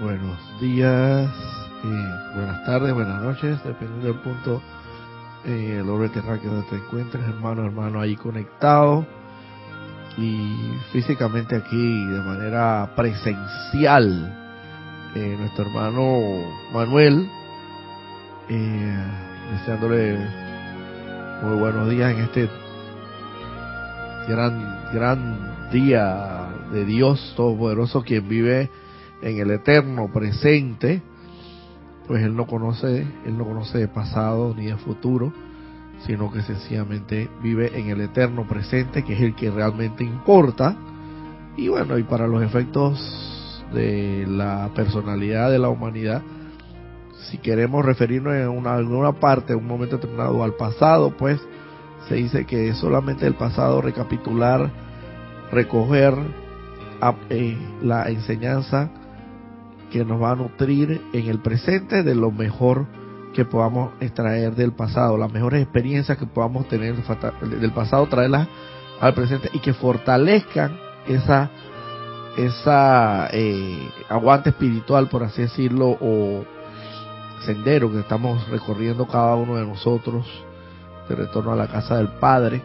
buenos 0.00 0.38
días, 0.60 1.30
buenas 2.34 2.64
tardes, 2.64 2.94
buenas 2.94 3.22
noches, 3.22 3.62
dependiendo 3.62 4.06
del 4.06 4.16
punto, 4.20 4.62
eh, 5.44 5.78
el 5.80 5.88
orbe 5.90 6.08
terráqueo 6.08 6.50
donde 6.50 6.68
te 6.70 6.76
encuentres, 6.76 7.22
hermano, 7.28 7.66
hermano, 7.66 8.00
ahí 8.00 8.16
conectado 8.16 9.06
y 10.16 10.72
físicamente 10.90 11.54
aquí 11.54 12.06
de 12.06 12.20
manera 12.22 12.90
presencial. 12.96 14.36
Eh, 15.14 15.36
nuestro 15.38 15.66
hermano 15.66 16.18
Manuel, 16.72 17.28
eh, 18.48 19.04
deseándole 19.52 20.18
muy 21.42 21.58
buenos 21.58 21.90
días 21.90 22.12
en 22.12 22.20
este 22.20 22.48
gran, 24.28 24.92
gran 24.94 25.70
día 25.70 26.48
de 26.72 26.86
Dios 26.86 27.34
Todopoderoso, 27.36 28.02
quien 28.02 28.28
vive 28.28 28.70
en 29.22 29.38
el 29.38 29.50
eterno 29.50 30.10
presente, 30.12 31.02
pues 32.06 32.22
él 32.22 32.34
no 32.34 32.46
conoce, 32.46 33.06
él 33.24 33.38
no 33.38 33.44
conoce 33.44 33.78
de 33.78 33.88
pasado 33.88 34.54
ni 34.54 34.66
de 34.66 34.76
futuro, 34.76 35.32
sino 36.06 36.30
que 36.32 36.42
sencillamente 36.42 37.28
vive 37.42 37.78
en 37.78 37.90
el 37.90 38.00
eterno 38.00 38.46
presente, 38.48 39.04
que 39.04 39.14
es 39.14 39.20
el 39.20 39.34
que 39.34 39.50
realmente 39.50 40.02
importa. 40.02 40.76
Y 41.56 41.68
bueno, 41.68 41.98
y 41.98 42.02
para 42.04 42.26
los 42.26 42.42
efectos 42.42 43.64
de 43.72 44.26
la 44.26 44.70
personalidad 44.74 45.50
de 45.50 45.58
la 45.58 45.68
humanidad, 45.68 46.22
si 47.28 47.38
queremos 47.38 47.84
referirnos 47.84 48.34
en 48.34 48.48
una, 48.48 48.74
alguna 48.74 49.12
parte, 49.12 49.52
en 49.52 49.58
un 49.60 49.68
momento 49.68 49.96
determinado 49.96 50.42
al 50.42 50.54
pasado, 50.54 51.16
pues 51.16 51.40
se 52.08 52.14
dice 52.14 52.46
que 52.46 52.68
es 52.68 52.78
solamente 52.78 53.26
el 53.26 53.34
pasado 53.34 53.82
recapitular, 53.82 54.70
recoger 55.52 56.14
eh, 57.28 57.56
la 57.82 58.08
enseñanza 58.08 58.90
que 59.90 60.04
nos 60.04 60.22
va 60.22 60.32
a 60.32 60.36
nutrir 60.36 61.02
en 61.12 61.28
el 61.28 61.40
presente 61.40 62.02
de 62.02 62.14
lo 62.14 62.30
mejor 62.30 62.86
que 63.34 63.44
podamos 63.44 63.92
extraer 64.00 64.54
del 64.54 64.72
pasado, 64.72 65.16
las 65.16 65.32
mejores 65.32 65.62
experiencias 65.62 66.18
que 66.18 66.26
podamos 66.26 66.68
tener 66.68 66.94
del 66.96 67.72
pasado, 67.72 68.06
traerlas 68.06 68.48
al 69.00 69.14
presente 69.14 69.50
y 69.52 69.60
que 69.60 69.72
fortalezcan 69.72 70.76
esa 71.06 71.50
esa 72.36 73.28
eh, 73.32 73.90
aguante 74.08 74.50
espiritual, 74.50 75.08
por 75.08 75.24
así 75.24 75.42
decirlo, 75.42 75.98
o 76.00 76.44
sendero 77.44 77.90
que 77.90 78.00
estamos 78.00 78.48
recorriendo 78.48 79.06
cada 79.06 79.34
uno 79.34 79.56
de 79.56 79.66
nosotros 79.66 80.26
de 81.08 81.16
retorno 81.16 81.52
a 81.52 81.56
la 81.56 81.66
casa 81.66 81.96
del 81.96 82.08
Padre, 82.08 82.62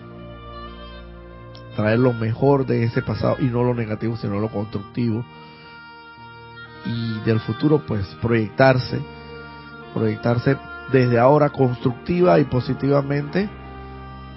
traer 1.76 2.00
lo 2.00 2.14
mejor 2.14 2.66
de 2.66 2.84
ese 2.84 3.02
pasado 3.02 3.38
y 3.40 3.46
no 3.46 3.64
lo 3.64 3.74
negativo, 3.74 4.16
sino 4.18 4.40
lo 4.40 4.50
constructivo 4.50 5.26
y 6.86 7.20
del 7.26 7.40
futuro 7.40 7.82
pues 7.86 8.06
proyectarse, 8.22 9.00
proyectarse 9.94 10.58
desde 10.92 11.20
ahora 11.20 11.50
constructiva 11.50 12.40
y 12.40 12.46
positivamente, 12.46 13.50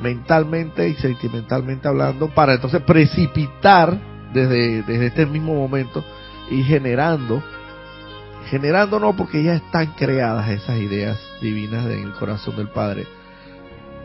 mentalmente 0.00 0.88
y 0.88 0.94
sentimentalmente 0.94 1.88
hablando, 1.88 2.28
para 2.28 2.54
entonces 2.54 2.82
precipitar 2.82 3.98
desde, 4.32 4.82
desde 4.82 5.06
este 5.06 5.26
mismo 5.26 5.54
momento 5.54 6.04
y 6.50 6.62
generando, 6.62 7.42
generando 8.46 8.98
no 8.98 9.14
porque 9.14 9.42
ya 9.42 9.54
están 9.54 9.94
creadas 9.96 10.48
esas 10.48 10.78
ideas 10.78 11.18
divinas 11.40 11.86
en 11.86 12.04
el 12.04 12.12
corazón 12.12 12.56
del 12.56 12.68
Padre, 12.68 13.06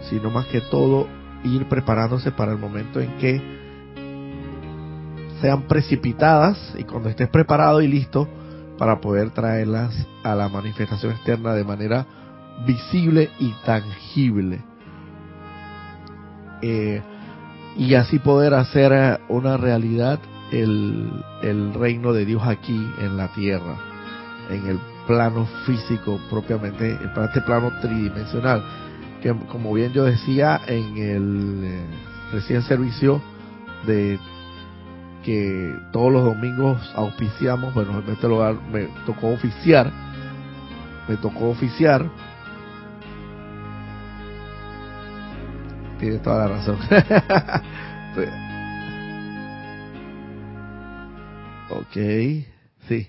sino 0.10 0.30
más 0.30 0.48
que 0.48 0.62
todo 0.62 1.08
ir 1.44 1.66
preparándose 1.68 2.32
para 2.32 2.52
el 2.52 2.58
momento 2.58 3.00
en 3.00 3.18
que 3.18 3.42
sean 5.44 5.64
precipitadas 5.64 6.58
y 6.78 6.86
cuando 6.86 7.10
estés 7.10 7.28
preparado 7.28 7.82
y 7.82 7.88
listo 7.90 8.30
para 8.78 9.02
poder 9.02 9.32
traerlas 9.32 9.94
a 10.24 10.36
la 10.36 10.48
manifestación 10.48 11.12
externa 11.12 11.54
de 11.54 11.66
manera 11.66 12.06
visible 12.66 13.30
y 13.40 13.52
tangible. 13.66 14.62
Eh, 16.62 17.02
y 17.76 17.94
así 17.96 18.20
poder 18.20 18.54
hacer 18.54 19.20
una 19.28 19.58
realidad 19.58 20.18
el, 20.54 21.12
el 21.42 21.74
reino 21.74 22.14
de 22.14 22.24
Dios 22.24 22.42
aquí 22.46 22.88
en 23.02 23.18
la 23.18 23.28
tierra, 23.34 23.76
en 24.50 24.66
el 24.66 24.80
plano 25.06 25.46
físico 25.66 26.22
propiamente, 26.30 26.90
en 26.90 27.22
este 27.22 27.42
plano 27.42 27.70
tridimensional, 27.82 28.64
que 29.22 29.36
como 29.52 29.74
bien 29.74 29.92
yo 29.92 30.06
decía 30.06 30.62
en 30.68 30.98
el 30.98 31.64
eh, 31.66 31.86
recién 32.32 32.62
servicio 32.62 33.22
de 33.86 34.18
que 35.24 35.76
todos 35.92 36.12
los 36.12 36.24
domingos 36.24 36.92
auspiciamos, 36.96 37.74
bueno, 37.74 38.00
en 38.00 38.10
este 38.14 38.28
lugar 38.28 38.56
me 38.72 38.88
tocó 39.06 39.30
oficiar, 39.30 39.92
me 41.08 41.16
tocó 41.18 41.50
oficiar. 41.50 42.10
Tiene 46.00 46.20
toda 46.20 46.48
la 46.48 46.56
razón. 46.56 46.78
ok, 51.70 51.94
sí, 52.88 53.08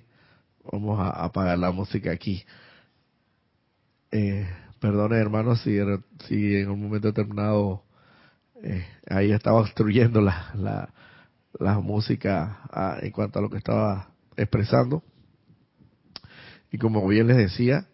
vamos 0.72 1.00
a 1.00 1.10
apagar 1.24 1.58
la 1.58 1.72
música 1.72 2.12
aquí. 2.12 2.44
Eh, 4.12 4.46
perdone 4.78 5.16
hermanos 5.16 5.60
si, 5.62 5.78
si 6.28 6.56
en 6.56 6.70
un 6.70 6.80
momento 6.80 7.08
determinado 7.08 7.82
eh, 8.62 8.86
ahí 9.10 9.32
estaba 9.32 9.58
obstruyendo 9.60 10.20
la, 10.20 10.52
la 10.54 10.88
la 11.58 11.78
música 11.80 12.60
ah, 12.70 12.98
en 13.00 13.10
cuanto 13.10 13.38
a 13.38 13.42
lo 13.42 13.50
que 13.50 13.58
estaba 13.58 14.10
expresando. 14.36 15.02
Y 16.70 16.78
como 16.78 17.06
bien 17.06 17.28
les 17.28 17.36
decía, 17.36 17.86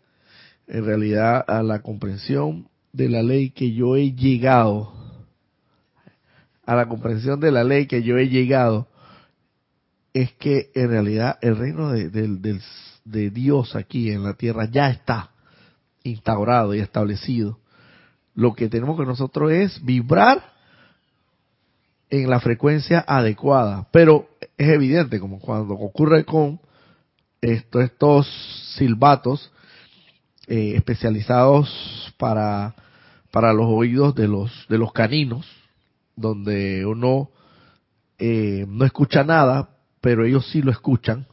en 0.66 0.84
realidad 0.84 1.44
a 1.46 1.62
la 1.62 1.82
comprensión 1.82 2.68
de 2.92 3.08
la 3.08 3.22
ley 3.22 3.50
que 3.50 3.72
yo 3.72 3.96
he 3.96 4.12
llegado, 4.12 4.92
a 6.64 6.74
la 6.74 6.88
comprensión 6.88 7.40
de 7.40 7.50
la 7.50 7.64
ley 7.64 7.86
que 7.86 8.02
yo 8.02 8.16
he 8.16 8.28
llegado, 8.28 8.88
es 10.12 10.32
que 10.32 10.70
en 10.74 10.88
realidad 10.88 11.38
el 11.42 11.56
reino 11.56 11.90
de, 11.90 12.10
de 12.10 13.30
Dios 13.30 13.76
aquí 13.76 14.10
en 14.10 14.22
la 14.22 14.34
tierra 14.34 14.66
ya 14.70 14.90
está 14.90 15.30
instaurado 16.02 16.74
y 16.74 16.80
establecido. 16.80 17.58
Lo 18.34 18.54
que 18.54 18.68
tenemos 18.68 18.98
que 18.98 19.06
nosotros 19.06 19.52
es 19.52 19.84
vibrar 19.84 20.42
en 22.10 22.28
la 22.28 22.40
frecuencia 22.40 23.04
adecuada. 23.06 23.86
Pero 23.92 24.28
es 24.58 24.68
evidente, 24.68 25.20
como 25.20 25.38
cuando 25.38 25.74
ocurre 25.74 26.24
con 26.24 26.60
esto, 27.40 27.80
estos 27.80 28.26
silbatos 28.76 29.52
eh, 30.46 30.74
especializados 30.76 32.12
para, 32.18 32.74
para 33.30 33.52
los 33.52 33.66
oídos 33.68 34.14
de 34.14 34.28
los, 34.28 34.66
de 34.68 34.78
los 34.78 34.92
caninos, 34.92 35.46
donde 36.16 36.84
uno 36.84 37.30
eh, 38.18 38.66
no 38.68 38.84
escucha 38.84 39.24
nada, 39.24 39.70
pero 40.00 40.24
ellos 40.24 40.46
sí 40.50 40.60
lo 40.60 40.70
escuchan. 40.70 41.26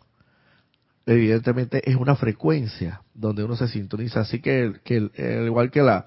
Evidentemente 1.05 1.89
es 1.89 1.95
una 1.95 2.15
frecuencia 2.15 3.01
donde 3.13 3.43
uno 3.43 3.55
se 3.55 3.67
sintoniza. 3.67 4.21
Así 4.21 4.39
que, 4.41 4.73
que 4.83 5.09
igual 5.45 5.71
que 5.71 5.81
la 5.81 6.05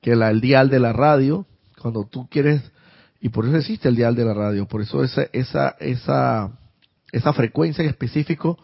que 0.00 0.14
la, 0.14 0.30
el 0.30 0.40
dial 0.40 0.70
de 0.70 0.78
la 0.78 0.92
radio, 0.92 1.46
cuando 1.80 2.06
tú 2.06 2.28
quieres 2.28 2.62
y 3.26 3.28
por 3.28 3.44
eso 3.44 3.56
existe 3.56 3.88
el 3.88 3.96
dial 3.96 4.14
de 4.14 4.24
la 4.24 4.34
radio, 4.34 4.68
por 4.68 4.82
eso 4.82 5.02
esa, 5.02 5.22
esa, 5.32 5.70
esa, 5.80 6.52
esa 7.10 7.32
frecuencia 7.32 7.82
en 7.82 7.90
específico 7.90 8.56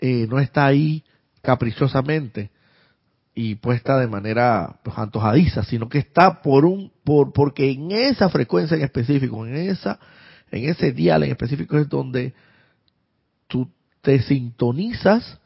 eh, 0.00 0.26
no 0.28 0.40
está 0.40 0.66
ahí 0.66 1.04
caprichosamente 1.42 2.50
y 3.36 3.54
puesta 3.54 3.96
de 3.96 4.08
manera 4.08 4.80
pues, 4.82 4.98
antojadiza, 4.98 5.62
sino 5.62 5.88
que 5.88 5.98
está 5.98 6.42
por 6.42 6.64
un, 6.64 6.90
por, 7.04 7.32
porque 7.32 7.70
en 7.70 7.92
esa 7.92 8.28
frecuencia 8.30 8.76
en 8.76 8.82
específico, 8.82 9.46
en 9.46 9.54
esa, 9.54 10.00
en 10.50 10.68
ese 10.68 10.90
dial 10.90 11.22
en 11.22 11.30
específico 11.30 11.78
es 11.78 11.88
donde 11.88 12.34
tú 13.46 13.70
te 14.00 14.20
sintonizas 14.22 15.38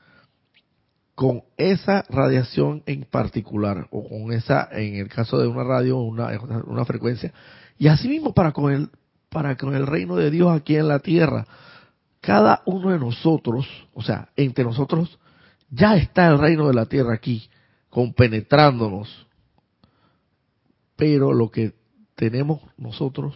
con 1.15 1.43
esa 1.57 2.05
radiación 2.09 2.83
en 2.87 3.05
particular 3.05 3.87
o 3.91 4.09
con 4.09 4.33
esa, 4.33 4.69
en 4.73 4.97
el 4.97 5.09
caso 5.09 5.39
de 5.39 5.47
una 5.47 5.65
radio, 5.65 5.99
una, 5.99 6.31
una 6.67 6.85
frecuencia 6.85 7.33
y 7.79 7.89
asimismo 7.89 8.33
para 8.33 8.53
con 8.53 8.73
el, 8.73 8.91
para 9.29 9.57
con 9.57 9.75
el 9.75 9.87
reino 9.87 10.17
de 10.17 10.31
Dios 10.31 10.51
aquí 10.53 10.77
en 10.77 10.89
la 10.89 11.01
tierra. 11.01 11.47
Cada 12.21 12.63
uno 12.65 12.91
de 12.91 12.99
nosotros, 12.99 13.67
o 13.93 14.03
sea, 14.03 14.29
entre 14.37 14.63
nosotros, 14.63 15.19
ya 15.69 15.97
está 15.97 16.29
el 16.29 16.39
reino 16.39 16.69
de 16.69 16.75
la 16.75 16.87
tierra 16.87 17.15
aquí, 17.15 17.49
compenetrándonos. 17.89 19.27
Pero 20.95 21.33
lo 21.33 21.51
que 21.51 21.73
tenemos 22.15 22.61
nosotros 22.77 23.35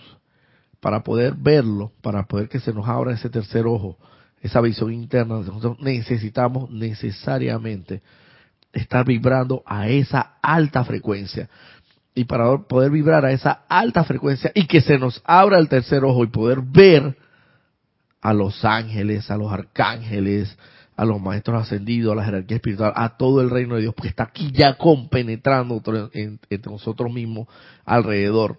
para 0.78 1.02
poder 1.02 1.34
verlo, 1.34 1.90
para 2.02 2.26
poder 2.26 2.48
que 2.48 2.60
se 2.60 2.72
nos 2.72 2.86
abra 2.86 3.14
ese 3.14 3.30
tercer 3.30 3.66
ojo, 3.66 3.98
esa 4.46 4.60
visión 4.60 4.92
interna, 4.92 5.36
nosotros 5.36 5.78
necesitamos 5.80 6.70
necesariamente 6.70 8.02
estar 8.72 9.04
vibrando 9.04 9.62
a 9.66 9.88
esa 9.88 10.36
alta 10.42 10.84
frecuencia 10.84 11.48
y 12.14 12.24
para 12.24 12.58
poder 12.62 12.90
vibrar 12.90 13.24
a 13.24 13.32
esa 13.32 13.64
alta 13.68 14.04
frecuencia 14.04 14.50
y 14.54 14.66
que 14.66 14.80
se 14.80 14.98
nos 14.98 15.22
abra 15.24 15.58
el 15.58 15.68
tercer 15.68 16.04
ojo 16.04 16.24
y 16.24 16.28
poder 16.28 16.60
ver 16.62 17.16
a 18.22 18.32
los 18.32 18.64
ángeles, 18.64 19.30
a 19.30 19.36
los 19.36 19.52
arcángeles, 19.52 20.56
a 20.96 21.04
los 21.04 21.20
maestros 21.20 21.62
ascendidos, 21.62 22.12
a 22.12 22.16
la 22.16 22.24
jerarquía 22.24 22.56
espiritual, 22.56 22.92
a 22.96 23.16
todo 23.16 23.42
el 23.42 23.50
reino 23.50 23.74
de 23.74 23.82
Dios, 23.82 23.94
porque 23.94 24.08
está 24.08 24.24
aquí 24.24 24.50
ya 24.50 24.78
compenetrando 24.78 25.82
entre 26.12 26.70
nosotros 26.70 27.12
mismos 27.12 27.48
alrededor. 27.84 28.58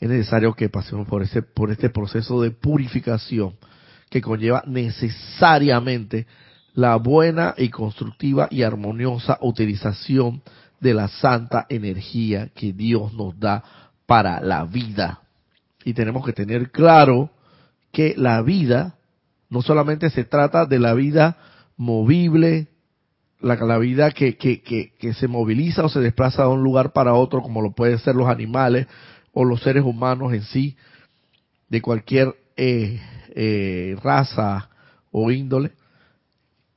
Es 0.00 0.08
necesario 0.08 0.54
que 0.54 0.68
pasemos 0.68 1.06
por 1.06 1.22
ese, 1.22 1.42
por 1.42 1.70
este 1.70 1.90
proceso 1.90 2.42
de 2.42 2.50
purificación 2.50 3.54
que 4.10 4.20
conlleva 4.20 4.62
necesariamente 4.66 6.26
la 6.74 6.96
buena 6.96 7.54
y 7.56 7.68
constructiva 7.68 8.48
y 8.50 8.62
armoniosa 8.62 9.38
utilización 9.40 10.42
de 10.80 10.94
la 10.94 11.08
santa 11.08 11.66
energía 11.68 12.50
que 12.54 12.72
Dios 12.72 13.12
nos 13.14 13.38
da 13.38 13.62
para 14.06 14.40
la 14.40 14.64
vida. 14.64 15.20
Y 15.84 15.94
tenemos 15.94 16.24
que 16.26 16.32
tener 16.32 16.70
claro 16.70 17.30
que 17.92 18.14
la 18.16 18.42
vida 18.42 18.96
no 19.48 19.62
solamente 19.62 20.10
se 20.10 20.24
trata 20.24 20.66
de 20.66 20.78
la 20.78 20.94
vida 20.94 21.36
movible, 21.76 22.68
la, 23.40 23.56
la 23.56 23.78
vida 23.78 24.10
que, 24.10 24.36
que, 24.36 24.60
que, 24.62 25.14
se 25.14 25.28
moviliza 25.28 25.84
o 25.84 25.88
se 25.88 26.00
desplaza 26.00 26.42
de 26.42 26.48
un 26.48 26.62
lugar 26.62 26.92
para 26.92 27.14
otro, 27.14 27.42
como 27.42 27.62
lo 27.62 27.72
pueden 27.72 27.98
ser 27.98 28.14
los 28.14 28.28
animales 28.28 28.86
o 29.32 29.44
los 29.44 29.62
seres 29.62 29.84
humanos 29.84 30.32
en 30.32 30.42
sí, 30.42 30.76
de 31.68 31.80
cualquier 31.80 32.34
eh, 32.56 33.00
eh, 33.34 33.96
raza 34.02 34.70
o 35.10 35.30
índole, 35.30 35.72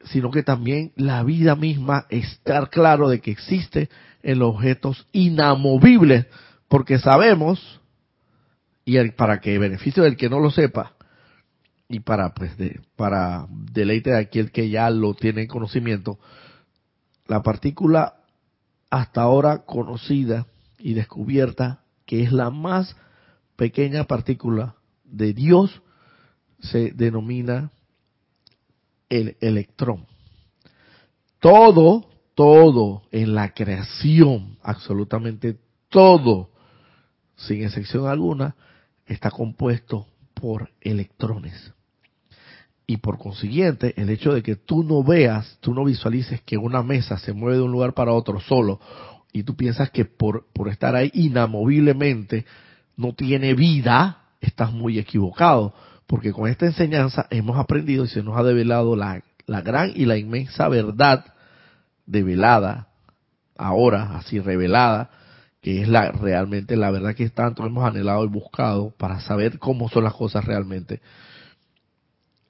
sino 0.05 0.31
que 0.31 0.44
también 0.44 0.91
la 0.95 1.23
vida 1.23 1.55
misma, 1.55 2.05
estar 2.09 2.69
claro 2.69 3.09
de 3.09 3.21
que 3.21 3.31
existe 3.31 3.89
en 4.21 4.39
los 4.39 4.55
objetos 4.55 5.07
inamovibles, 5.11 6.27
porque 6.67 7.00
sabemos, 7.00 7.81
y 8.85 8.97
para 9.11 9.39
que 9.39 9.57
beneficio 9.59 10.03
del 10.03 10.17
que 10.17 10.29
no 10.29 10.39
lo 10.39 10.51
sepa, 10.51 10.94
y 11.88 12.00
para 12.00 12.33
pues 12.33 12.57
de, 12.57 12.81
para 12.95 13.45
deleite 13.50 14.11
de 14.11 14.17
aquel 14.17 14.51
que 14.51 14.69
ya 14.69 14.89
lo 14.89 15.13
tiene 15.13 15.44
en 15.44 15.47
conocimiento, 15.47 16.17
la 17.27 17.44
partícula 17.44 18.15
hasta 18.89 19.21
ahora 19.21 19.59
conocida 19.65 20.47
y 20.79 20.94
descubierta, 20.95 21.83
que 22.05 22.23
es 22.23 22.31
la 22.31 22.50
más 22.50 22.95
pequeña 23.55 24.05
partícula 24.05 24.75
de 25.03 25.33
Dios, 25.33 25.82
se 26.63 26.92
denomina 26.92 27.71
el 29.10 29.36
electrón. 29.42 30.06
Todo, 31.39 32.10
todo 32.36 33.04
en 33.12 33.36
la 33.36 33.54
creación, 33.54 34.57
absolutamente 34.63 35.57
todo, 35.89 36.50
sin 37.36 37.63
excepción 37.63 38.07
alguna, 38.07 38.56
está 39.06 39.30
compuesto 39.30 40.07
por 40.33 40.71
electrones. 40.81 41.74
Y 42.88 42.98
por 42.98 43.18
consiguiente, 43.18 43.94
el 43.98 44.10
hecho 44.10 44.33
de 44.33 44.42
que 44.42 44.56
tú 44.56 44.83
no 44.83 45.04
veas, 45.04 45.57
tú 45.62 45.74
no 45.74 45.83
visualices 45.83 46.42
que 46.42 46.57
una 46.57 46.81
mesa 46.81 47.18
se 47.18 47.33
mueve 47.33 47.57
de 47.57 47.63
un 47.63 47.71
lugar 47.71 47.94
para 47.94 48.13
otro 48.13 48.39
solo, 48.39 48.80
y 49.31 49.44
tú 49.44 49.56
piensas 49.56 49.89
que 49.89 50.06
por, 50.06 50.48
por 50.54 50.69
estar 50.69 50.95
ahí 50.95 51.12
inamoviblemente 51.13 52.45
no 52.95 53.13
tiene 53.13 53.54
vida, 53.54 54.30
estás 54.39 54.71
muy 54.71 55.00
equivocado 55.00 55.74
porque 56.13 56.31
con 56.31 56.48
esta 56.48 56.68
enseñanza 56.68 57.25
hemos 57.31 57.57
aprendido 57.57 58.06
y 58.06 58.07
se 58.07 58.21
nos 58.21 58.38
ha 58.38 58.44
develado 58.44 58.95
la, 58.95 59.24
la 59.48 59.62
gran 59.62 59.94
y 59.95 60.06
la 60.06 60.15
inmensa 60.15 60.69
verdad 60.69 61.25
develada, 62.06 62.89
ahora 63.57 64.18
así 64.18 64.39
revelada, 64.39 65.10
que 65.60 65.81
es 65.81 65.88
la 65.88 66.12
realmente 66.12 66.75
la 66.75 66.92
verdad 66.92 67.15
que 67.15 67.27
tanto 67.31 67.65
hemos 67.65 67.83
anhelado 67.83 68.24
y 68.25 68.27
buscado 68.27 68.92
para 68.95 69.21
saber 69.21 69.57
cómo 69.57 69.89
son 69.89 70.04
las 70.04 70.13
cosas 70.13 70.45
realmente. 70.45 71.01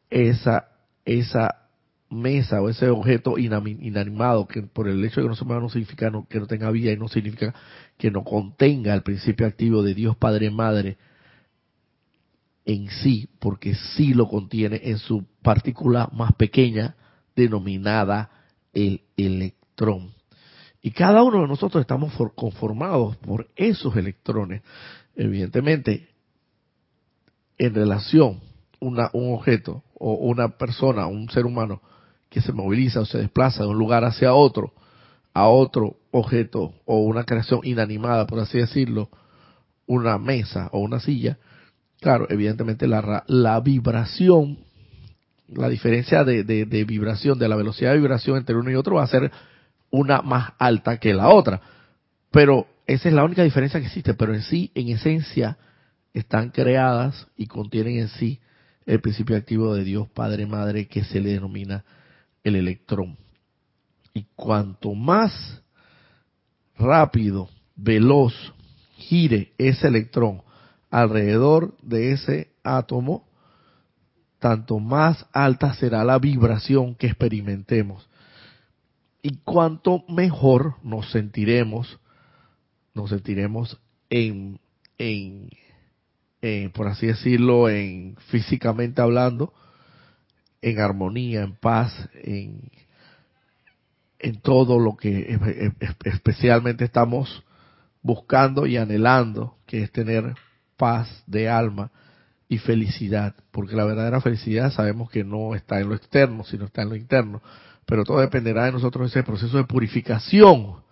Esa, 0.10 0.68
esa 1.06 1.70
mesa 2.10 2.62
o 2.62 2.68
ese 2.68 2.90
objeto 2.90 3.38
inanimado 3.38 4.46
que 4.46 4.62
por 4.64 4.90
el 4.90 5.06
hecho 5.06 5.22
de 5.22 5.24
que 5.24 5.30
no 5.30 5.38
se 5.38 5.46
mueva 5.46 5.62
no 5.62 5.70
significa 5.70 6.12
que 6.28 6.40
no 6.42 6.48
tenga 6.48 6.70
vida 6.70 6.92
y 6.92 6.98
no 6.98 7.08
significa 7.08 7.56
que 7.98 8.12
no 8.12 8.26
contenga 8.26 8.94
el 8.94 9.04
principio 9.04 9.48
activo 9.48 9.84
de 9.84 9.94
Dios 9.94 10.18
Padre 10.18 10.52
Madre 10.52 10.98
en 12.66 12.90
sí, 12.90 13.30
porque 13.40 13.76
sí 13.76 14.14
lo 14.14 14.28
contiene 14.28 14.82
en 14.84 14.98
su 14.98 15.26
partícula 15.42 16.10
más 16.14 16.34
pequeña, 16.34 16.96
denominada 17.36 18.30
el 18.74 19.02
electrón. 19.18 20.14
Y 20.82 20.92
cada 20.92 21.24
uno 21.24 21.42
de 21.42 21.48
nosotros 21.48 21.82
estamos 21.82 22.14
conformados 22.36 23.16
por 23.18 23.50
esos 23.56 23.96
electrones. 23.96 24.62
Evidentemente, 25.16 26.10
en 27.58 27.74
relación 27.74 28.42
una, 28.80 29.10
un 29.14 29.34
objeto 29.34 29.84
o 29.96 30.14
una 30.14 30.58
persona, 30.58 31.08
un 31.08 31.30
ser 31.30 31.46
humano 31.46 31.82
que 32.30 32.42
se 32.42 32.52
moviliza 32.52 33.00
o 33.00 33.06
se 33.06 33.20
desplaza 33.20 33.64
de 33.64 33.70
un 33.70 33.78
lugar 33.78 34.04
hacia 34.04 34.34
otro, 34.34 34.74
a 35.34 35.48
otro 35.48 35.98
objeto 36.12 36.74
o 36.86 37.00
una 37.00 37.24
creación 37.24 37.62
inanimada, 37.64 38.28
por 38.28 38.40
así 38.40 38.58
decirlo, 38.58 39.10
una 39.86 40.18
mesa 40.18 40.70
o 40.72 40.80
una 40.80 41.00
silla, 41.00 41.38
Claro, 42.04 42.28
evidentemente 42.30 42.86
la, 42.86 43.62
vibración, 43.64 44.58
la 45.48 45.70
diferencia 45.70 46.26
de, 46.26 46.44
de, 46.44 46.84
vibración, 46.84 47.40
de 47.40 47.48
la 47.48 47.56
velocidad 47.56 47.92
de 47.92 47.98
vibración 47.98 48.36
entre 48.36 48.58
uno 48.58 48.70
y 48.70 48.76
otro 48.76 48.96
va 48.96 49.04
a 49.04 49.08
ser 49.08 49.32
una 49.90 50.22
más 50.22 50.52
alta 50.60 50.98
que 50.98 51.14
la 51.14 51.30
otra. 51.30 51.62
Pero 52.30 52.68
esa 52.88 53.08
es 53.08 53.16
la 53.16 53.24
única 53.24 53.42
diferencia 53.42 53.80
que 53.80 53.86
existe, 53.86 54.16
pero 54.16 54.34
en 54.34 54.42
sí, 54.42 54.70
en 54.76 54.90
esencia, 54.90 55.58
están 56.14 56.50
creadas 56.50 57.26
y 57.38 57.48
contienen 57.48 57.98
en 58.00 58.10
sí 58.10 58.42
el 58.86 59.00
principio 59.00 59.38
activo 59.38 59.74
de 59.74 59.86
Dios 59.86 60.10
Padre 60.10 60.46
Madre 60.46 60.90
que 60.90 61.06
se 61.06 61.22
le 61.22 61.30
denomina 61.30 61.86
el 62.44 62.58
electrón. 62.58 63.16
Y 64.14 64.26
cuanto 64.36 64.94
más 64.94 65.64
rápido, 66.78 67.48
veloz 67.78 68.34
gire 68.98 69.54
ese 69.58 69.88
electrón 69.88 70.42
alrededor 70.94 71.76
de 71.82 72.12
ese 72.12 72.52
átomo, 72.64 73.28
tanto 74.38 74.78
más 74.78 75.26
alta 75.34 75.74
será 75.74 76.04
la 76.04 76.20
vibración 76.20 76.94
que 76.94 77.08
experimentemos. 77.08 78.08
Y 79.24 79.38
cuanto 79.38 80.04
mejor 80.08 80.76
nos 80.84 81.10
sentiremos, 81.10 82.00
nos 82.94 83.10
sentiremos 83.10 83.80
en, 84.12 84.60
en, 85.00 85.50
por 86.74 86.88
así 86.88 87.08
decirlo, 87.08 87.70
en 87.70 88.16
físicamente 88.28 89.02
hablando, 89.02 89.52
en 90.62 90.80
armonía, 90.80 91.42
en 91.42 91.56
paz, 91.56 92.08
en, 92.22 92.70
en 94.20 94.42
todo 94.42 94.78
lo 94.78 94.96
que 94.96 95.40
especialmente 96.04 96.86
estamos 96.86 97.44
buscando 98.04 98.68
y 98.68 98.78
anhelando, 98.78 99.58
que 99.66 99.82
es 99.82 99.92
tener 99.92 100.36
paz 100.78 101.24
de 101.28 101.50
alma 101.50 101.92
y 102.48 102.58
felicidad, 102.58 103.36
porque 103.52 103.76
la 103.76 103.86
verdadera 103.86 104.22
felicidad 104.22 104.72
sabemos 104.72 105.10
que 105.10 105.24
no 105.24 105.56
está 105.56 105.80
en 105.80 105.90
lo 105.90 105.96
externo, 105.96 106.44
sino 106.44 106.66
está 106.66 106.84
en 106.84 106.90
lo 106.90 106.96
interno, 106.96 107.42
pero 107.86 108.04
todo 108.04 108.20
dependerá 108.20 108.66
de 108.66 108.72
nosotros 108.72 109.10
ese 109.10 109.24
proceso 109.24 109.58
de 109.58 109.64
purificación, 109.64 110.84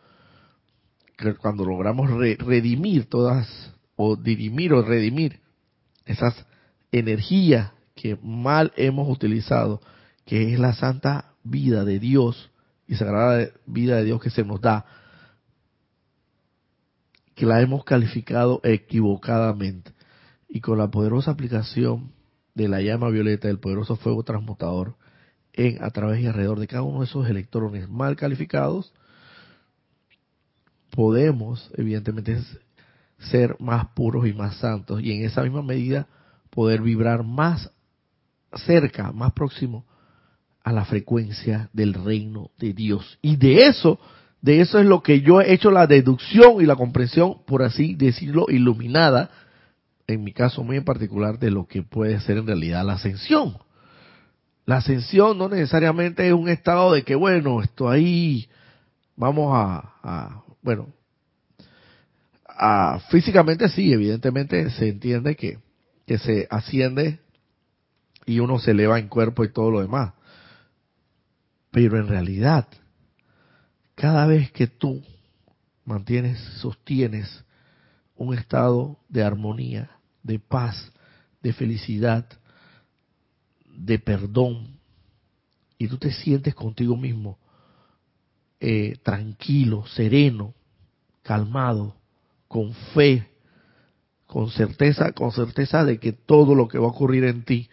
que 1.18 1.36
cuando 1.36 1.64
logramos 1.66 2.10
redimir 2.10 3.06
todas, 3.06 3.74
o 3.96 4.16
dirimir 4.16 4.74
o 4.74 4.82
redimir 4.82 5.40
esas 6.06 6.46
energías 6.92 7.72
que 7.96 8.18
mal 8.24 8.74
hemos 8.76 9.08
utilizado, 9.08 9.82
que 10.26 10.54
es 10.54 10.60
la 10.60 10.74
santa 10.74 11.34
vida 11.44 11.86
de 11.86 12.00
Dios 12.00 12.50
y 12.88 12.96
sagrada 12.96 13.50
vida 13.66 13.98
de 13.98 14.06
Dios 14.06 14.22
que 14.22 14.32
se 14.32 14.44
nos 14.44 14.62
da, 14.62 14.86
que 17.42 17.48
la 17.48 17.60
hemos 17.60 17.84
calificado 17.84 18.62
equivocadamente. 18.64 19.94
Y 20.48 20.62
con 20.62 20.78
la 20.78 20.92
poderosa 20.92 21.32
aplicación 21.32 22.12
de 22.54 22.68
la 22.68 22.82
llama 22.82 23.10
violeta 23.10 23.48
del 23.48 23.58
poderoso 23.58 23.96
fuego 23.96 24.22
transmutador 24.22 24.96
en 25.54 25.84
a 25.84 25.90
través 25.90 26.22
y 26.22 26.28
alrededor 26.28 26.60
de 26.60 26.68
cada 26.68 26.84
uno 26.84 27.00
de 27.00 27.06
esos 27.06 27.28
electrones 27.28 27.90
mal 27.90 28.16
calificados, 28.16 28.94
podemos 30.92 31.72
evidentemente 31.78 32.38
ser 33.18 33.56
más 33.60 33.88
puros 33.96 34.28
y 34.28 34.34
más 34.34 34.58
santos 34.58 35.02
y 35.02 35.12
en 35.12 35.26
esa 35.26 35.42
misma 35.42 35.64
medida 35.64 36.06
poder 36.52 36.84
vibrar 36.84 37.24
más 37.24 37.72
cerca, 38.68 39.12
más 39.14 39.34
próximo 39.34 39.88
a 40.64 40.72
la 40.72 40.86
frecuencia 40.86 41.72
del 41.74 41.96
reino 41.96 42.52
de 42.60 42.74
Dios. 42.74 43.18
Y 43.20 43.38
de 43.38 43.66
eso 43.66 44.00
de 44.42 44.62
eso 44.62 44.80
es 44.80 44.86
lo 44.86 45.04
que 45.04 45.22
yo 45.22 45.40
he 45.40 45.54
hecho 45.54 45.70
la 45.70 45.86
deducción 45.86 46.62
y 46.62 46.66
la 46.66 46.76
comprensión, 46.76 47.38
por 47.46 47.62
así 47.62 47.94
decirlo, 47.96 48.48
iluminada, 48.50 49.30
en 50.08 50.24
mi 50.24 50.34
caso 50.34 50.64
muy 50.64 50.78
en 50.78 50.84
particular, 50.84 51.38
de 51.38 51.52
lo 51.52 51.68
que 51.68 51.84
puede 51.84 52.20
ser 52.22 52.38
en 52.38 52.48
realidad 52.48 52.86
la 52.86 52.94
ascensión. 52.94 53.58
La 54.66 54.78
ascensión 54.78 55.38
no 55.38 55.48
necesariamente 55.48 56.28
es 56.28 56.34
un 56.34 56.50
estado 56.50 56.94
de 56.94 57.04
que, 57.04 57.14
bueno, 57.16 57.62
esto 57.62 57.88
ahí, 57.88 58.50
vamos 59.16 59.52
a, 59.54 60.44
bueno, 60.64 60.88
físicamente 63.10 63.70
sí, 63.70 63.94
evidentemente 63.94 64.70
se 64.72 64.90
entiende 64.90 65.36
que, 65.36 65.60
que 66.08 66.18
se 66.18 66.48
asciende 66.50 67.20
y 68.26 68.40
uno 68.40 68.60
se 68.60 68.72
eleva 68.72 68.98
en 68.98 69.08
cuerpo 69.08 69.44
y 69.44 69.52
todo 69.52 69.70
lo 69.70 69.82
demás. 69.82 70.14
Pero 71.72 71.98
en 71.98 72.08
realidad, 72.08 72.68
cada 74.02 74.26
vez 74.26 74.52
que 74.52 74.66
tú 74.66 75.00
mantienes, 75.86 76.40
sostienes 76.60 77.46
un 78.16 78.34
estado 78.34 78.98
de 79.08 79.22
armonía, 79.22 79.92
de 80.24 80.40
paz, 80.40 80.92
de 81.44 81.54
felicidad, 81.54 82.26
de 83.78 84.00
perdón, 84.00 84.80
y 85.78 85.88
tú 85.88 86.00
te 86.00 86.12
sientes 86.12 86.56
contigo 86.56 86.98
mismo 86.98 87.38
eh, 88.60 88.98
tranquilo, 89.04 89.86
sereno, 89.86 90.56
calmado, 91.22 91.96
con 92.48 92.74
fe, 92.96 93.30
con 94.26 94.50
certeza, 94.50 95.12
con 95.12 95.32
certeza 95.32 95.86
de 95.86 96.00
que 96.00 96.12
todo 96.12 96.56
lo 96.56 96.68
que 96.68 96.80
va 96.80 96.88
a 96.88 96.90
ocurrir 96.90 97.24
en 97.26 97.44
ti 97.44 97.70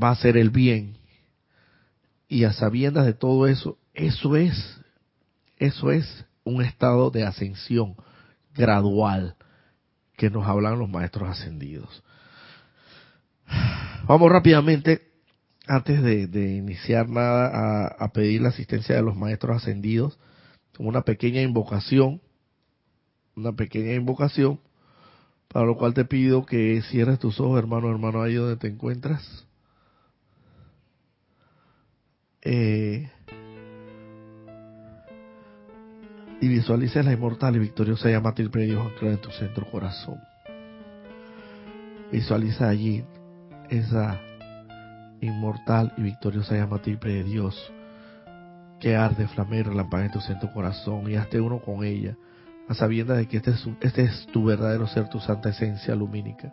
va 0.00 0.10
a 0.10 0.16
ser 0.16 0.36
el 0.36 0.50
bien. 0.50 0.96
Y 2.28 2.44
a 2.44 2.52
sabiendas 2.52 3.04
de 3.04 3.14
todo 3.14 3.48
eso, 3.48 3.78
eso 3.94 4.36
es, 4.36 4.80
eso 5.58 5.90
es 5.90 6.24
un 6.44 6.62
estado 6.62 7.10
de 7.10 7.24
ascensión 7.24 7.96
gradual 8.54 9.36
que 10.16 10.30
nos 10.30 10.46
hablan 10.46 10.78
los 10.78 10.88
maestros 10.88 11.28
ascendidos. 11.28 12.02
Vamos 14.06 14.30
rápidamente, 14.30 15.10
antes 15.66 16.02
de, 16.02 16.56
iniciar 16.56 17.08
nada, 17.08 17.50
a, 17.52 17.86
a 17.86 18.12
pedir 18.12 18.42
la 18.42 18.50
asistencia 18.50 18.94
de 18.94 19.02
los 19.02 19.16
maestros 19.16 19.56
ascendidos, 19.56 20.18
una 20.78 21.02
pequeña 21.02 21.40
invocación, 21.40 22.20
una 23.34 23.52
pequeña 23.52 23.94
invocación 23.94 24.60
para 25.54 25.66
lo 25.66 25.76
cual 25.76 25.94
te 25.94 26.04
pido 26.04 26.44
que 26.44 26.82
cierres 26.90 27.20
tus 27.20 27.38
ojos, 27.38 27.60
hermano, 27.60 27.88
hermano, 27.88 28.20
ahí 28.20 28.34
donde 28.34 28.56
te 28.56 28.66
encuentras. 28.66 29.46
Eh, 32.42 33.08
y 36.44 36.48
visualices 36.48 37.02
la 37.06 37.12
inmortal 37.14 37.56
y 37.56 37.58
victoriosa 37.58 38.10
llama 38.10 38.32
de 38.32 38.46
Dios 38.66 38.86
anclada 38.86 39.14
en 39.14 39.20
tu 39.20 39.30
centro 39.30 39.64
corazón. 39.70 40.20
Visualiza 42.12 42.68
allí 42.68 43.02
esa 43.70 44.20
inmortal 45.22 45.94
y 45.96 46.02
victoriosa 46.02 46.54
llama 46.54 46.78
de 46.84 47.24
Dios 47.24 47.72
que 48.78 48.94
arde, 48.94 49.26
flamea 49.26 49.60
y 49.60 49.62
relampaga 49.62 50.04
en 50.04 50.12
tu 50.12 50.20
centro 50.20 50.52
corazón 50.52 51.10
y 51.10 51.16
hazte 51.16 51.40
uno 51.40 51.60
con 51.60 51.82
ella 51.82 52.14
a 52.68 52.74
sabiendas 52.74 53.16
de 53.16 53.26
que 53.26 53.38
este 53.38 53.52
es, 53.52 53.66
este 53.80 54.02
es 54.02 54.26
tu 54.30 54.44
verdadero 54.44 54.86
ser, 54.86 55.08
tu 55.08 55.20
santa 55.20 55.48
esencia 55.48 55.94
lumínica. 55.94 56.52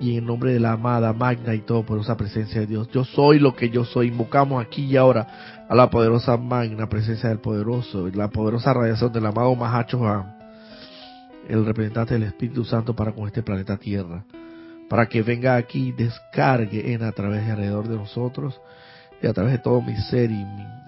Y 0.00 0.16
en 0.16 0.26
nombre 0.26 0.52
de 0.52 0.60
la 0.60 0.72
amada, 0.72 1.12
magna 1.12 1.54
y 1.54 1.60
todopoderosa 1.60 2.16
presencia 2.16 2.60
de 2.60 2.66
Dios, 2.66 2.88
yo 2.92 3.04
soy 3.04 3.38
lo 3.38 3.56
que 3.56 3.70
yo 3.70 3.84
soy. 3.84 4.08
Invocamos 4.08 4.64
aquí 4.64 4.84
y 4.84 4.96
ahora 4.96 5.66
a 5.68 5.74
la 5.74 5.90
poderosa 5.90 6.36
magna 6.36 6.88
presencia 6.88 7.28
del 7.28 7.40
poderoso, 7.40 8.06
y 8.06 8.12
la 8.12 8.28
poderosa 8.28 8.72
radiación 8.72 9.12
del 9.12 9.26
amado 9.26 9.54
Mahacho 9.54 10.00
el 11.48 11.64
representante 11.64 12.14
del 12.14 12.24
Espíritu 12.24 12.64
Santo 12.64 12.94
para 12.94 13.12
con 13.12 13.26
este 13.26 13.42
planeta 13.42 13.76
Tierra, 13.76 14.24
para 14.88 15.06
que 15.06 15.22
venga 15.22 15.56
aquí 15.56 15.88
y 15.88 15.92
descargue 15.92 16.92
en 16.92 17.02
a 17.02 17.12
través 17.12 17.46
de 17.46 17.52
alrededor 17.52 17.88
de 17.88 17.96
nosotros 17.96 18.60
y 19.22 19.26
a 19.26 19.32
través 19.32 19.52
de 19.52 19.58
todo 19.58 19.80
mi 19.80 19.96
ser 19.96 20.30
y 20.30 20.44
mi 20.44 20.78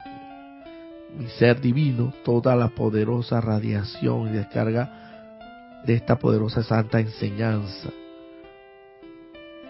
mi 1.16 1.26
ser 1.26 1.60
divino, 1.60 2.12
toda 2.24 2.54
la 2.54 2.68
poderosa 2.68 3.40
radiación 3.40 4.28
y 4.28 4.32
descarga 4.32 5.82
de 5.84 5.94
esta 5.94 6.16
poderosa 6.16 6.62
santa 6.62 7.00
enseñanza 7.00 7.90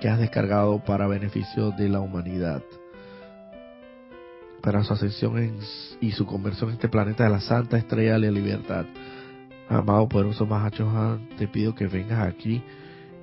que 0.00 0.09
has 0.09 0.19
descargado 0.19 0.83
para 0.85 1.07
beneficio 1.07 1.71
de 1.73 1.88
la 1.88 2.00
humanidad, 2.00 2.62
para 4.62 4.83
su 4.83 4.95
ascensión 4.95 5.59
y 6.00 6.12
su 6.12 6.26
conversión 6.26 6.71
en 6.71 6.76
este 6.76 6.88
planeta 6.88 7.25
de 7.25 7.30
la 7.30 7.40
santa 7.40 7.76
estrella 7.76 8.14
de 8.14 8.21
la 8.21 8.30
libertad. 8.30 8.87
Amado 9.69 10.09
poderoso 10.09 10.47
Mahachohan, 10.47 11.28
te 11.38 11.47
pido 11.47 11.75
que 11.75 11.87
vengas 11.87 12.26
aquí 12.26 12.62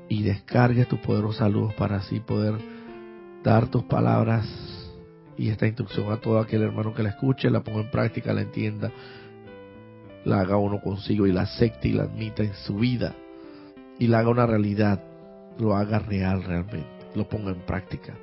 y 0.07 0.23
descargues 0.23 0.87
tu 0.87 1.01
poderosa 1.01 1.49
luz 1.49 1.73
para 1.73 1.97
así 1.97 2.19
poder 2.19 2.55
dar 3.43 3.67
tus 3.67 3.83
palabras 3.83 4.47
y 5.37 5.49
esta 5.49 5.67
instrucción 5.67 6.11
a 6.11 6.17
todo 6.17 6.39
aquel 6.39 6.61
hermano 6.63 6.93
que 6.93 7.03
la 7.03 7.09
escuche, 7.09 7.49
la 7.49 7.61
ponga 7.61 7.81
en 7.81 7.91
práctica, 7.91 8.33
la 8.33 8.41
entienda, 8.41 8.91
la 10.25 10.41
haga 10.41 10.57
uno 10.57 10.79
consigo 10.79 11.27
y 11.27 11.31
la 11.31 11.41
acepte 11.41 11.89
y 11.89 11.93
la 11.93 12.03
admita 12.03 12.43
en 12.43 12.53
su 12.53 12.75
vida 12.75 13.13
y 13.99 14.07
la 14.07 14.19
haga 14.19 14.29
una 14.29 14.45
realidad, 14.45 15.03
lo 15.59 15.75
haga 15.75 15.99
real 15.99 16.43
realmente, 16.43 16.85
lo 17.15 17.27
ponga 17.27 17.51
en 17.51 17.61
práctica, 17.61 18.13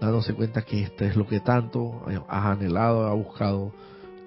dándose 0.00 0.34
cuenta 0.34 0.62
que 0.62 0.82
esto 0.82 1.04
es 1.04 1.16
lo 1.16 1.26
que 1.26 1.40
tanto 1.40 2.02
ha 2.28 2.50
anhelado, 2.50 3.06
ha 3.06 3.14
buscado 3.14 3.72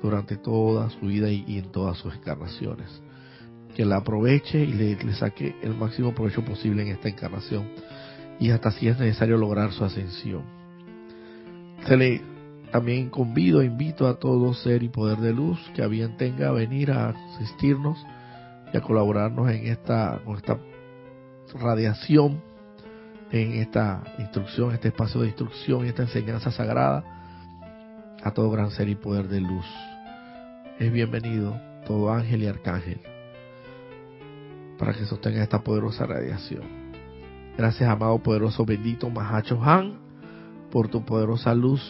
durante 0.03 0.35
toda 0.35 0.89
su 0.89 1.07
vida 1.07 1.29
y, 1.31 1.57
en 1.57 1.71
todas 1.71 1.97
sus 1.97 2.13
encarnaciones. 2.13 3.01
Que 3.75 3.85
la 3.85 3.97
aproveche 3.97 4.59
y 4.59 4.73
le, 4.73 5.13
saque 5.13 5.55
el 5.63 5.75
máximo 5.75 6.13
provecho 6.13 6.45
posible 6.45 6.83
en 6.83 6.89
esta 6.89 7.09
encarnación. 7.09 7.69
Y 8.39 8.51
hasta 8.51 8.69
si 8.71 8.87
es 8.87 8.99
necesario 8.99 9.37
lograr 9.37 9.71
su 9.71 9.83
ascensión. 9.83 10.43
Se 11.87 11.97
le 11.97 12.21
también 12.71 13.09
convido, 13.09 13.63
invito 13.63 14.07
a 14.07 14.19
todo 14.19 14.53
ser 14.53 14.83
y 14.83 14.89
poder 14.89 15.19
de 15.19 15.33
luz 15.33 15.59
que 15.75 15.83
a 15.83 15.87
bien 15.87 16.17
tenga 16.17 16.49
a 16.49 16.51
venir 16.51 16.91
a 16.91 17.09
asistirnos 17.09 17.97
y 18.73 18.77
a 18.77 18.81
colaborarnos 18.81 19.49
en 19.51 19.67
esta 19.67 20.19
radiación, 21.53 22.41
en 23.31 23.53
esta 23.53 24.03
instrucción, 24.19 24.73
este 24.73 24.89
espacio 24.89 25.21
de 25.21 25.27
instrucción 25.27 25.85
y 25.85 25.89
esta 25.89 26.03
enseñanza 26.03 26.51
sagrada 26.51 27.03
a 28.23 28.31
todo 28.31 28.51
gran 28.51 28.69
ser 28.69 28.89
y 28.89 28.95
poder 28.95 29.27
de 29.27 29.41
luz. 29.41 29.65
Es 30.79 30.91
bienvenido 30.91 31.59
todo 31.85 32.11
ángel 32.13 32.43
y 32.43 32.47
arcángel 32.47 33.01
para 34.77 34.93
que 34.93 35.05
sostenga 35.05 35.41
esta 35.41 35.63
poderosa 35.63 36.05
radiación. 36.05 36.63
Gracias, 37.57 37.89
amado, 37.89 38.19
poderoso, 38.19 38.65
bendito 38.65 39.09
Mahacho 39.09 39.61
Han 39.63 39.99
por 40.71 40.87
tu 40.87 41.03
poderosa 41.03 41.53
luz 41.53 41.81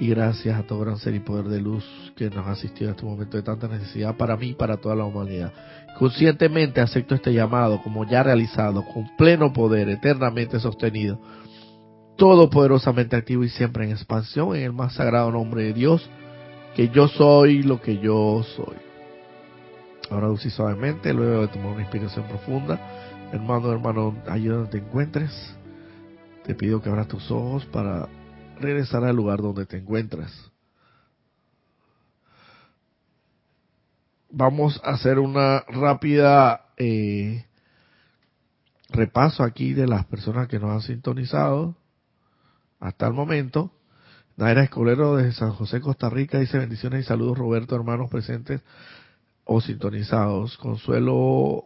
y 0.00 0.08
gracias 0.08 0.58
a 0.58 0.62
todo 0.64 0.80
gran 0.80 0.98
ser 0.98 1.14
y 1.14 1.20
poder 1.20 1.46
de 1.46 1.60
luz 1.60 2.07
que 2.18 2.28
nos 2.30 2.44
ha 2.48 2.50
asistido 2.50 2.90
en 2.90 2.96
este 2.96 3.06
momento 3.06 3.36
de 3.36 3.44
tanta 3.44 3.68
necesidad 3.68 4.16
para 4.16 4.36
mí 4.36 4.48
y 4.48 4.54
para 4.54 4.76
toda 4.76 4.96
la 4.96 5.04
humanidad. 5.04 5.52
Conscientemente 5.96 6.80
acepto 6.80 7.14
este 7.14 7.32
llamado 7.32 7.80
como 7.80 8.04
ya 8.04 8.24
realizado, 8.24 8.84
con 8.92 9.08
pleno 9.16 9.52
poder, 9.52 9.88
eternamente 9.88 10.58
sostenido, 10.58 11.20
todopoderosamente 12.16 13.14
activo 13.14 13.44
y 13.44 13.48
siempre 13.48 13.84
en 13.84 13.92
expansión 13.92 14.56
en 14.56 14.62
el 14.62 14.72
más 14.72 14.94
sagrado 14.94 15.30
nombre 15.30 15.62
de 15.62 15.72
Dios, 15.72 16.10
que 16.74 16.88
yo 16.88 17.06
soy 17.06 17.62
lo 17.62 17.80
que 17.80 17.98
yo 17.98 18.42
soy. 18.56 18.76
Ahora 20.10 20.26
dulce 20.26 20.50
suavemente, 20.50 21.14
luego 21.14 21.42
de 21.42 21.48
tomar 21.48 21.68
una 21.68 21.82
inspiración 21.82 22.26
profunda, 22.26 22.80
hermano, 23.32 23.70
hermano, 23.70 24.16
allí 24.26 24.46
donde 24.46 24.70
te 24.70 24.78
encuentres 24.78 25.54
te 26.48 26.54
pido 26.54 26.80
que 26.80 26.88
abras 26.88 27.08
tus 27.08 27.30
ojos 27.30 27.66
para 27.66 28.08
regresar 28.58 29.04
al 29.04 29.14
lugar 29.14 29.42
donde 29.42 29.66
te 29.66 29.76
encuentras. 29.76 30.50
Vamos 34.30 34.80
a 34.84 34.90
hacer 34.90 35.18
una 35.18 35.60
rápida 35.68 36.66
eh, 36.76 37.46
repaso 38.90 39.42
aquí 39.42 39.72
de 39.74 39.86
las 39.86 40.04
personas 40.06 40.48
que 40.48 40.58
nos 40.58 40.70
han 40.70 40.82
sintonizado 40.82 41.76
hasta 42.80 43.06
el 43.06 43.14
momento. 43.14 43.72
Naira 44.36 44.62
Escolero 44.62 45.16
de 45.16 45.32
San 45.32 45.52
José, 45.52 45.80
Costa 45.80 46.10
Rica, 46.10 46.38
dice 46.38 46.58
bendiciones 46.58 47.04
y 47.04 47.08
saludos 47.08 47.38
Roberto, 47.38 47.74
hermanos 47.74 48.10
presentes 48.10 48.60
o 49.44 49.60
sintonizados. 49.60 50.58
Consuelo, 50.58 51.64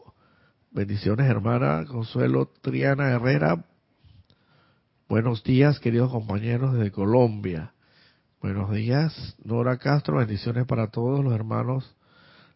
bendiciones 0.70 1.28
hermana. 1.28 1.84
Consuelo 1.86 2.50
Triana 2.62 3.10
Herrera, 3.10 3.64
Buenos 5.12 5.44
días, 5.44 5.78
queridos 5.78 6.10
compañeros 6.10 6.72
desde 6.72 6.90
Colombia. 6.90 7.74
Buenos 8.40 8.72
días, 8.72 9.36
Nora 9.44 9.76
Castro. 9.76 10.16
Bendiciones 10.16 10.64
para 10.64 10.86
todos 10.86 11.22
los 11.22 11.34
hermanos. 11.34 11.94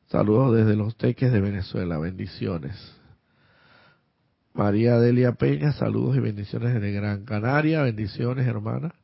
Saludos 0.09 0.55
desde 0.57 0.77
los 0.77 0.97
Teques 0.97 1.33
de 1.33 1.41
Venezuela. 1.41 1.99
Bendiciones. 1.99 2.77
María 4.55 4.99
Delia 5.01 5.33
Peña, 5.33 5.73
saludos 5.73 6.17
y 6.17 6.21
bendiciones 6.21 6.75
desde 6.75 6.93
Gran 6.93 7.25
Canaria. 7.25 7.83
Bendiciones, 7.83 8.47
hermana. 8.47 8.95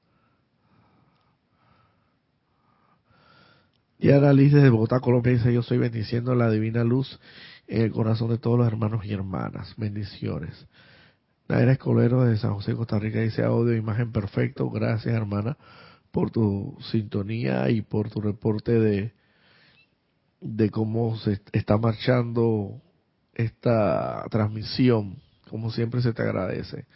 Diana 3.99 4.33
Liz 4.33 4.53
desde 4.53 4.71
Bogotá, 4.71 5.01
Colombia 5.01 5.33
dice, 5.33 5.53
yo 5.53 5.63
soy 5.63 5.79
bendiciendo 5.79 6.35
la 6.35 6.51
divina 6.51 6.85
luz 6.85 7.21
en 7.67 7.83
el 7.83 7.93
corazón 7.93 8.31
de 8.31 8.39
todos 8.39 8.59
los 8.59 8.67
hermanos 8.67 9.05
y 9.05 9.13
hermanas. 9.13 9.75
Bendiciones. 9.77 10.67
Naira 11.49 11.73
Escolero 11.73 12.25
de 12.25 12.37
San 12.37 12.55
José, 12.55 12.75
Costa 12.75 12.99
Rica 13.01 13.21
dice 13.21 13.43
audio, 13.43 13.75
imagen 13.75 14.13
perfecto. 14.13 14.71
Gracias, 14.71 15.15
hermana, 15.15 15.57
por 16.13 16.31
tu 16.31 16.77
sintonía 16.93 17.69
y 17.71 17.83
por 17.83 18.09
tu 18.09 18.21
reporte 18.21 18.79
de, 18.79 19.13
de 20.43 20.71
cómo 20.71 21.17
se 21.19 21.41
está 21.53 21.79
marchando 21.79 22.83
esta 23.35 24.27
transmisión. 24.31 25.17
Como 25.49 25.71
siempre 25.71 26.03
se 26.03 26.13
te 26.13 26.23
agradece. 26.23 26.87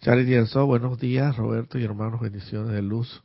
Charity 0.00 0.46
Sol, 0.46 0.66
buenos 0.66 1.00
días, 1.00 1.36
Roberto 1.36 1.78
y 1.78 1.84
hermanos, 1.84 2.20
bendiciones 2.20 2.72
de 2.72 2.82
luz 2.82 3.22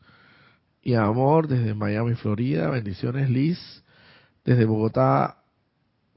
y 0.82 0.94
amor 0.94 1.48
desde 1.48 1.74
Miami, 1.74 2.16
Florida, 2.16 2.70
bendiciones 2.70 3.30
Liz, 3.30 3.60
desde 4.46 4.66
Bogotá, 4.66 5.44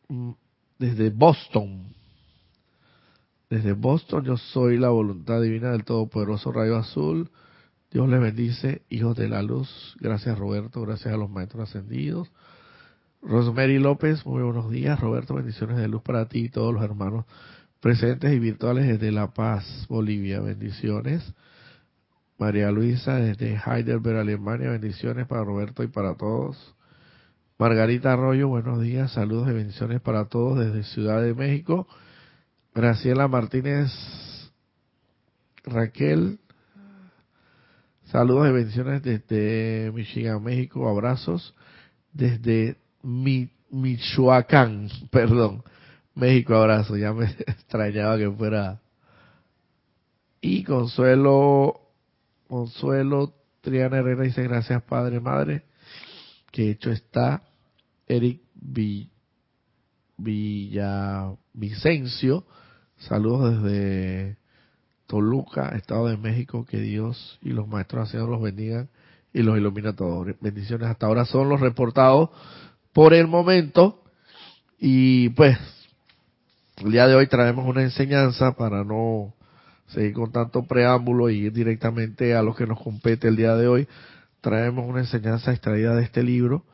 mm, 0.08 0.30
desde 0.78 1.10
Boston, 1.10 1.94
desde 3.50 3.72
Boston 3.72 4.24
yo 4.24 4.36
soy 4.36 4.78
la 4.78 4.90
voluntad 4.90 5.42
divina 5.42 5.72
del 5.72 5.84
Todopoderoso 5.84 6.52
Rayo 6.52 6.76
Azul, 6.76 7.30
Dios 7.90 8.08
les 8.08 8.20
bendice, 8.20 8.82
hijos 8.88 9.16
de 9.16 9.28
la 9.28 9.42
luz, 9.42 9.96
gracias 10.00 10.38
Roberto, 10.38 10.80
gracias 10.82 11.12
a 11.12 11.16
los 11.16 11.28
maestros 11.28 11.68
ascendidos, 11.68 12.30
Rosemary 13.22 13.78
López, 13.78 14.26
muy 14.26 14.42
buenos 14.42 14.68
días, 14.68 14.98
Roberto, 14.98 15.34
bendiciones 15.34 15.76
de 15.76 15.86
luz 15.86 16.02
para 16.02 16.26
ti 16.26 16.46
y 16.46 16.48
todos 16.48 16.74
los 16.74 16.82
hermanos 16.82 17.24
presentes 17.78 18.32
y 18.32 18.40
virtuales 18.40 18.88
desde 18.88 19.12
La 19.12 19.32
Paz, 19.32 19.86
Bolivia. 19.88 20.40
Bendiciones. 20.40 21.32
María 22.36 22.72
Luisa 22.72 23.14
desde 23.14 23.60
Heidelberg, 23.64 24.18
Alemania. 24.18 24.70
Bendiciones 24.70 25.28
para 25.28 25.44
Roberto 25.44 25.84
y 25.84 25.86
para 25.86 26.16
todos. 26.16 26.74
Margarita 27.58 28.12
Arroyo, 28.12 28.48
buenos 28.48 28.80
días. 28.80 29.12
Saludos 29.12 29.48
y 29.50 29.52
bendiciones 29.52 30.00
para 30.00 30.24
todos 30.24 30.58
desde 30.58 30.82
Ciudad 30.82 31.22
de 31.22 31.32
México. 31.32 31.86
Graciela 32.74 33.28
Martínez 33.28 33.92
Raquel. 35.62 36.40
Saludos 38.06 38.48
y 38.48 38.52
bendiciones 38.52 39.00
desde 39.04 39.92
Michigan, 39.94 40.42
México. 40.42 40.88
Abrazos 40.88 41.54
desde 42.12 42.81
Michoacán, 43.02 44.88
perdón. 45.10 45.62
México, 46.14 46.54
abrazo. 46.54 46.96
Ya 46.96 47.12
me 47.12 47.24
extrañaba 47.26 48.16
que 48.18 48.30
fuera. 48.30 48.80
Y 50.40 50.62
Consuelo, 50.64 51.80
Consuelo 52.48 53.34
Triana 53.60 53.98
Herrera 53.98 54.24
dice 54.24 54.42
gracias 54.42 54.82
Padre, 54.82 55.20
Madre, 55.20 55.62
que 56.50 56.70
hecho 56.70 56.90
está. 56.90 57.42
Eric 58.08 58.40
Villavicencio, 60.18 62.44
saludos 62.98 63.62
desde 63.62 64.36
Toluca, 65.06 65.68
Estado 65.76 66.08
de 66.08 66.16
México, 66.16 66.66
que 66.66 66.80
Dios 66.80 67.38
y 67.40 67.50
los 67.50 67.68
maestros 67.68 68.08
haciendo 68.08 68.26
los 68.28 68.42
bendigan 68.42 68.88
y 69.32 69.42
los 69.42 69.56
ilumina 69.56 69.94
todos. 69.94 70.26
Bendiciones 70.40 70.88
hasta 70.88 71.06
ahora 71.06 71.24
son 71.24 71.48
los 71.48 71.60
reportados 71.60 72.30
por 72.92 73.14
el 73.14 73.26
momento. 73.26 74.02
Y 74.78 75.30
pues 75.30 75.58
el 76.78 76.92
día 76.92 77.06
de 77.06 77.14
hoy 77.14 77.26
traemos 77.26 77.66
una 77.66 77.82
enseñanza 77.82 78.52
para 78.56 78.84
no 78.84 79.34
seguir 79.88 80.14
con 80.14 80.32
tanto 80.32 80.64
preámbulo 80.64 81.30
y 81.30 81.46
ir 81.46 81.52
directamente 81.52 82.34
a 82.34 82.42
lo 82.42 82.54
que 82.54 82.66
nos 82.66 82.80
compete 82.80 83.28
el 83.28 83.36
día 83.36 83.54
de 83.54 83.68
hoy. 83.68 83.88
Traemos 84.40 84.88
una 84.88 85.00
enseñanza 85.00 85.52
extraída 85.52 85.94
de 85.94 86.02
este 86.02 86.22
libro, 86.22 86.64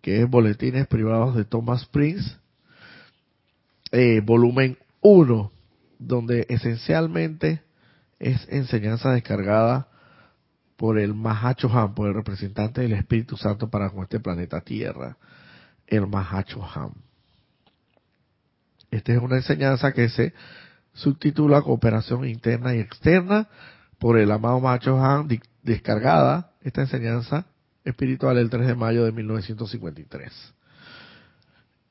que 0.00 0.22
es 0.22 0.28
Boletines 0.28 0.86
Privados 0.86 1.36
de 1.36 1.44
Thomas 1.44 1.86
Prince, 1.86 2.36
eh, 3.92 4.20
volumen 4.20 4.76
1, 5.02 5.52
donde 5.98 6.46
esencialmente 6.48 7.62
es 8.18 8.46
enseñanza 8.48 9.12
descargada 9.12 9.88
por 10.76 10.98
el 10.98 11.14
Mahacho 11.14 11.70
por 11.94 12.08
el 12.08 12.14
representante 12.14 12.80
del 12.80 12.94
Espíritu 12.94 13.36
Santo 13.36 13.70
para 13.70 13.90
con 13.90 14.02
este 14.02 14.18
planeta 14.18 14.60
Tierra, 14.60 15.16
el 15.86 16.06
Mahacho 16.06 16.64
Han. 16.74 16.92
Esta 18.90 19.12
es 19.12 19.18
una 19.18 19.36
enseñanza 19.36 19.92
que 19.92 20.08
se 20.08 20.32
subtitula 20.92 21.62
Cooperación 21.62 22.24
Interna 22.24 22.74
y 22.74 22.80
Externa 22.80 23.48
por 23.98 24.18
el 24.18 24.30
amado 24.30 24.60
Macho 24.60 25.02
Han, 25.02 25.28
descargada 25.62 26.52
esta 26.62 26.82
enseñanza 26.82 27.46
espiritual 27.84 28.38
el 28.38 28.50
3 28.50 28.68
de 28.68 28.74
mayo 28.74 29.04
de 29.04 29.12
1953. 29.12 30.54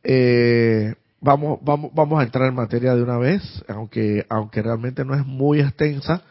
Eh, 0.03 0.95
vamos, 1.19 1.60
vamos, 1.62 1.91
vamos 1.93 2.19
a 2.19 2.23
entrar 2.23 2.47
en 2.47 2.56
materia 2.56 2.95
de 2.95 3.03
una 3.03 3.17
vez, 3.17 3.41
aunque, 3.67 4.25
aunque 4.29 4.62
realmente 4.62 5.03
no 5.06 5.13
es 5.13 5.25
muy 5.25 5.60
extensa, 5.60 6.23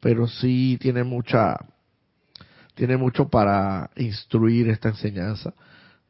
pero 0.00 0.26
sí 0.26 0.78
tiene 0.80 1.04
mucha, 1.04 1.58
tiene 2.74 2.96
mucho 2.96 3.28
para 3.28 3.90
instruir 3.96 4.68
esta 4.68 4.88
enseñanza. 4.88 5.52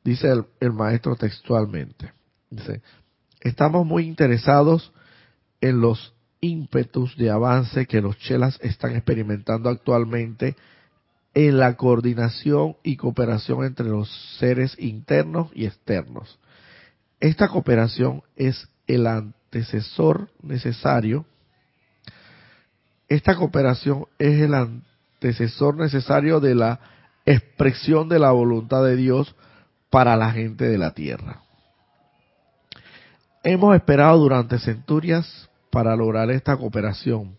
Dice 0.04 0.32
el, 0.60 0.72
maestro 0.72 1.16
textualmente. 1.16 2.12
Dice, 2.50 2.82
Estamos 3.40 3.86
muy 3.86 4.06
interesados 4.06 4.92
en 5.60 5.80
los 5.80 6.14
ímpetus 6.40 7.16
de 7.16 7.30
avance 7.30 7.86
que 7.86 8.00
los 8.00 8.18
chelas 8.18 8.58
están 8.62 8.96
experimentando 8.96 9.68
actualmente 9.68 10.56
en 11.34 11.58
la 11.58 11.76
coordinación 11.76 12.76
y 12.82 12.96
cooperación 12.96 13.64
entre 13.64 13.86
los 13.86 14.10
seres 14.38 14.76
internos 14.78 15.50
y 15.54 15.66
externos. 15.66 16.38
Esta 17.20 17.48
cooperación 17.48 18.22
es 18.36 18.68
el 18.86 19.06
antecesor 19.06 20.28
necesario. 20.42 21.24
Esta 23.08 23.36
cooperación 23.36 24.06
es 24.18 24.40
el 24.40 24.54
antecesor 24.54 25.76
necesario 25.76 26.40
de 26.40 26.54
la 26.54 26.80
expresión 27.24 28.08
de 28.08 28.18
la 28.18 28.32
voluntad 28.32 28.84
de 28.84 28.96
Dios 28.96 29.34
para 29.92 30.16
la 30.16 30.33
gente 30.33 30.64
de 30.66 30.78
la 30.78 30.92
tierra. 30.92 31.42
Hemos 33.44 33.76
esperado 33.76 34.18
durante 34.18 34.59
centurias 34.59 35.50
para 35.70 35.94
lograr 35.94 36.31
esta 36.31 36.57
cooperación, 36.57 37.37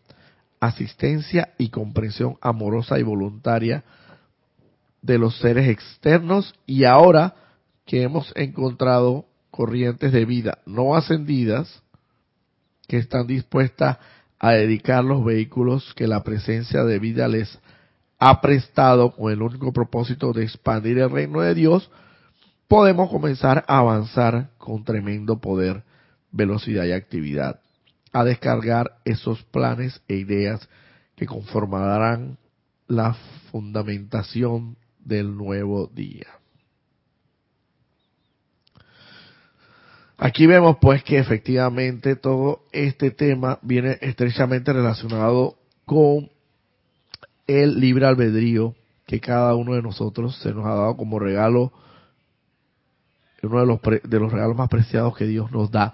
asistencia 0.60 1.54
y 1.58 1.70
comprensión 1.70 2.38
amorosa 2.42 3.00
y 3.00 3.04
voluntaria 3.04 3.84
de 5.02 5.18
los 5.18 5.40
seres 5.40 5.68
externos 5.68 6.54
y 6.68 6.84
ahora 6.84 7.34
que 7.88 8.04
hemos 8.04 8.32
encontrado 8.36 9.26
corrientes 9.50 10.12
de 10.12 10.26
vida 10.26 10.60
no 10.68 10.96
ascendidas 10.96 11.82
que 12.88 12.98
están 12.98 13.26
dispuestas 13.26 13.98
a 14.38 14.52
dedicar 14.52 15.04
los 15.04 15.26
vehículos 15.26 15.92
que 15.96 16.06
la 16.06 16.22
presencia 16.24 16.84
de 16.84 17.00
vida 17.00 17.28
les 17.28 17.60
ha 18.20 18.42
prestado 18.42 19.16
con 19.16 19.32
el 19.32 19.42
único 19.42 19.74
propósito 19.74 20.34
de 20.34 20.44
expandir 20.44 21.00
el 21.00 21.10
reino 21.10 21.42
de 21.42 21.56
Dios, 21.56 21.90
podemos 22.74 23.08
comenzar 23.08 23.64
a 23.68 23.78
avanzar 23.78 24.50
con 24.58 24.84
tremendo 24.84 25.40
poder 25.40 25.84
velocidad 26.32 26.86
y 26.86 26.92
actividad, 26.92 27.60
a 28.12 28.24
descargar 28.24 28.98
esos 29.06 29.44
planes 29.44 30.02
e 30.08 30.16
ideas 30.16 30.68
que 31.16 31.28
conformarán 31.28 32.40
la 32.88 33.14
fundamentación 33.52 34.76
del 34.98 35.38
nuevo 35.38 35.86
día. 35.86 36.26
Aquí 40.18 40.48
vemos 40.48 40.78
pues 40.82 41.04
que 41.04 41.20
efectivamente 41.20 42.16
todo 42.16 42.64
este 42.72 43.12
tema 43.12 43.60
viene 43.62 44.00
estrechamente 44.02 44.74
relacionado 44.74 45.60
con 45.86 46.32
el 47.46 47.80
libre 47.80 48.08
albedrío 48.08 48.74
que 49.06 49.20
cada 49.20 49.54
uno 49.54 49.76
de 49.76 49.84
nosotros 49.84 50.36
se 50.38 50.52
nos 50.56 50.66
ha 50.66 50.74
dado 50.74 50.98
como 50.98 51.20
regalo, 51.20 51.72
uno 53.48 53.60
de 53.60 53.66
los, 53.66 53.80
de 53.82 54.20
los 54.20 54.32
regalos 54.32 54.56
más 54.56 54.70
preciados 54.70 55.16
que 55.16 55.26
Dios 55.26 55.52
nos 55.52 55.72
da 55.72 55.94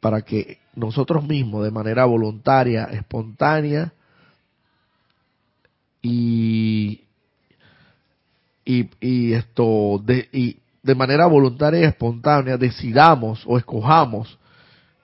para 0.00 0.22
que 0.22 0.58
nosotros 0.74 1.26
mismos 1.26 1.64
de 1.64 1.70
manera 1.70 2.04
voluntaria, 2.04 2.84
espontánea 2.84 3.92
y, 6.02 7.00
y, 8.64 9.32
esto 9.32 10.00
de, 10.04 10.28
y 10.32 10.58
de 10.82 10.94
manera 10.94 11.26
voluntaria 11.26 11.80
y 11.80 11.84
espontánea 11.84 12.56
decidamos 12.56 13.42
o 13.46 13.58
escojamos 13.58 14.38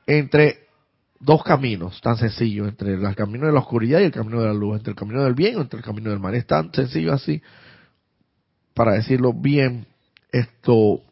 entre 0.06 0.62
dos 1.18 1.42
caminos 1.42 2.00
tan 2.00 2.16
sencillos, 2.16 2.68
entre 2.68 2.94
el 2.94 3.14
camino 3.14 3.46
de 3.46 3.52
la 3.52 3.60
oscuridad 3.60 4.00
y 4.00 4.04
el 4.04 4.12
camino 4.12 4.40
de 4.40 4.46
la 4.46 4.54
luz, 4.54 4.76
entre 4.76 4.90
el 4.90 4.96
camino 4.96 5.24
del 5.24 5.34
bien 5.34 5.56
y 5.56 5.60
entre 5.60 5.78
el 5.78 5.84
camino 5.84 6.10
del 6.10 6.20
mal. 6.20 6.34
Es 6.34 6.46
tan 6.46 6.72
sencillo 6.72 7.12
así, 7.12 7.40
para 8.74 8.92
decirlo 8.92 9.32
bien, 9.32 9.86
esto 10.32 11.02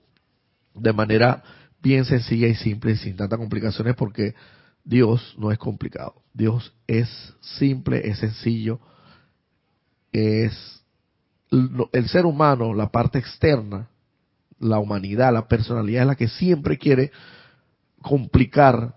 de 0.74 0.92
manera 0.92 1.42
bien 1.83 2.04
sencilla 2.04 2.48
y 2.48 2.54
simple 2.54 2.96
sin 2.96 3.16
tantas 3.16 3.38
complicaciones 3.38 3.94
porque 3.94 4.35
Dios 4.85 5.35
no 5.38 5.52
es 5.52 5.59
complicado. 5.59 6.22
Dios 6.33 6.72
es 6.87 7.09
simple, 7.40 8.09
es 8.09 8.18
sencillo, 8.18 8.80
es 10.12 10.83
el 11.50 12.09
ser 12.09 12.26
humano, 12.26 12.74
la 12.74 12.90
parte 12.90 13.18
externa, 13.18 13.88
la 14.59 14.78
humanidad, 14.78 15.33
la 15.33 15.48
personalidad 15.48 16.02
es 16.02 16.09
la 16.09 16.14
que 16.14 16.28
siempre 16.28 16.78
quiere 16.78 17.11
complicar, 18.02 18.94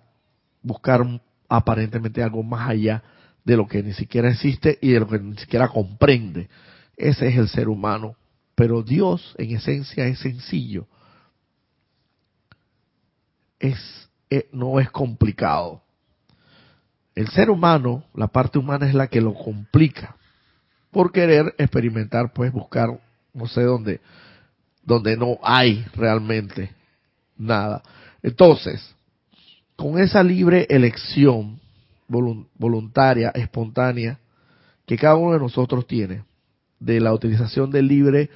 buscar 0.62 1.06
aparentemente 1.50 2.22
algo 2.24 2.44
más 2.44 2.70
allá 2.70 3.04
de 3.44 3.58
lo 3.58 3.68
que 3.68 3.84
ni 3.84 3.94
siquiera 3.94 4.30
existe 4.30 4.78
y 4.82 4.92
de 4.92 5.00
lo 5.00 5.08
que 5.08 5.20
ni 5.20 5.36
siquiera 5.38 5.68
comprende. 5.68 6.50
Ese 6.96 7.28
es 7.28 7.38
el 7.38 7.48
ser 7.48 7.68
humano. 7.68 8.16
Pero 8.56 8.84
Dios 8.84 9.36
en 9.38 9.56
esencia 9.56 10.06
es 10.06 10.20
sencillo 10.20 10.88
es, 13.64 14.10
eh, 14.30 14.50
no 14.52 14.80
es 14.80 14.92
complicado. 14.92 15.82
el 17.16 17.28
ser 17.30 17.52
humano, 17.52 18.04
la 18.16 18.28
parte 18.28 18.58
humana 18.58 18.88
es 18.88 18.96
la 18.96 19.08
que 19.08 19.22
lo 19.22 19.36
complica 19.36 20.16
por 20.90 21.12
querer 21.12 21.54
experimentar, 21.60 22.34
pues 22.34 22.52
buscar, 22.52 23.00
no 23.34 23.48
sé 23.48 23.62
dónde, 23.62 24.02
donde 24.84 25.16
no 25.16 25.38
hay 25.44 25.86
realmente 25.96 26.72
nada. 27.38 27.84
Entonces, 28.24 28.96
con 29.76 30.00
esa 30.00 30.24
libre 30.24 30.66
elección 30.70 31.60
voluntaria, 32.08 33.30
espontánea, 33.30 34.20
que 34.86 34.98
cada 34.98 35.16
uno 35.16 35.34
de 35.34 35.40
nosotros 35.40 35.86
tiene, 35.88 36.24
de 36.84 37.00
la 37.00 37.14
utilización 37.14 37.72
del 37.72 37.88
libre 37.88 38.30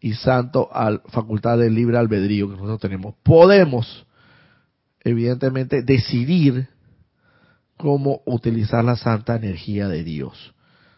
y 0.00 0.14
santo 0.14 0.68
al 0.72 1.02
facultad 1.08 1.58
del 1.58 1.74
libre 1.74 1.98
albedrío 1.98 2.48
que 2.48 2.54
nosotros 2.54 2.80
tenemos, 2.80 3.14
podemos, 3.22 4.06
evidentemente, 5.04 5.82
decidir 5.82 6.68
cómo 7.76 8.22
utilizar 8.24 8.84
la 8.84 8.96
santa 8.96 9.36
energía 9.36 9.88
de 9.88 10.02
Dios. 10.04 10.54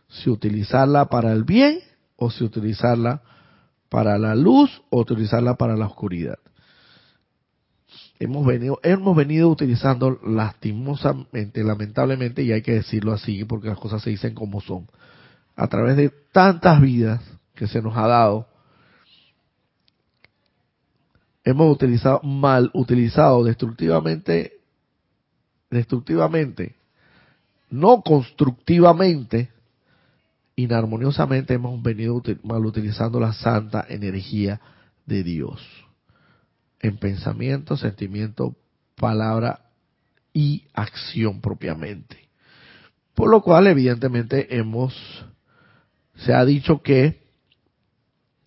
Si 0.08 0.30
utilizarla 0.30 1.06
para 1.06 1.32
el 1.32 1.44
bien 1.44 1.80
o 2.16 2.30
si 2.30 2.44
utilizarla 2.44 3.22
para 3.88 4.18
la 4.18 4.34
luz 4.34 4.82
o 4.90 5.00
utilizarla 5.00 5.56
para 5.56 5.76
la 5.76 5.86
oscuridad. 5.86 6.38
Hemos 8.18 8.46
venido, 8.46 8.78
hemos 8.84 9.16
venido 9.16 9.48
utilizando 9.48 10.20
lastimosamente, 10.24 11.64
lamentablemente, 11.64 12.42
y 12.42 12.52
hay 12.52 12.62
que 12.62 12.74
decirlo 12.74 13.12
así 13.12 13.44
porque 13.44 13.68
las 13.68 13.78
cosas 13.78 14.00
se 14.02 14.10
dicen 14.10 14.34
como 14.34 14.60
son, 14.60 14.86
a 15.56 15.68
través 15.68 15.96
de 15.96 16.10
tantas 16.32 16.80
vidas 16.80 17.20
que 17.54 17.66
se 17.66 17.82
nos 17.82 17.96
ha 17.96 18.06
dado, 18.06 18.48
hemos 21.44 21.72
utilizado 21.72 22.20
mal, 22.22 22.70
utilizado 22.74 23.44
destructivamente 23.44 24.62
destructivamente, 25.72 26.76
no 27.70 28.02
constructivamente, 28.02 29.50
inarmoniosamente 30.54 31.54
hemos 31.54 31.82
venido 31.82 32.22
mal 32.42 32.64
utilizando 32.66 33.18
la 33.18 33.32
santa 33.32 33.86
energía 33.88 34.60
de 35.06 35.22
Dios 35.24 35.66
en 36.80 36.98
pensamiento, 36.98 37.76
sentimiento, 37.76 38.54
palabra 38.96 39.60
y 40.34 40.64
acción 40.74 41.40
propiamente. 41.40 42.28
Por 43.14 43.30
lo 43.30 43.40
cual, 43.40 43.66
evidentemente, 43.66 44.54
hemos, 44.56 44.94
se 46.24 46.34
ha 46.34 46.44
dicho 46.44 46.82
que, 46.82 47.20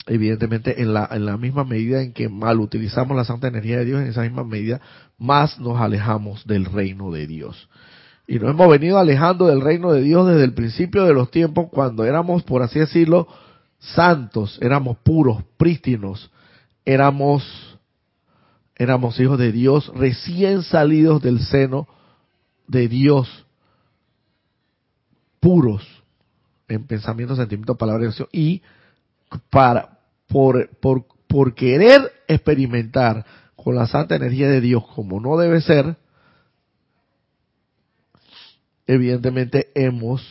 evidentemente, 0.07 0.81
en 0.81 0.93
la, 0.93 1.07
en 1.11 1.25
la 1.25 1.38
misma 1.38 1.63
medida 1.63 2.01
en 2.01 2.13
que 2.13 2.29
mal 2.29 2.59
utilizamos 2.59 3.15
la 3.15 3.25
santa 3.25 3.47
energía 3.47 3.77
de 3.77 3.85
Dios, 3.85 4.01
en 4.01 4.07
esa 4.07 4.21
misma 4.21 4.43
medida 4.43 4.81
más 5.17 5.59
nos 5.59 5.79
alejamos 5.79 6.45
del 6.45 6.65
reino 6.65 7.11
de 7.11 7.27
Dios. 7.27 7.69
Y 8.27 8.39
nos 8.39 8.51
hemos 8.51 8.69
venido 8.69 8.97
alejando 8.97 9.47
del 9.47 9.61
reino 9.61 9.91
de 9.91 10.01
Dios 10.01 10.27
desde 10.27 10.43
el 10.43 10.53
principio 10.53 11.03
de 11.05 11.13
los 11.13 11.31
tiempos, 11.31 11.67
cuando 11.71 12.05
éramos, 12.05 12.43
por 12.43 12.63
así 12.63 12.79
decirlo, 12.79 13.27
santos, 13.79 14.57
éramos 14.61 14.97
puros, 14.97 15.43
prístinos, 15.57 16.31
éramos, 16.85 17.77
éramos 18.75 19.19
hijos 19.19 19.38
de 19.38 19.51
Dios, 19.51 19.91
recién 19.95 20.63
salidos 20.63 21.21
del 21.21 21.39
seno 21.39 21.88
de 22.67 22.88
Dios, 22.88 23.45
puros 25.39 25.94
en 26.67 26.86
pensamiento, 26.86 27.36
sentimiento, 27.36 27.75
palabra 27.75 28.06
y 28.06 28.08
acción, 28.08 28.28
y 28.32 28.62
para, 29.49 29.99
por, 30.28 30.69
por, 30.80 31.06
por 31.28 31.54
querer 31.54 32.12
experimentar 32.28 33.25
con 33.56 33.75
la 33.75 33.88
santa 33.88 34.15
energía 34.15 34.49
de 34.49 34.62
Dios 34.62 34.84
como 34.93 35.19
no 35.19 35.38
debe 35.38 35.62
ser, 35.62 35.97
evidentemente 38.88 39.69
hemos, 39.75 40.23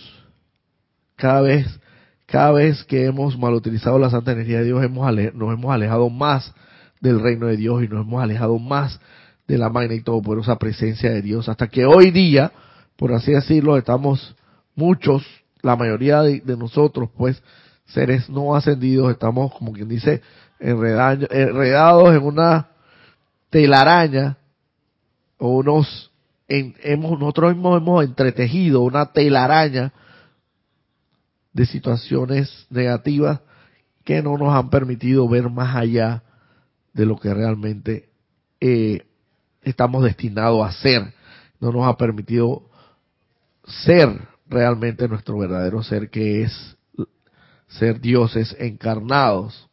cada 1.17 1.41
vez, 1.41 1.81
cada 2.27 2.53
vez 2.53 2.85
que 2.85 3.07
hemos 3.07 3.39
mal 3.39 3.55
utilizado 3.55 3.99
la 3.99 4.11
santa 4.11 4.33
energía 4.33 4.59
de 4.59 4.65
Dios, 4.65 4.85
hemos 4.85 5.13
nos 5.35 5.53
hemos 5.53 5.73
alejado 5.73 6.11
más 6.11 6.55
del 7.01 7.21
reino 7.21 7.47
de 7.47 7.57
Dios 7.57 7.83
y 7.83 7.89
nos 7.89 8.07
hemos 8.07 8.23
alejado 8.23 8.59
más 8.59 9.01
de 9.47 9.59
la 9.59 9.69
magna 9.69 9.95
y 9.95 10.01
todopoderosa 10.01 10.59
presencia 10.59 11.11
de 11.11 11.23
Dios, 11.23 11.49
hasta 11.49 11.69
que 11.69 11.85
hoy 11.85 12.11
día, 12.11 12.53
por 12.97 13.13
así 13.13 13.33
decirlo, 13.33 13.77
estamos 13.77 14.35
muchos, 14.75 15.23
la 15.65 15.77
mayoría 15.77 16.21
de, 16.23 16.57
nosotros, 16.57 17.09
pues, 17.17 17.43
seres 17.87 18.29
no 18.29 18.55
ascendidos, 18.55 19.11
estamos, 19.11 19.53
como 19.55 19.73
quien 19.73 19.89
dice, 19.89 20.23
enredados 20.61 22.15
en 22.15 22.23
una 22.23 22.69
telaraña 23.51 24.37
o 25.39 25.57
unos 25.57 26.11
hemos, 26.49 27.19
nosotros 27.19 27.55
mismos 27.55 27.81
hemos 27.81 28.05
entretejido 28.05 28.83
una 28.83 29.13
telaraña 29.13 29.93
de 31.53 31.67
situaciones 31.67 32.67
negativas 32.71 33.41
que 34.05 34.23
no 34.23 34.37
nos 34.37 34.55
han 34.55 34.71
permitido 34.71 35.29
ver 35.29 35.49
más 35.49 35.75
allá 35.75 36.23
de 36.93 37.07
lo 37.07 37.17
que 37.17 37.33
realmente 37.33 38.11
eh, 38.61 39.07
estamos 39.63 40.05
destinados 40.05 40.67
a 40.67 40.73
ser. 40.73 41.15
No 41.61 41.73
nos 41.73 41.87
ha 41.87 41.97
permitido 41.97 42.69
ser 43.67 44.34
realmente 44.55 45.09
nuestro 45.09 45.39
verdadero 45.39 45.83
ser, 45.83 46.09
que 46.09 46.43
es 46.43 46.77
ser 47.69 48.01
dioses 48.01 48.57
encarnados. 48.59 49.69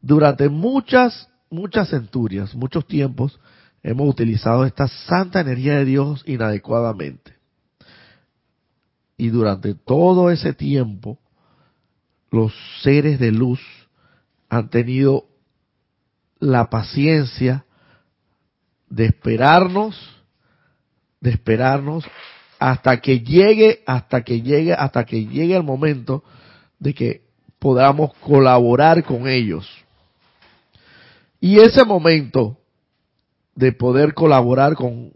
Durante 0.00 0.48
muchas 0.48 1.28
muchas 1.50 1.90
centurias, 1.90 2.54
muchos 2.54 2.86
tiempos, 2.86 3.40
hemos 3.82 4.08
utilizado 4.08 4.64
esta 4.64 4.88
santa 4.88 5.40
energía 5.40 5.78
de 5.78 5.84
Dios 5.84 6.22
inadecuadamente. 6.26 7.34
Y 9.16 9.28
durante 9.28 9.74
todo 9.74 10.30
ese 10.30 10.52
tiempo, 10.52 11.18
los 12.30 12.52
seres 12.82 13.18
de 13.18 13.32
luz 13.32 13.60
han 14.48 14.68
tenido 14.68 15.26
la 16.38 16.68
paciencia 16.68 17.64
de 18.88 19.06
esperarnos, 19.06 19.96
de 21.20 21.30
esperarnos 21.30 22.04
hasta 22.58 23.00
que 23.00 23.20
llegue, 23.20 23.82
hasta 23.86 24.22
que 24.22 24.40
llegue, 24.42 24.72
hasta 24.72 25.04
que 25.04 25.26
llegue 25.26 25.56
el 25.56 25.62
momento 25.62 26.22
de 26.78 26.94
que 26.94 27.22
podamos 27.58 28.14
colaborar 28.14 29.04
con 29.04 29.28
ellos. 29.28 29.68
Y 31.40 31.58
ese 31.58 31.84
momento 31.84 32.58
de 33.54 33.72
poder 33.72 34.14
colaborar 34.14 34.74
con, 34.74 35.12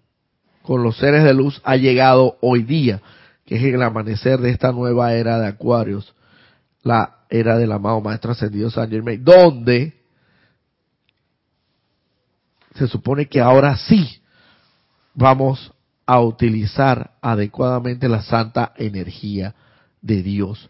con 0.63 0.83
los 0.83 0.97
seres 0.99 1.25
de 1.25 1.35
luz 1.35 1.61
ha 1.65 1.77
llegado 1.77 2.37
hoy 2.41 2.63
día, 2.63 3.01
que 3.47 3.57
es 3.57 3.63
el 3.63 3.83
amanecer 3.83 4.39
de 4.41 4.51
esta 4.51 4.73
nueva 4.73 5.15
era 5.15 5.39
de 5.39 5.49
Acuarios, 5.49 6.15
la 6.83 7.19
era 7.29 7.59
del 7.59 7.73
amado 7.73 8.01
Maestro 8.01 8.33
Ascendido 8.33 8.71
San 8.71 8.91
Germain, 8.91 9.23
donde 9.23 10.01
se 12.75 12.87
supone 12.87 13.27
que 13.27 13.41
ahora 13.41 13.77
sí 13.77 14.23
vamos 15.15 15.73
a 16.11 16.19
utilizar 16.19 17.13
adecuadamente 17.23 18.09
la 18.09 18.21
santa 18.23 18.73
energía 18.77 19.55
de 20.03 20.25
Dios 20.25 20.69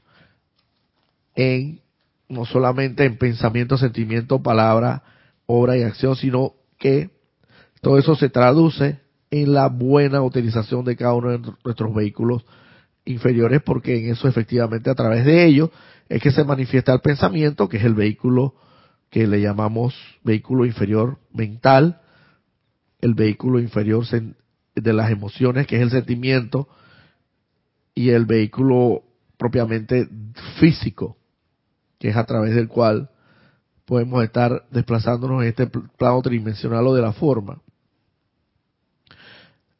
en 1.34 1.80
no 2.28 2.44
solamente 2.44 3.06
en 3.06 3.16
pensamiento, 3.16 3.78
sentimiento, 3.78 4.42
palabra 4.42 5.02
obra 5.46 5.78
y 5.78 5.82
acción, 5.82 6.14
sino 6.14 6.56
que 6.78 7.08
todo 7.80 7.96
eso 7.96 8.16
se 8.16 8.28
traduce 8.28 9.00
en 9.30 9.54
la 9.54 9.68
buena 9.68 10.20
utilización 10.20 10.84
de 10.84 10.94
cada 10.94 11.14
uno 11.14 11.30
de 11.30 11.52
nuestros 11.64 11.94
vehículos 11.94 12.44
inferiores, 13.06 13.62
porque 13.62 13.96
en 13.96 14.12
eso 14.12 14.28
efectivamente 14.28 14.90
a 14.90 14.94
través 14.94 15.24
de 15.24 15.46
ellos 15.46 15.70
es 16.10 16.20
que 16.20 16.32
se 16.32 16.44
manifiesta 16.44 16.92
el 16.92 17.00
pensamiento, 17.00 17.66
que 17.66 17.78
es 17.78 17.84
el 17.84 17.94
vehículo 17.94 18.56
que 19.08 19.26
le 19.26 19.40
llamamos 19.40 19.94
vehículo 20.22 20.66
inferior 20.66 21.18
mental, 21.32 22.02
el 23.00 23.14
vehículo 23.14 23.58
inferior 23.58 24.04
de 24.74 24.92
las 24.92 25.10
emociones, 25.10 25.66
que 25.66 25.76
es 25.76 25.82
el 25.82 25.90
sentimiento, 25.90 26.68
y 27.94 28.10
el 28.10 28.24
vehículo 28.24 29.02
propiamente 29.36 30.08
físico, 30.58 31.16
que 31.98 32.08
es 32.08 32.16
a 32.16 32.24
través 32.24 32.54
del 32.54 32.68
cual 32.68 33.10
podemos 33.84 34.22
estar 34.22 34.64
desplazándonos 34.70 35.42
en 35.42 35.48
este 35.48 35.66
plano 35.66 36.22
tridimensional 36.22 36.86
o 36.86 36.94
de 36.94 37.02
la 37.02 37.12
forma. 37.12 37.60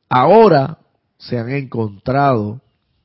Ahora 0.09 0.79
se 1.18 1.38
han 1.38 1.50
encontrado, 1.50 2.61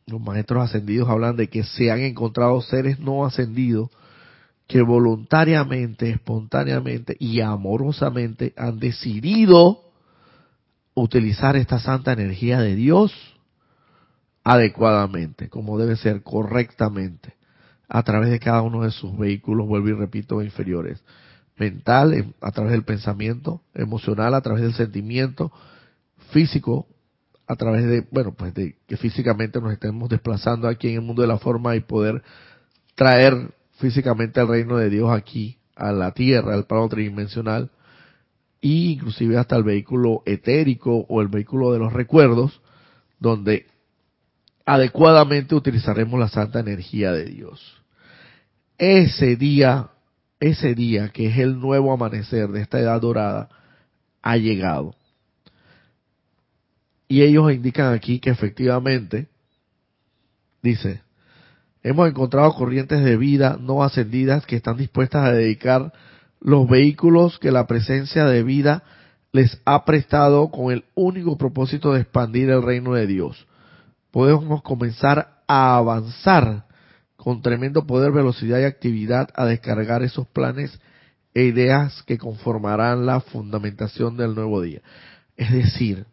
los 0.07 0.19
maestros 0.19 0.63
ascendidos 0.63 1.07
hablan 1.07 1.35
de 1.35 1.49
que 1.49 1.63
se 1.63 1.91
han 1.91 1.99
encontrado 1.99 2.59
seres 2.61 2.99
no 2.99 3.25
ascendidos 3.25 3.89
que 4.67 4.81
voluntariamente, 4.81 6.09
espontáneamente 6.09 7.15
y 7.19 7.41
amorosamente 7.41 8.53
han 8.57 8.79
decidido 8.79 9.84
utilizar 10.95 11.55
esta 11.55 11.79
santa 11.79 12.13
energía 12.13 12.59
de 12.59 12.75
Dios 12.75 13.13
adecuadamente, 14.43 15.49
como 15.49 15.77
debe 15.77 15.97
ser, 15.97 16.23
correctamente 16.23 17.35
a 17.87 18.01
través 18.03 18.29
de 18.31 18.39
cada 18.39 18.61
uno 18.61 18.83
de 18.83 18.91
sus 18.91 19.15
vehículos, 19.17 19.67
vuelvo 19.67 19.89
y 19.89 19.93
repito, 19.93 20.41
inferiores. 20.41 21.03
Mental, 21.57 22.33
a 22.41 22.51
través 22.51 22.71
del 22.71 22.83
pensamiento, 22.83 23.61
emocional, 23.73 24.33
a 24.33 24.41
través 24.41 24.63
del 24.63 24.73
sentimiento, 24.73 25.51
físico, 26.31 26.87
a 27.47 27.55
través 27.55 27.85
de, 27.85 28.05
bueno, 28.11 28.33
pues 28.33 28.53
de 28.53 28.75
que 28.87 28.97
físicamente 28.97 29.61
nos 29.61 29.71
estemos 29.71 30.09
desplazando 30.09 30.67
aquí 30.67 30.89
en 30.89 30.95
el 30.95 31.01
mundo 31.01 31.21
de 31.21 31.27
la 31.27 31.37
forma 31.37 31.75
y 31.75 31.81
poder 31.81 32.23
traer 32.95 33.51
físicamente 33.79 34.41
el 34.41 34.47
reino 34.47 34.77
de 34.77 34.89
Dios 34.89 35.11
aquí 35.11 35.57
a 35.75 35.91
la 35.91 36.11
tierra, 36.11 36.53
al 36.53 36.65
plano 36.65 36.89
tridimensional, 36.89 37.69
e 38.65 38.93
inclusive 38.93 39.37
hasta 39.37 39.55
el 39.55 39.63
vehículo 39.63 40.23
etérico 40.25 41.05
o 41.07 41.21
el 41.21 41.27
vehículo 41.27 41.71
de 41.71 41.77
los 41.77 41.93
recuerdos, 41.93 42.61
donde 43.19 43.67
adecuadamente 44.65 45.53
utilizaremos 45.53 46.19
la 46.19 46.29
santa 46.29 46.61
energía 46.61 47.11
de 47.11 47.25
Dios. 47.25 47.83
Ese 48.79 49.35
día, 49.35 49.91
ese 50.39 50.73
día 50.73 51.09
que 51.09 51.27
es 51.27 51.37
el 51.37 51.59
nuevo 51.59 51.93
amanecer 51.93 52.47
de 52.47 52.61
esta 52.61 52.79
edad 52.79 52.99
dorada, 52.99 53.49
ha 54.23 54.35
llegado. 54.37 54.95
Y 57.07 57.21
ellos 57.21 57.53
indican 57.53 57.93
aquí 57.93 58.19
que 58.19 58.31
efectivamente, 58.31 59.27
dice, 60.63 61.03
hemos 61.83 62.09
encontrado 62.09 62.51
corrientes 62.55 63.03
de 63.03 63.15
vida 63.15 63.59
no 63.61 63.83
ascendidas 63.83 64.43
que 64.47 64.55
están 64.55 64.75
dispuestas 64.75 65.23
a 65.23 65.33
dedicar 65.33 65.93
los 66.39 66.67
vehículos 66.67 67.39
que 67.39 67.51
la 67.51 67.67
presencia 67.67 68.25
de 68.25 68.43
vida 68.43 68.83
les 69.31 69.61
ha 69.65 69.83
prestado 69.83 70.49
con 70.49 70.71
el 70.71 70.85
único 70.95 71.37
propósito 71.37 71.93
de 71.93 72.01
expandir 72.01 72.49
el 72.49 72.63
reino 72.63 72.93
de 72.93 73.07
Dios. 73.07 73.47
Podemos 74.11 74.61
comenzar 74.61 75.41
a 75.47 75.75
avanzar 75.75 76.65
con 77.17 77.41
tremendo 77.41 77.85
poder, 77.85 78.11
velocidad 78.11 78.59
y 78.59 78.63
actividad 78.63 79.29
a 79.35 79.45
descargar 79.45 80.03
esos 80.03 80.27
planes 80.27 80.79
e 81.33 81.43
ideas 81.43 82.01
que 82.03 82.17
conformarán 82.17 83.05
la 83.05 83.19
fundamentación 83.19 84.15
del 84.15 84.35
nuevo 84.35 84.61
día. 84.61 84.81
Es 85.35 85.51
decir, 85.51 86.05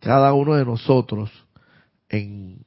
cada 0.00 0.32
uno 0.32 0.54
de 0.54 0.64
nosotros 0.64 1.30
en, 2.08 2.64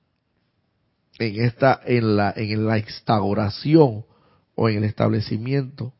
en 1.17 1.43
esta, 1.43 1.79
en 1.85 2.17
la, 2.17 2.33
en 2.35 2.67
la 2.67 2.77
instauración 2.77 4.05
o 4.53 4.69
en 4.69 4.77
el 4.77 4.83
establecimiento 4.83 5.93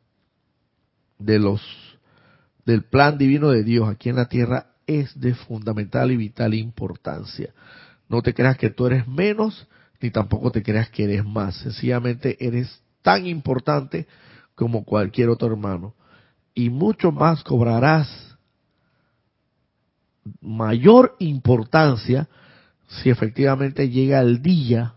de 1.20 1.40
los, 1.40 1.62
del 2.66 2.84
plan 2.84 3.18
divino 3.18 3.50
de 3.50 3.64
Dios 3.64 3.90
aquí 3.90 4.10
en 4.10 4.18
la 4.18 4.28
tierra 4.28 4.68
es 4.86 5.20
de 5.20 5.34
fundamental 5.36 6.12
y 6.12 6.18
vital 6.18 6.54
importancia. 6.54 7.54
No 8.10 8.22
te 8.22 8.34
creas 8.34 8.58
que 8.58 8.70
tú 8.70 8.88
eres 8.88 9.08
menos, 9.08 9.68
ni 10.00 10.12
tampoco 10.12 10.52
te 10.52 10.64
creas 10.64 10.90
que 10.90 11.04
eres 11.04 11.26
más. 11.26 11.58
Sencillamente 11.58 12.38
eres 12.46 12.82
tan 13.02 13.26
importante 13.28 14.08
como 14.56 14.86
cualquier 14.86 15.30
otro 15.30 15.48
hermano. 15.48 15.94
Y 16.54 16.70
mucho 16.70 17.12
más 17.12 17.44
cobrarás 17.44 18.38
mayor 20.42 21.16
importancia 21.20 22.28
si 22.88 23.10
efectivamente 23.10 23.90
llega 23.90 24.20
el 24.22 24.42
día 24.42 24.96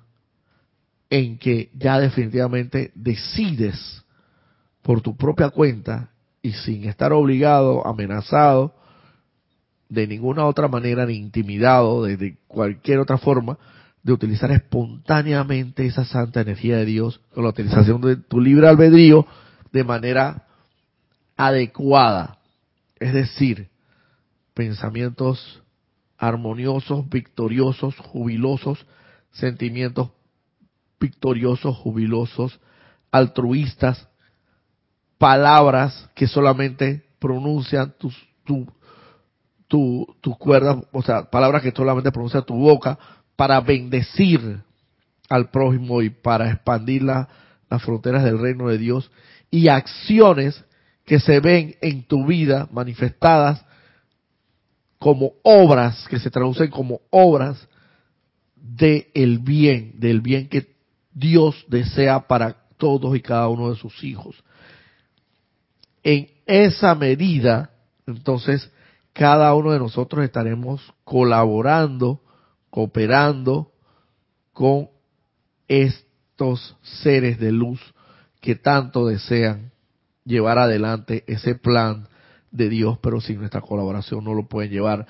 en 1.08 1.38
que 1.38 1.70
ya 1.74 1.98
definitivamente 1.98 2.92
decides 2.94 4.04
por 4.82 5.00
tu 5.00 5.16
propia 5.16 5.50
cuenta 5.50 6.09
y 6.42 6.52
sin 6.52 6.84
estar 6.84 7.12
obligado, 7.12 7.86
amenazado, 7.86 8.74
de 9.88 10.06
ninguna 10.06 10.46
otra 10.46 10.68
manera, 10.68 11.04
ni 11.04 11.14
intimidado, 11.14 12.04
de, 12.04 12.36
cualquier 12.46 13.00
otra 13.00 13.18
forma, 13.18 13.58
de 14.02 14.12
utilizar 14.12 14.50
espontáneamente 14.52 15.84
esa 15.84 16.04
santa 16.04 16.40
energía 16.40 16.78
de 16.78 16.86
Dios 16.86 17.20
con 17.34 17.44
la 17.44 17.50
utilización 17.50 18.00
de 18.00 18.16
tu 18.16 18.40
libre 18.40 18.68
albedrío 18.68 19.26
de 19.72 19.84
manera 19.84 20.46
adecuada. 21.36 22.38
Es 22.98 23.12
decir, 23.12 23.68
pensamientos 24.54 25.62
armoniosos, 26.16 27.08
victoriosos, 27.08 27.96
jubilosos, 27.98 28.86
sentimientos 29.32 30.10
victoriosos, 31.00 31.76
jubilosos, 31.76 32.60
altruistas, 33.10 34.09
palabras 35.20 36.08
que 36.14 36.26
solamente 36.26 37.04
pronuncian 37.18 37.92
tus, 37.98 38.16
tu, 38.42 38.66
tu, 39.68 40.16
tus 40.22 40.38
cuerdas, 40.38 40.78
o 40.92 41.02
sea, 41.02 41.28
palabras 41.28 41.62
que 41.62 41.72
solamente 41.72 42.10
pronuncia 42.10 42.40
tu 42.40 42.54
boca 42.54 42.98
para 43.36 43.60
bendecir 43.60 44.62
al 45.28 45.50
prójimo 45.50 46.00
y 46.00 46.08
para 46.08 46.50
expandir 46.50 47.02
las 47.02 47.82
fronteras 47.82 48.24
del 48.24 48.38
reino 48.38 48.68
de 48.68 48.78
Dios 48.78 49.10
y 49.50 49.68
acciones 49.68 50.64
que 51.04 51.20
se 51.20 51.38
ven 51.40 51.76
en 51.82 52.04
tu 52.04 52.24
vida 52.24 52.66
manifestadas 52.72 53.62
como 54.98 55.32
obras, 55.42 56.06
que 56.08 56.18
se 56.18 56.30
traducen 56.30 56.70
como 56.70 57.02
obras 57.10 57.68
del 58.56 59.08
el 59.12 59.38
bien, 59.38 60.00
del 60.00 60.22
bien 60.22 60.48
que 60.48 60.74
Dios 61.12 61.62
desea 61.68 62.26
para 62.26 62.56
todos 62.78 63.14
y 63.14 63.20
cada 63.20 63.48
uno 63.48 63.68
de 63.68 63.76
sus 63.76 64.02
hijos. 64.02 64.42
En 66.02 66.28
esa 66.46 66.94
medida, 66.94 67.70
entonces, 68.06 68.70
cada 69.12 69.54
uno 69.54 69.72
de 69.72 69.78
nosotros 69.78 70.24
estaremos 70.24 70.94
colaborando, 71.04 72.22
cooperando 72.70 73.72
con 74.52 74.88
estos 75.68 76.76
seres 76.82 77.38
de 77.38 77.52
luz 77.52 77.80
que 78.40 78.54
tanto 78.54 79.06
desean 79.06 79.72
llevar 80.24 80.58
adelante 80.58 81.24
ese 81.26 81.54
plan 81.54 82.08
de 82.50 82.68
Dios, 82.68 82.98
pero 83.02 83.20
sin 83.20 83.38
nuestra 83.38 83.60
colaboración 83.60 84.24
no 84.24 84.34
lo 84.34 84.48
pueden 84.48 84.70
llevar. 84.70 85.06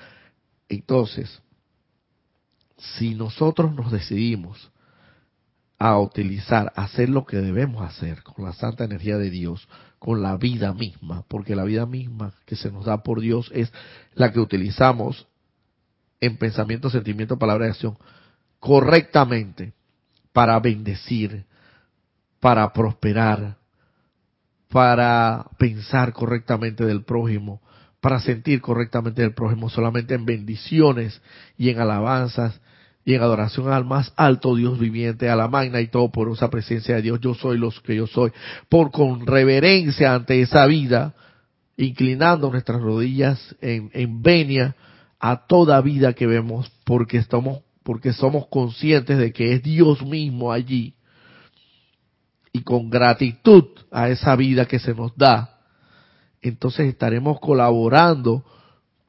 Entonces, 0.69 1.41
si 2.77 3.15
nosotros 3.15 3.73
nos 3.73 3.91
decidimos 3.91 4.71
a 5.77 5.97
utilizar, 5.99 6.71
a 6.75 6.83
hacer 6.83 7.09
lo 7.09 7.25
que 7.25 7.37
debemos 7.37 7.81
hacer 7.81 8.23
con 8.23 8.45
la 8.45 8.53
santa 8.53 8.83
energía 8.83 9.17
de 9.17 9.29
Dios, 9.29 9.67
con 10.01 10.23
la 10.23 10.35
vida 10.35 10.73
misma, 10.73 11.23
porque 11.27 11.55
la 11.55 11.63
vida 11.63 11.85
misma 11.85 12.33
que 12.47 12.55
se 12.55 12.71
nos 12.71 12.85
da 12.85 13.03
por 13.03 13.21
Dios 13.21 13.51
es 13.53 13.71
la 14.15 14.31
que 14.31 14.39
utilizamos 14.39 15.27
en 16.19 16.37
pensamiento, 16.37 16.89
sentimiento, 16.89 17.37
palabra 17.37 17.67
y 17.67 17.69
acción 17.69 17.99
correctamente 18.59 19.73
para 20.33 20.59
bendecir, 20.59 21.45
para 22.39 22.73
prosperar, 22.73 23.57
para 24.69 25.45
pensar 25.59 26.13
correctamente 26.13 26.83
del 26.83 27.03
prójimo, 27.03 27.61
para 27.99 28.19
sentir 28.21 28.59
correctamente 28.59 29.21
del 29.21 29.35
prójimo, 29.35 29.69
solamente 29.69 30.15
en 30.15 30.25
bendiciones 30.25 31.21
y 31.59 31.69
en 31.69 31.79
alabanzas 31.79 32.59
y 33.03 33.15
en 33.15 33.21
adoración 33.21 33.71
al 33.71 33.85
más 33.85 34.13
alto 34.15 34.55
Dios 34.55 34.79
viviente, 34.79 35.29
a 35.29 35.35
la 35.35 35.47
magna 35.47 35.81
y 35.81 35.87
todo 35.87 36.11
por 36.11 36.31
esa 36.31 36.49
presencia 36.49 36.95
de 36.95 37.01
Dios, 37.01 37.19
yo 37.19 37.33
soy 37.33 37.57
los 37.57 37.79
que 37.81 37.95
yo 37.95 38.07
soy, 38.07 38.31
por 38.69 38.91
con 38.91 39.25
reverencia 39.25 40.13
ante 40.13 40.41
esa 40.41 40.65
vida, 40.67 41.15
inclinando 41.77 42.51
nuestras 42.51 42.81
rodillas 42.81 43.55
en, 43.61 43.89
en 43.93 44.21
venia 44.21 44.75
a 45.19 45.47
toda 45.47 45.81
vida 45.81 46.13
que 46.13 46.27
vemos, 46.27 46.71
porque 46.83 47.17
estamos, 47.17 47.59
porque 47.83 48.13
somos 48.13 48.47
conscientes 48.47 49.17
de 49.17 49.31
que 49.31 49.53
es 49.53 49.63
Dios 49.63 50.05
mismo 50.05 50.51
allí, 50.51 50.93
y 52.53 52.61
con 52.61 52.89
gratitud 52.89 53.65
a 53.91 54.09
esa 54.09 54.35
vida 54.35 54.65
que 54.65 54.77
se 54.77 54.93
nos 54.93 55.15
da, 55.15 55.59
entonces 56.41 56.87
estaremos 56.87 57.39
colaborando 57.39 58.43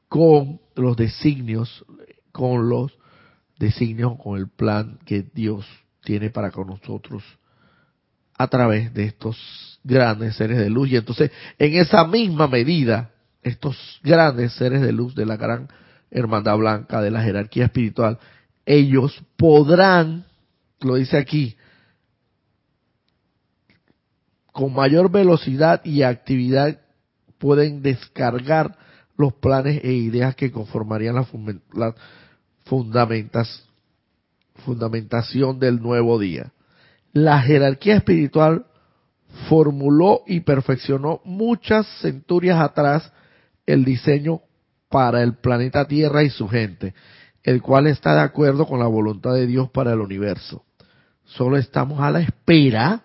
con 0.07 0.59
los 0.75 0.95
designios, 0.95 1.85
con 2.31 2.69
los 2.69 2.91
designios, 3.57 4.17
con 4.21 4.37
el 4.37 4.47
plan 4.47 4.99
que 5.05 5.25
Dios 5.33 5.65
tiene 6.03 6.29
para 6.29 6.51
con 6.51 6.67
nosotros 6.67 7.23
a 8.37 8.47
través 8.47 8.93
de 8.93 9.05
estos 9.05 9.79
grandes 9.83 10.35
seres 10.35 10.57
de 10.57 10.69
luz. 10.69 10.89
Y 10.89 10.97
entonces, 10.97 11.31
en 11.59 11.75
esa 11.75 12.05
misma 12.05 12.47
medida, 12.47 13.11
estos 13.41 13.99
grandes 14.03 14.53
seres 14.53 14.81
de 14.81 14.91
luz 14.91 15.15
de 15.15 15.25
la 15.25 15.37
gran 15.37 15.69
hermandad 16.11 16.57
blanca, 16.57 17.01
de 17.01 17.11
la 17.11 17.23
jerarquía 17.23 17.65
espiritual, 17.65 18.19
ellos 18.65 19.21
podrán, 19.37 20.25
lo 20.81 20.95
dice 20.95 21.17
aquí, 21.17 21.57
con 24.51 24.73
mayor 24.73 25.11
velocidad 25.11 25.83
y 25.83 26.03
actividad 26.03 26.79
pueden 27.39 27.81
descargar 27.81 28.77
los 29.17 29.33
planes 29.33 29.83
e 29.83 29.91
ideas 29.91 30.35
que 30.35 30.51
conformarían 30.51 31.15
la, 31.73 31.95
fundamentas, 32.65 33.63
fundamentación 34.65 35.59
del 35.59 35.81
nuevo 35.81 36.19
día. 36.19 36.51
La 37.11 37.41
jerarquía 37.41 37.97
espiritual 37.97 38.65
formuló 39.49 40.21
y 40.27 40.41
perfeccionó 40.41 41.21
muchas 41.25 41.87
centurias 42.01 42.59
atrás 42.59 43.11
el 43.65 43.83
diseño 43.83 44.41
para 44.89 45.23
el 45.23 45.35
planeta 45.35 45.85
Tierra 45.85 46.23
y 46.23 46.29
su 46.29 46.47
gente, 46.47 46.93
el 47.43 47.61
cual 47.61 47.87
está 47.87 48.13
de 48.13 48.21
acuerdo 48.21 48.67
con 48.67 48.79
la 48.79 48.87
voluntad 48.87 49.33
de 49.33 49.47
Dios 49.47 49.69
para 49.71 49.93
el 49.93 49.99
universo. 49.99 50.63
Solo 51.25 51.57
estamos 51.57 51.99
a 51.99 52.11
la 52.11 52.19
espera 52.19 53.01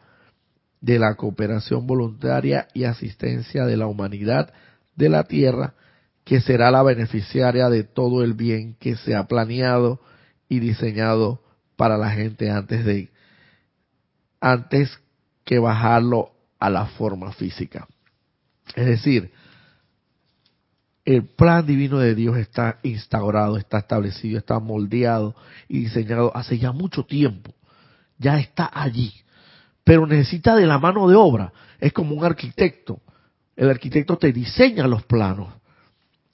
de 0.81 0.99
la 0.99 1.15
cooperación 1.15 1.87
voluntaria 1.87 2.69
y 2.75 2.85
asistencia 2.85 3.65
de 3.65 3.77
la 3.77 3.87
humanidad 3.87 4.53
de 4.97 5.09
la 5.09 5.25
Tierra 5.25 5.75
que 6.29 6.43
será 6.43 6.71
la 6.71 6.83
beneficiaria 6.83 7.71
de 7.71 7.85
todo 7.85 8.23
el 8.23 8.35
bien 8.35 8.75
que 8.79 8.97
se 8.97 9.17
ha 9.17 9.27
planeado 9.27 9.99
y 10.47 10.59
diseñado 10.59 11.41
para 11.75 11.97
la 11.97 12.11
gente 12.11 12.51
antes 12.51 12.85
de 12.85 13.09
antes 14.39 15.01
que 15.47 15.59
bajarlo 15.59 16.33
a 16.59 16.69
la 16.69 16.85
forma 16.85 17.33
física. 17.33 17.89
Es 18.77 18.85
decir, 18.85 19.33
el 21.07 21.25
plan 21.25 21.65
divino 21.65 21.99
de 21.99 22.15
Dios 22.15 22.37
está 22.37 22.79
instaurado, 22.83 23.57
está 23.57 23.79
establecido, 23.79 24.37
está 24.37 24.59
moldeado 24.59 25.35
y 25.67 25.79
diseñado 25.79 26.37
hace 26.37 26.59
ya 26.59 26.73
mucho 26.73 27.07
tiempo. 27.07 27.55
Ya 28.19 28.39
está 28.39 28.71
allí. 28.71 29.15
Pero 29.83 30.07
necesita 30.07 30.55
de 30.57 30.67
la 30.67 30.79
mano 30.79 31.09
de 31.09 31.17
obra. 31.17 31.55
Es 31.81 31.95
como 31.95 32.15
un 32.15 32.23
arquitecto. 32.23 33.01
El 33.57 33.71
arquitecto 33.71 34.19
te 34.19 34.31
diseña 34.31 34.87
los 34.87 35.05
planos. 35.05 35.55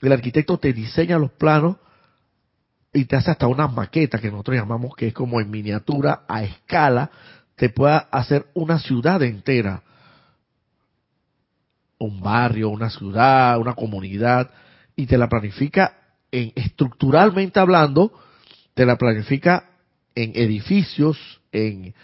El 0.07 0.13
arquitecto 0.13 0.59
te 0.59 0.73
diseña 0.73 1.19
los 1.19 1.33
planos 1.33 1.77
y 2.93 3.07
te 3.07 3.17
hace 3.17 3.31
hasta 3.31 3.47
una 3.47 3.69
maqueta 3.69 4.19
que 4.19 4.31
nosotros 4.31 4.57
llamamos 4.57 4.95
que 4.95 5.09
es 5.09 5.15
como 5.15 5.41
en 5.41 5.51
miniatura, 5.51 6.23
a 6.29 6.45
escala, 6.45 7.11
te 7.57 7.71
pueda 7.71 7.99
hacer 8.11 8.47
una 8.55 8.79
ciudad 8.79 9.23
entera. 9.23 9.83
Un 11.99 12.21
barrio, 12.21 12.71
una 12.71 12.91
ciudad, 12.91 13.59
una 13.59 13.75
comunidad, 13.75 14.51
y 14.97 15.07
te 15.07 15.17
la 15.17 15.29
planifica 15.29 15.97
en, 16.31 16.53
estructuralmente 16.55 17.59
hablando, 17.61 18.13
te 18.75 18.85
la 18.85 18.97
planifica 18.97 19.71
en 20.15 20.33
edificios, 20.35 21.19
en, 21.53 21.95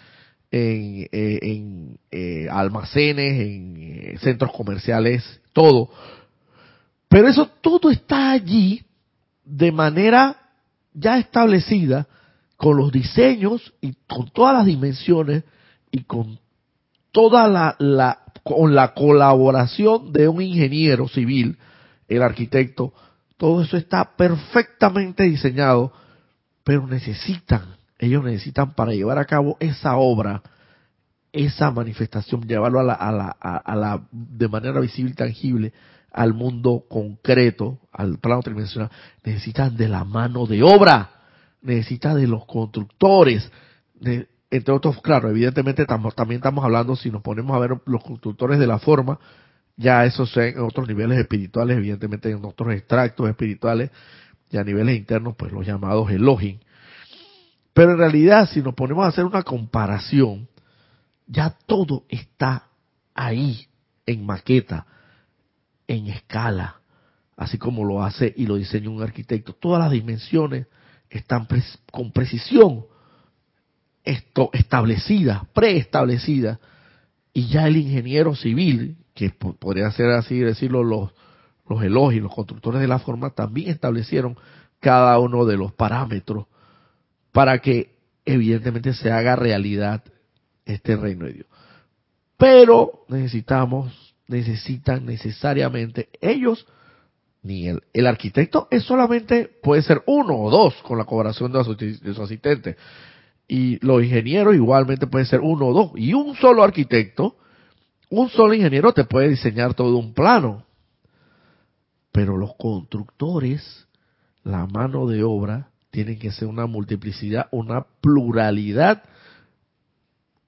en, 0.51 1.07
eh, 1.11 1.97
eh, 2.11 2.47
almacenes, 2.49 3.33
en 3.39 3.77
eh, 3.77 4.17
centros 4.19 4.51
comerciales, 4.51 5.41
todo. 5.53 5.89
Pero 7.11 7.27
eso 7.27 7.45
todo 7.59 7.91
está 7.91 8.31
allí 8.31 8.85
de 9.43 9.69
manera 9.69 10.37
ya 10.93 11.17
establecida 11.17 12.07
con 12.55 12.77
los 12.77 12.89
diseños 12.89 13.73
y 13.81 13.95
con 14.07 14.29
todas 14.29 14.55
las 14.55 14.65
dimensiones 14.65 15.43
y 15.91 16.03
con 16.03 16.39
toda 17.11 17.49
la, 17.49 17.75
la 17.79 18.19
con 18.43 18.73
la 18.73 18.93
colaboración 18.93 20.13
de 20.13 20.29
un 20.29 20.41
ingeniero 20.41 21.09
civil, 21.09 21.57
el 22.07 22.21
arquitecto, 22.21 22.93
todo 23.35 23.61
eso 23.61 23.75
está 23.75 24.15
perfectamente 24.15 25.23
diseñado, 25.23 25.91
pero 26.63 26.87
necesitan, 26.87 27.75
ellos 27.99 28.23
necesitan 28.23 28.73
para 28.73 28.93
llevar 28.93 29.17
a 29.17 29.25
cabo 29.25 29.57
esa 29.59 29.97
obra, 29.97 30.41
esa 31.33 31.71
manifestación, 31.71 32.47
llevarlo 32.47 32.79
a 32.79 32.83
la, 32.83 32.93
a 32.93 33.11
la, 33.11 33.27
a 33.27 33.75
la 33.75 34.01
de 34.11 34.47
manera 34.47 34.79
visible 34.79 35.11
y 35.11 35.15
tangible 35.15 35.73
al 36.11 36.33
mundo 36.33 36.83
concreto, 36.89 37.79
al 37.91 38.17
plano 38.19 38.41
tridimensional, 38.41 38.91
necesitan 39.23 39.77
de 39.77 39.87
la 39.87 40.03
mano 40.03 40.45
de 40.45 40.61
obra, 40.63 41.09
necesitan 41.61 42.17
de 42.17 42.27
los 42.27 42.45
constructores, 42.45 43.49
entre 44.49 44.73
otros, 44.73 45.01
claro, 45.01 45.29
evidentemente 45.29 45.85
también 45.85 46.39
estamos 46.39 46.65
hablando, 46.65 46.95
si 46.95 47.09
nos 47.09 47.21
ponemos 47.21 47.55
a 47.55 47.59
ver 47.59 47.77
los 47.85 48.03
constructores 48.03 48.59
de 48.59 48.67
la 48.67 48.79
forma, 48.79 49.19
ya 49.77 50.05
esos 50.05 50.35
en 50.37 50.59
otros 50.59 50.87
niveles 50.87 51.17
espirituales, 51.19 51.77
evidentemente 51.77 52.29
en 52.29 52.43
otros 52.43 52.73
extractos 52.73 53.29
espirituales, 53.29 53.91
y 54.49 54.57
a 54.57 54.63
niveles 54.63 54.97
internos, 54.97 55.35
pues 55.37 55.53
los 55.53 55.65
llamados 55.65 56.11
Elohim. 56.11 56.59
Pero 57.73 57.91
en 57.91 57.99
realidad, 57.99 58.49
si 58.49 58.61
nos 58.61 58.73
ponemos 58.73 59.05
a 59.05 59.07
hacer 59.07 59.23
una 59.23 59.43
comparación, 59.43 60.49
ya 61.25 61.55
todo 61.65 62.03
está 62.09 62.67
ahí 63.13 63.67
en 64.05 64.25
maqueta 64.25 64.85
en 65.91 66.07
escala, 66.07 66.81
así 67.35 67.57
como 67.57 67.85
lo 67.85 68.03
hace 68.03 68.33
y 68.35 68.45
lo 68.45 68.55
diseña 68.55 68.89
un 68.89 69.01
arquitecto. 69.01 69.53
Todas 69.53 69.79
las 69.81 69.91
dimensiones 69.91 70.67
están 71.09 71.47
con 71.91 72.11
precisión 72.11 72.85
esto, 74.03 74.49
establecidas, 74.53 75.47
preestablecidas, 75.53 76.59
y 77.33 77.47
ya 77.47 77.67
el 77.67 77.77
ingeniero 77.77 78.35
civil, 78.35 78.97
que 79.13 79.29
podría 79.29 79.91
ser 79.91 80.09
así 80.11 80.39
decirlo 80.39 80.83
los, 80.83 81.11
los 81.69 81.83
elogios, 81.83 82.23
los 82.23 82.33
constructores 82.33 82.81
de 82.81 82.87
la 82.87 82.99
forma, 82.99 83.29
también 83.31 83.69
establecieron 83.69 84.37
cada 84.79 85.19
uno 85.19 85.45
de 85.45 85.57
los 85.57 85.71
parámetros 85.73 86.47
para 87.31 87.59
que 87.59 87.95
evidentemente 88.25 88.93
se 88.93 89.11
haga 89.11 89.35
realidad 89.35 90.03
este 90.65 90.95
reino 90.95 91.25
de 91.25 91.33
Dios. 91.33 91.47
Pero 92.37 93.05
necesitamos 93.07 94.10
necesitan 94.31 95.05
necesariamente 95.05 96.09
ellos, 96.21 96.65
ni 97.43 97.67
el, 97.67 97.83
el 97.93 98.07
arquitecto 98.07 98.67
es 98.71 98.83
solamente, 98.83 99.49
puede 99.61 99.81
ser 99.81 100.01
uno 100.07 100.35
o 100.37 100.49
dos 100.49 100.73
con 100.83 100.97
la 100.97 101.05
colaboración 101.05 101.51
de 101.51 102.13
su, 102.13 102.23
asistente. 102.23 102.77
Y 103.47 103.85
los 103.85 104.03
ingenieros 104.03 104.55
igualmente 104.55 105.07
pueden 105.07 105.27
ser 105.27 105.41
uno 105.41 105.67
o 105.67 105.73
dos. 105.73 105.91
Y 105.95 106.13
un 106.13 106.35
solo 106.35 106.63
arquitecto, 106.63 107.35
un 108.09 108.29
solo 108.29 108.53
ingeniero 108.53 108.93
te 108.93 109.03
puede 109.03 109.29
diseñar 109.29 109.73
todo 109.73 109.97
un 109.97 110.13
plano. 110.13 110.65
Pero 112.11 112.37
los 112.37 112.55
constructores, 112.55 113.87
la 114.43 114.65
mano 114.67 115.07
de 115.07 115.23
obra, 115.23 115.69
tienen 115.89 116.17
que 116.17 116.31
ser 116.31 116.47
una 116.47 116.65
multiplicidad, 116.65 117.47
una 117.51 117.85
pluralidad 118.01 119.03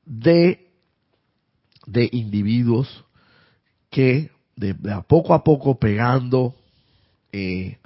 de, 0.06 0.70
de 1.86 2.10
individuos 2.12 3.04
que 3.94 4.32
de, 4.56 4.76
a 4.92 5.02
poco 5.04 5.34
a 5.36 5.44
poco 5.44 5.78
pegando, 5.80 6.56
eh, 7.32 7.78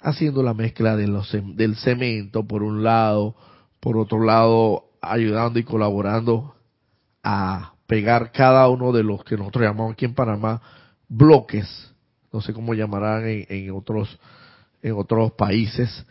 haciendo 0.00 0.42
la 0.42 0.54
mezcla 0.54 0.96
de 0.96 1.06
los, 1.06 1.30
del 1.54 1.76
cemento 1.76 2.44
por 2.44 2.62
un 2.62 2.82
lado, 2.82 3.36
por 3.78 3.98
otro 3.98 4.24
lado 4.24 4.86
ayudando 5.02 5.58
y 5.58 5.64
colaborando 5.64 6.54
a 7.22 7.74
pegar 7.86 8.32
cada 8.32 8.68
uno 8.68 8.90
de 8.90 9.04
los 9.04 9.22
que 9.22 9.36
nosotros 9.36 9.64
llamamos 9.64 9.92
aquí 9.92 10.06
en 10.06 10.14
Panamá 10.14 10.62
bloques, 11.08 11.92
no 12.32 12.40
sé 12.40 12.54
cómo 12.54 12.72
llamarán 12.72 13.24
en, 13.26 13.70
otros 13.70 14.18
en 14.82 14.94
otros 14.94 15.32
países, 15.32 16.06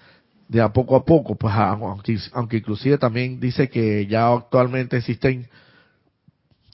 de 0.47 0.61
a 0.61 0.71
poco 0.71 0.95
a 0.95 1.03
poco, 1.03 1.35
pues 1.35 1.53
aunque, 1.55 2.17
aunque 2.33 2.57
inclusive 2.57 2.99
también 2.99 3.39
dice 3.39 3.67
que 3.67 4.05
ya 4.05 4.31
actualmente 4.31 4.97
existen 4.97 5.49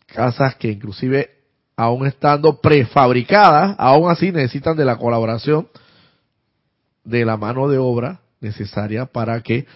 casas 0.07 0.55
que 0.55 0.71
inclusive 0.71 1.36
aún 1.77 2.07
estando 2.07 2.59
prefabricadas, 2.59 3.75
aún 3.77 4.09
así 4.09 4.31
necesitan 4.31 4.75
de 4.75 4.83
la 4.83 4.97
colaboración 4.97 5.67
de 7.03 7.23
la 7.23 7.37
mano 7.37 7.69
de 7.69 7.77
obra 7.77 8.19
necesaria 8.41 9.05
para 9.05 9.41
que 9.41 9.67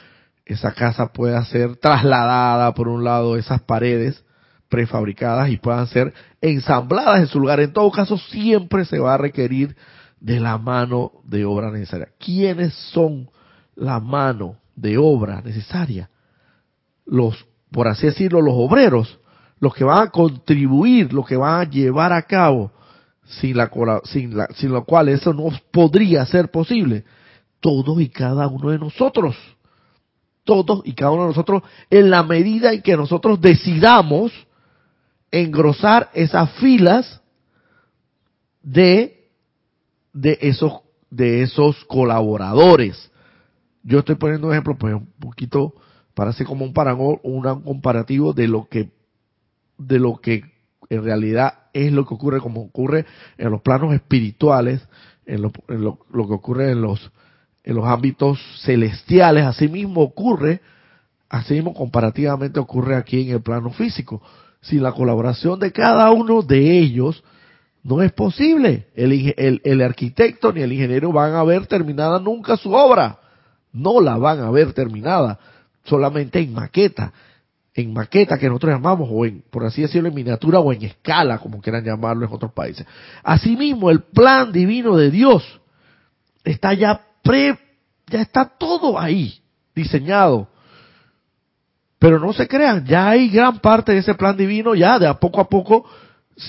esa 0.45 0.73
casa 0.73 1.13
pueda 1.13 1.45
ser 1.45 1.77
trasladada 1.77 2.73
por 2.73 2.87
un 2.87 3.03
lado 3.03 3.37
esas 3.37 3.61
paredes 3.61 4.25
prefabricadas 4.67 5.49
y 5.49 5.57
puedan 5.57 5.85
ser 5.87 6.13
ensambladas 6.41 7.19
en 7.19 7.27
su 7.27 7.39
lugar. 7.39 7.59
En 7.59 7.71
todo 7.71 7.91
caso, 7.91 8.17
siempre 8.17 8.83
se 8.85 8.97
va 8.97 9.13
a 9.13 9.17
requerir 9.17 9.75
de 10.19 10.39
la 10.39 10.57
mano 10.57 11.11
de 11.23 11.45
obra 11.45 11.71
necesaria. 11.71 12.09
¿Quiénes 12.19 12.73
son 12.91 13.29
la 13.75 13.99
mano 13.99 14.57
de 14.75 14.97
obra 14.97 15.41
necesaria? 15.41 16.09
Los, 17.05 17.45
por 17.71 17.87
así 17.87 18.07
decirlo, 18.07 18.41
los 18.41 18.55
obreros 18.57 19.20
los 19.61 19.75
que 19.75 19.83
van 19.83 20.07
a 20.07 20.09
contribuir, 20.09 21.13
los 21.13 21.25
que 21.25 21.37
van 21.37 21.61
a 21.61 21.69
llevar 21.69 22.11
a 22.11 22.23
cabo, 22.23 22.71
sin, 23.23 23.55
la, 23.55 23.71
sin, 24.05 24.35
la, 24.35 24.47
sin 24.55 24.71
lo 24.71 24.83
cual 24.83 25.07
eso 25.07 25.33
no 25.33 25.49
podría 25.71 26.25
ser 26.25 26.49
posible. 26.49 27.05
Todos 27.59 28.01
y 28.01 28.09
cada 28.09 28.47
uno 28.47 28.71
de 28.71 28.79
nosotros. 28.79 29.37
Todos 30.43 30.81
y 30.83 30.93
cada 30.93 31.11
uno 31.11 31.21
de 31.21 31.27
nosotros, 31.27 31.61
en 31.91 32.09
la 32.09 32.23
medida 32.23 32.73
en 32.73 32.81
que 32.81 32.97
nosotros 32.97 33.39
decidamos 33.39 34.33
engrosar 35.29 36.09
esas 36.15 36.49
filas 36.53 37.21
de, 38.63 39.29
de 40.11 40.39
esos, 40.41 40.73
de 41.11 41.43
esos 41.43 41.85
colaboradores. 41.85 43.11
Yo 43.83 43.99
estoy 43.99 44.15
poniendo 44.15 44.47
un 44.47 44.53
ejemplo, 44.53 44.75
pues 44.75 44.95
un 44.95 45.13
poquito, 45.19 45.75
para 46.15 46.31
hacer 46.31 46.47
como 46.47 46.65
un 46.65 46.73
parangón, 46.73 47.19
un 47.21 47.43
comparativo 47.61 48.33
de 48.33 48.47
lo 48.47 48.67
que 48.67 48.89
de 49.87 49.99
lo 49.99 50.17
que 50.17 50.43
en 50.89 51.03
realidad 51.03 51.53
es 51.73 51.91
lo 51.91 52.05
que 52.05 52.13
ocurre 52.13 52.39
como 52.39 52.61
ocurre 52.61 53.05
en 53.37 53.49
los 53.49 53.61
planos 53.61 53.93
espirituales, 53.93 54.81
en 55.25 55.41
lo, 55.41 55.51
que 55.51 56.33
ocurre 56.33 56.71
en 56.71 56.81
los, 56.81 57.11
en 57.63 57.75
los 57.75 57.85
ámbitos 57.85 58.39
celestiales, 58.63 59.45
así 59.45 59.69
mismo 59.69 60.01
ocurre, 60.01 60.59
así 61.29 61.53
mismo 61.53 61.73
comparativamente 61.73 62.59
ocurre 62.59 62.95
aquí 62.95 63.21
en 63.21 63.35
el 63.35 63.41
plano 63.41 63.71
físico. 63.71 64.21
Sin 64.59 64.83
la 64.83 64.91
colaboración 64.91 65.59
de 65.59 65.71
cada 65.71 66.11
uno 66.11 66.41
de 66.41 66.79
ellos, 66.79 67.23
no 67.83 68.01
es 68.01 68.11
posible. 68.11 68.87
El, 68.93 69.33
el, 69.37 69.61
el 69.63 69.81
arquitecto 69.81 70.51
ni 70.51 70.61
el 70.61 70.73
ingeniero 70.73 71.11
van 71.11 71.33
a 71.33 71.43
ver 71.43 71.67
terminada 71.67 72.19
nunca 72.19 72.57
su 72.57 72.73
obra. 72.73 73.17
No 73.71 74.01
la 74.01 74.17
van 74.17 74.41
a 74.41 74.51
ver 74.51 74.73
terminada, 74.73 75.39
solamente 75.85 76.39
en 76.39 76.53
maqueta 76.53 77.13
en 77.73 77.93
maqueta 77.93 78.37
que 78.37 78.47
nosotros 78.47 78.73
llamamos, 78.73 79.07
o 79.11 79.25
en, 79.25 79.43
por 79.49 79.65
así 79.65 79.81
decirlo, 79.81 80.09
en 80.09 80.15
miniatura 80.15 80.59
o 80.59 80.73
en 80.73 80.83
escala, 80.83 81.37
como 81.37 81.61
quieran 81.61 81.83
llamarlo 81.83 82.25
en 82.25 82.33
otros 82.33 82.51
países. 82.51 82.85
Asimismo, 83.23 83.89
el 83.89 84.01
plan 84.01 84.51
divino 84.51 84.97
de 84.97 85.09
Dios 85.09 85.61
está 86.43 86.73
ya 86.73 87.01
pre, 87.23 87.57
ya 88.07 88.21
está 88.21 88.45
todo 88.45 88.99
ahí, 88.99 89.41
diseñado. 89.73 90.49
Pero 91.97 92.19
no 92.19 92.33
se 92.33 92.47
crean, 92.47 92.85
ya 92.85 93.09
hay 93.09 93.29
gran 93.29 93.59
parte 93.59 93.93
de 93.93 93.99
ese 93.99 94.15
plan 94.15 94.35
divino, 94.35 94.75
ya 94.75 94.99
de 94.99 95.07
a 95.07 95.19
poco 95.19 95.39
a 95.39 95.47
poco 95.47 95.85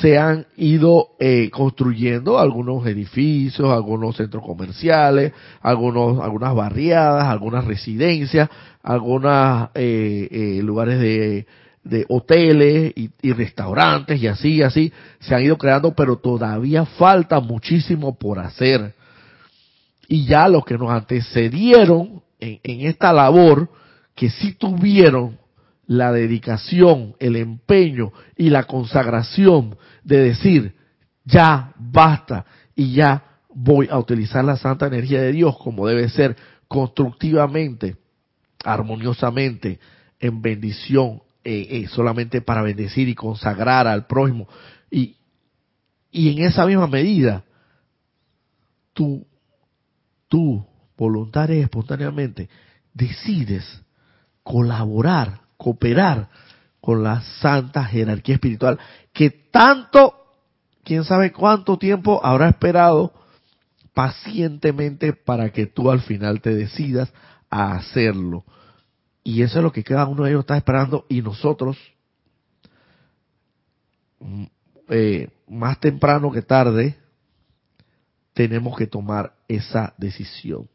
se 0.01 0.17
han 0.17 0.47
ido 0.57 1.11
eh, 1.19 1.51
construyendo 1.51 2.39
algunos 2.39 2.87
edificios, 2.87 3.71
algunos 3.71 4.17
centros 4.17 4.43
comerciales, 4.43 5.33
algunos, 5.61 6.21
algunas 6.21 6.55
barriadas, 6.55 7.27
algunas 7.29 7.67
residencias, 7.67 8.49
algunos 8.83 9.69
eh, 9.75 10.29
eh, 10.31 10.63
lugares 10.63 10.99
de, 10.99 11.47
de 11.85 12.07
hoteles 12.09 12.93
y, 12.97 13.11
y, 13.21 13.33
restaurantes 13.33 14.23
y 14.23 14.29
así 14.29 14.55
y 14.57 14.63
así 14.63 14.93
se 15.21 15.35
han 15.35 15.43
ido 15.43 15.59
creando, 15.59 15.95
pero 15.95 16.17
todavía 16.17 16.87
falta 16.87 17.41
muchísimo 17.41 18.19
por 18.19 18.39
hacer. 18.39 18.95
Y 20.09 20.25
ya 20.25 20.49
los 20.49 20.65
que 20.65 20.79
nos 20.79 20.91
antecedieron 20.91 22.23
en, 22.41 22.61
en 22.63 22.87
esta 22.87 23.13
labor, 23.13 23.69
que 24.15 24.31
sí 24.31 24.55
tuvieron 24.55 25.42
la 25.87 26.13
dedicación, 26.13 27.15
el 27.19 27.37
empeño 27.37 28.13
y 28.37 28.51
la 28.51 28.65
consagración 28.65 29.77
de 30.05 30.19
decir, 30.19 30.75
ya 31.25 31.73
basta 31.77 32.45
y 32.75 32.95
ya 32.95 33.25
voy 33.55 33.89
a 33.91 33.99
utilizar 33.99 34.45
la 34.45 34.57
santa 34.57 34.87
energía 34.87 35.21
de 35.21 35.33
Dios 35.33 35.57
como 35.59 35.87
debe 35.87 36.09
ser, 36.09 36.37
constructivamente, 36.69 37.97
armoniosamente, 38.65 39.79
en 40.19 40.41
bendición, 40.41 41.23
eh, 41.45 41.67
eh, 41.71 41.89
solamente 41.89 42.41
para 42.41 42.63
bendecir 42.63 43.09
y 43.09 43.15
consagrar 43.15 43.87
al 43.87 44.07
prójimo. 44.07 44.49
Y, 44.91 45.17
y 46.11 46.31
en 46.31 46.47
esa 46.47 46.65
misma 46.65 46.87
medida, 46.87 47.45
tú, 48.95 49.27
tú, 50.29 50.65
voluntaria 50.97 51.63
espontáneamente, 51.63 52.49
decides 52.95 53.83
colaborar 54.43 55.42
cooperar 55.63 56.29
con 56.81 57.05
la 57.05 57.23
santa 57.41 57.85
jerarquía 57.85 58.35
espiritual 58.35 58.79
que 59.13 59.31
tanto, 59.31 60.15
quién 60.83 61.05
sabe 61.05 61.31
cuánto 61.31 61.79
tiempo 61.79 62.21
habrá 62.25 62.49
esperado 62.49 63.13
pacientemente 63.95 65.13
para 65.13 65.51
que 65.51 65.67
tú 65.67 65.91
al 65.91 66.01
final 66.01 66.41
te 66.41 66.53
decidas 66.53 67.13
a 67.49 67.77
hacerlo. 67.77 68.45
Y 69.23 69.43
eso 69.43 69.59
es 69.59 69.63
lo 69.63 69.71
que 69.71 69.85
cada 69.85 70.07
uno 70.07 70.25
de 70.25 70.31
ellos 70.31 70.41
está 70.41 70.57
esperando 70.57 71.07
y 71.09 71.23
nosotros, 71.23 71.79
mm, 74.19 74.45
eh, 74.89 75.29
más 75.47 75.79
temprano 75.79 76.33
que 76.33 76.43
tarde, 76.43 76.97
tenemos 78.33 78.77
que 78.77 78.89
tomar 78.89 79.35
esa 79.47 79.95
decisión. 79.99 80.69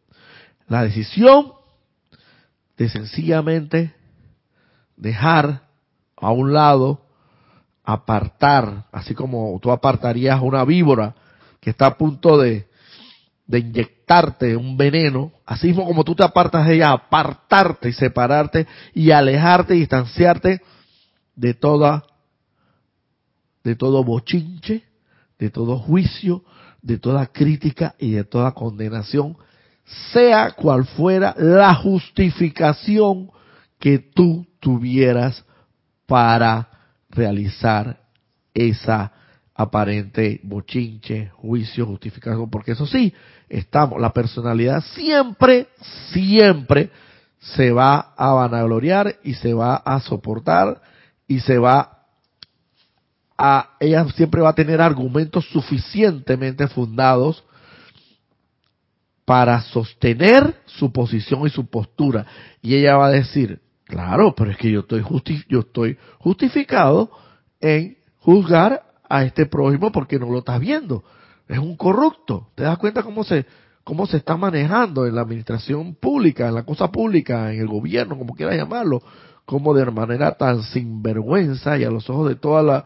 La 0.69 0.83
decisión 0.83 1.51
de 2.77 2.87
sencillamente 2.87 3.96
dejar 4.97 5.61
a 6.17 6.31
un 6.31 6.51
lado, 6.51 7.01
apartar, 7.83 8.85
así 8.91 9.13
como 9.13 9.57
tú 9.61 9.71
apartarías 9.71 10.41
una 10.41 10.65
víbora 10.65 11.15
que 11.61 11.69
está 11.69 11.85
a 11.85 11.97
punto 11.97 12.37
de, 12.37 12.67
de 13.45 13.59
inyectarte 13.59 14.57
un 14.57 14.75
veneno, 14.75 15.31
así 15.45 15.67
mismo 15.67 15.85
como 15.85 16.03
tú 16.03 16.15
te 16.15 16.23
apartas 16.23 16.67
de 16.67 16.75
ella, 16.75 16.91
apartarte 16.91 17.89
y 17.89 17.93
separarte 17.93 18.67
y 18.93 19.11
alejarte 19.11 19.75
y 19.75 19.79
distanciarte 19.79 20.61
de 21.35 21.53
toda, 21.53 22.03
de 23.63 23.75
todo 23.75 24.03
bochinche, 24.03 24.83
de 25.37 25.49
todo 25.49 25.77
juicio, 25.77 26.43
de 26.81 26.97
toda 26.97 27.27
crítica 27.27 27.95
y 27.99 28.11
de 28.11 28.23
toda 28.23 28.53
condenación, 28.53 29.37
sea 30.11 30.51
cual 30.51 30.85
fuera 30.85 31.35
la 31.37 31.75
justificación 31.75 33.29
que 33.79 33.99
tú 33.99 34.46
tuvieras 34.59 35.43
para 36.05 36.69
realizar 37.09 37.99
esa 38.53 39.11
aparente 39.53 40.39
bochinche, 40.43 41.31
juicio, 41.35 41.85
justificación, 41.85 42.49
porque 42.49 42.73
eso 42.73 42.85
sí, 42.85 43.13
estamos, 43.49 43.99
la 43.99 44.13
personalidad 44.13 44.83
siempre, 44.93 45.67
siempre 46.11 46.91
se 47.39 47.71
va 47.71 48.13
a 48.15 48.33
vanagloriar 48.33 49.15
y 49.23 49.33
se 49.33 49.53
va 49.53 49.75
a 49.75 49.99
soportar 49.99 50.81
y 51.27 51.39
se 51.39 51.57
va 51.57 51.97
a, 53.37 53.75
ella 53.79 54.07
siempre 54.15 54.41
va 54.41 54.49
a 54.49 54.55
tener 54.55 54.81
argumentos 54.81 55.45
suficientemente 55.49 56.67
fundados 56.67 57.43
para 59.25 59.61
sostener 59.61 60.55
su 60.65 60.91
posición 60.91 61.45
y 61.45 61.49
su 61.49 61.65
postura. 61.67 62.25
Y 62.61 62.75
ella 62.75 62.95
va 62.95 63.07
a 63.07 63.11
decir, 63.11 63.59
Claro, 63.87 64.35
pero 64.35 64.51
es 64.51 64.57
que 64.57 64.69
yo 64.69 64.81
estoy, 64.81 65.03
yo 65.47 65.59
estoy 65.59 65.97
justificado 66.19 67.09
en 67.61 67.97
juzgar 68.19 68.83
a 69.09 69.23
este 69.23 69.45
prójimo 69.45 69.91
porque 69.91 70.19
no 70.19 70.29
lo 70.29 70.39
estás 70.39 70.59
viendo. 70.59 71.03
Es 71.47 71.57
un 71.57 71.77
corrupto. 71.77 72.49
¿Te 72.55 72.63
das 72.63 72.77
cuenta 72.77 73.01
cómo 73.01 73.23
se, 73.23 73.45
cómo 73.85 74.05
se 74.05 74.17
está 74.17 74.35
manejando 74.35 75.07
en 75.07 75.15
la 75.15 75.21
administración 75.21 75.95
pública, 75.95 76.49
en 76.49 76.55
la 76.55 76.63
cosa 76.63 76.91
pública, 76.91 77.53
en 77.53 77.61
el 77.61 77.67
gobierno, 77.67 78.17
como 78.17 78.35
quieras 78.35 78.57
llamarlo? 78.57 79.01
Como 79.45 79.73
de 79.73 79.89
manera 79.89 80.33
tan 80.33 80.61
sinvergüenza 80.63 81.77
y 81.77 81.85
a 81.85 81.89
los 81.89 82.09
ojos 82.09 82.27
de 82.27 82.35
toda 82.35 82.63
la, 82.63 82.85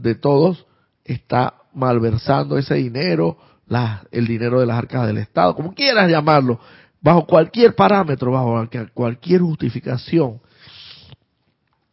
de 0.00 0.14
todos 0.14 0.64
está 1.04 1.54
malversando 1.74 2.56
ese 2.56 2.76
dinero, 2.76 3.36
la, 3.66 4.04
el 4.12 4.28
dinero 4.28 4.60
de 4.60 4.66
las 4.66 4.78
arcas 4.78 5.08
del 5.08 5.18
Estado, 5.18 5.56
como 5.56 5.74
quieras 5.74 6.08
llamarlo 6.08 6.60
bajo 7.06 7.24
cualquier 7.24 7.76
parámetro, 7.76 8.32
bajo 8.32 8.68
cualquier 8.92 9.40
justificación, 9.40 10.40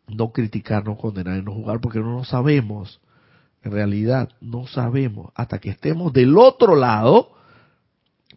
no 0.07 0.31
criticar, 0.31 0.83
no 0.83 0.97
condenar 0.97 1.37
y 1.37 1.43
no 1.43 1.53
jugar, 1.53 1.79
porque 1.79 1.99
no 1.99 2.17
lo 2.17 2.23
sabemos. 2.23 2.99
En 3.61 3.73
realidad, 3.73 4.29
no 4.41 4.65
sabemos. 4.65 5.31
Hasta 5.35 5.59
que 5.59 5.69
estemos 5.69 6.13
del 6.13 6.35
otro 6.35 6.75
lado, 6.75 7.29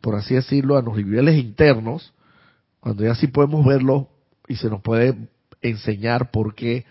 por 0.03 0.16
así 0.16 0.35
decirlo, 0.35 0.77
a 0.77 0.83
los 0.83 0.95
niveles 0.99 1.43
internos, 1.43 2.12
cuando 2.81 3.05
ya 3.05 3.14
sí 3.14 3.29
podemos 3.29 3.64
verlo 3.64 4.11
y 4.47 4.57
se 4.57 4.68
nos 4.68 4.83
puede 4.83 5.16
enseñar 5.62 6.31
por 6.31 6.55
qué 6.55 6.85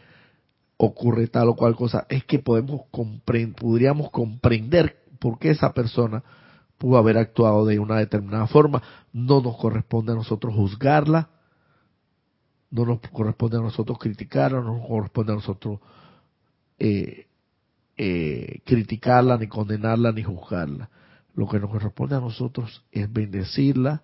ocurre 0.78 1.28
tal 1.28 1.50
o 1.50 1.56
cual 1.56 1.76
cosa, 1.76 2.08
es 2.10 2.26
que 2.26 2.40
podemos 2.40 2.82
podríamos 3.56 4.10
comprender 4.10 4.98
por 5.20 5.38
qué 5.38 5.52
esa 5.52 5.74
persona 5.74 6.24
pudo 6.78 6.98
haber 6.98 7.18
actuado 7.18 7.66
de 7.66 7.80
una 7.80 7.98
determinada 7.98 8.48
forma. 8.48 8.82
No 9.14 9.42
nos 9.42 9.58
corresponde 9.58 10.12
a 10.12 10.16
nosotros 10.16 10.54
juzgarla, 10.54 11.30
no 12.72 12.86
nos 12.86 13.00
corresponde 13.12 13.58
a 13.58 13.62
nosotros 13.62 13.98
criticarla, 14.00 14.62
no 14.62 14.78
nos 14.78 14.88
corresponde 14.88 15.32
a 15.32 15.36
nosotros 15.36 15.80
eh, 16.78 17.28
eh, 17.98 18.62
criticarla, 18.66 19.38
ni 19.38 19.48
condenarla, 19.48 20.12
ni 20.12 20.24
juzgarla. 20.24 20.90
Lo 21.36 21.48
que 21.48 21.60
nos 21.60 21.70
corresponde 21.70 22.16
a 22.16 22.20
nosotros 22.20 22.84
es 22.92 23.12
bendecirla 23.12 24.04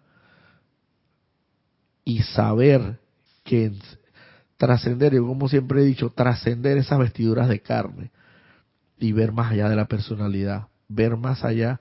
y 2.04 2.22
saber 2.24 3.00
que 3.44 3.74
trascender, 4.58 5.14
y 5.14 5.18
como 5.18 5.48
siempre 5.50 5.82
he 5.82 5.86
dicho, 5.86 6.10
trascender 6.12 6.78
esas 6.78 7.00
vestiduras 7.00 7.50
de 7.50 7.62
carne 7.62 8.12
y 9.00 9.12
ver 9.12 9.32
más 9.32 9.52
allá 9.52 9.68
de 9.70 9.76
la 9.76 9.86
personalidad, 9.86 10.68
ver 10.88 11.18
más 11.18 11.44
allá 11.44 11.80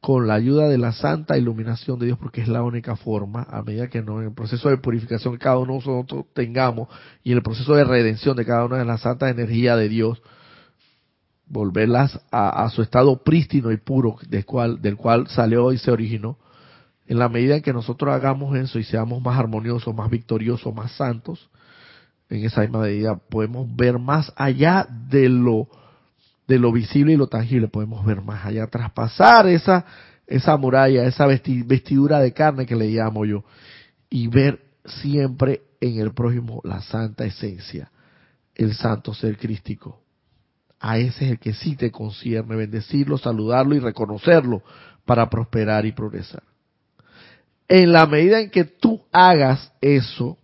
con 0.00 0.26
la 0.26 0.34
ayuda 0.34 0.66
de 0.68 0.78
la 0.78 0.92
santa 0.92 1.36
iluminación 1.36 1.98
de 1.98 2.06
Dios, 2.06 2.18
porque 2.18 2.40
es 2.40 2.48
la 2.48 2.62
única 2.62 2.96
forma, 2.96 3.46
a 3.50 3.62
medida 3.62 3.88
que 3.88 4.02
no, 4.02 4.20
en 4.20 4.28
el 4.28 4.34
proceso 4.34 4.70
de 4.70 4.78
purificación 4.78 5.34
que 5.34 5.40
cada 5.40 5.58
uno 5.58 5.74
de 5.74 5.78
nosotros 5.78 6.24
tengamos 6.32 6.88
y 7.22 7.32
en 7.32 7.38
el 7.38 7.42
proceso 7.42 7.74
de 7.74 7.84
redención 7.84 8.34
de 8.34 8.46
cada 8.46 8.64
una 8.64 8.78
de 8.78 8.86
las 8.86 9.02
santas 9.02 9.30
energías 9.30 9.76
de 9.78 9.88
Dios, 9.90 10.22
volverlas 11.46 12.18
a, 12.30 12.68
su 12.70 12.80
estado 12.80 13.22
prístino 13.22 13.72
y 13.72 13.76
puro 13.76 14.16
del 14.28 14.46
cual, 14.46 14.80
del 14.80 14.96
cual 14.96 15.26
salió 15.28 15.72
y 15.72 15.78
se 15.78 15.90
originó, 15.90 16.38
en 17.06 17.18
la 17.18 17.28
medida 17.28 17.56
en 17.56 17.62
que 17.62 17.72
nosotros 17.72 18.14
hagamos 18.14 18.56
eso 18.56 18.78
y 18.78 18.84
seamos 18.84 19.20
más 19.20 19.38
armoniosos, 19.38 19.94
más 19.94 20.08
victoriosos, 20.08 20.72
más 20.72 20.92
santos, 20.92 21.50
en 22.30 22.44
esa 22.44 22.62
misma 22.62 22.82
medida 22.82 23.16
podemos 23.16 23.66
ver 23.74 23.98
más 23.98 24.32
allá 24.36 24.86
de 24.88 25.28
lo 25.28 25.68
de 26.50 26.58
lo 26.58 26.72
visible 26.72 27.12
y 27.12 27.16
lo 27.16 27.28
tangible, 27.28 27.68
podemos 27.68 28.04
ver 28.04 28.22
más 28.22 28.44
allá, 28.44 28.66
traspasar 28.66 29.46
esa, 29.46 29.86
esa 30.26 30.56
muralla, 30.56 31.04
esa 31.04 31.24
vestidura 31.24 32.18
de 32.18 32.32
carne 32.32 32.66
que 32.66 32.74
le 32.74 32.88
llamo 32.88 33.24
yo, 33.24 33.44
y 34.10 34.26
ver 34.26 34.60
siempre 34.84 35.60
en 35.80 36.00
el 36.00 36.12
prójimo 36.12 36.60
la 36.64 36.80
santa 36.80 37.24
esencia, 37.24 37.92
el 38.56 38.74
santo 38.74 39.14
ser 39.14 39.38
crístico. 39.38 40.02
A 40.80 40.98
ese 40.98 41.26
es 41.26 41.30
el 41.30 41.38
que 41.38 41.52
sí 41.52 41.76
te 41.76 41.92
concierne 41.92 42.56
bendecirlo, 42.56 43.16
saludarlo 43.16 43.76
y 43.76 43.78
reconocerlo 43.78 44.64
para 45.04 45.30
prosperar 45.30 45.86
y 45.86 45.92
progresar. 45.92 46.42
En 47.68 47.92
la 47.92 48.06
medida 48.06 48.40
en 48.40 48.50
que 48.50 48.64
tú 48.64 49.00
hagas 49.12 49.72
eso, 49.80 50.36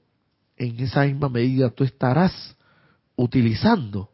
en 0.56 0.78
esa 0.78 1.02
misma 1.02 1.28
medida 1.28 1.70
tú 1.70 1.82
estarás 1.82 2.54
utilizando 3.16 4.10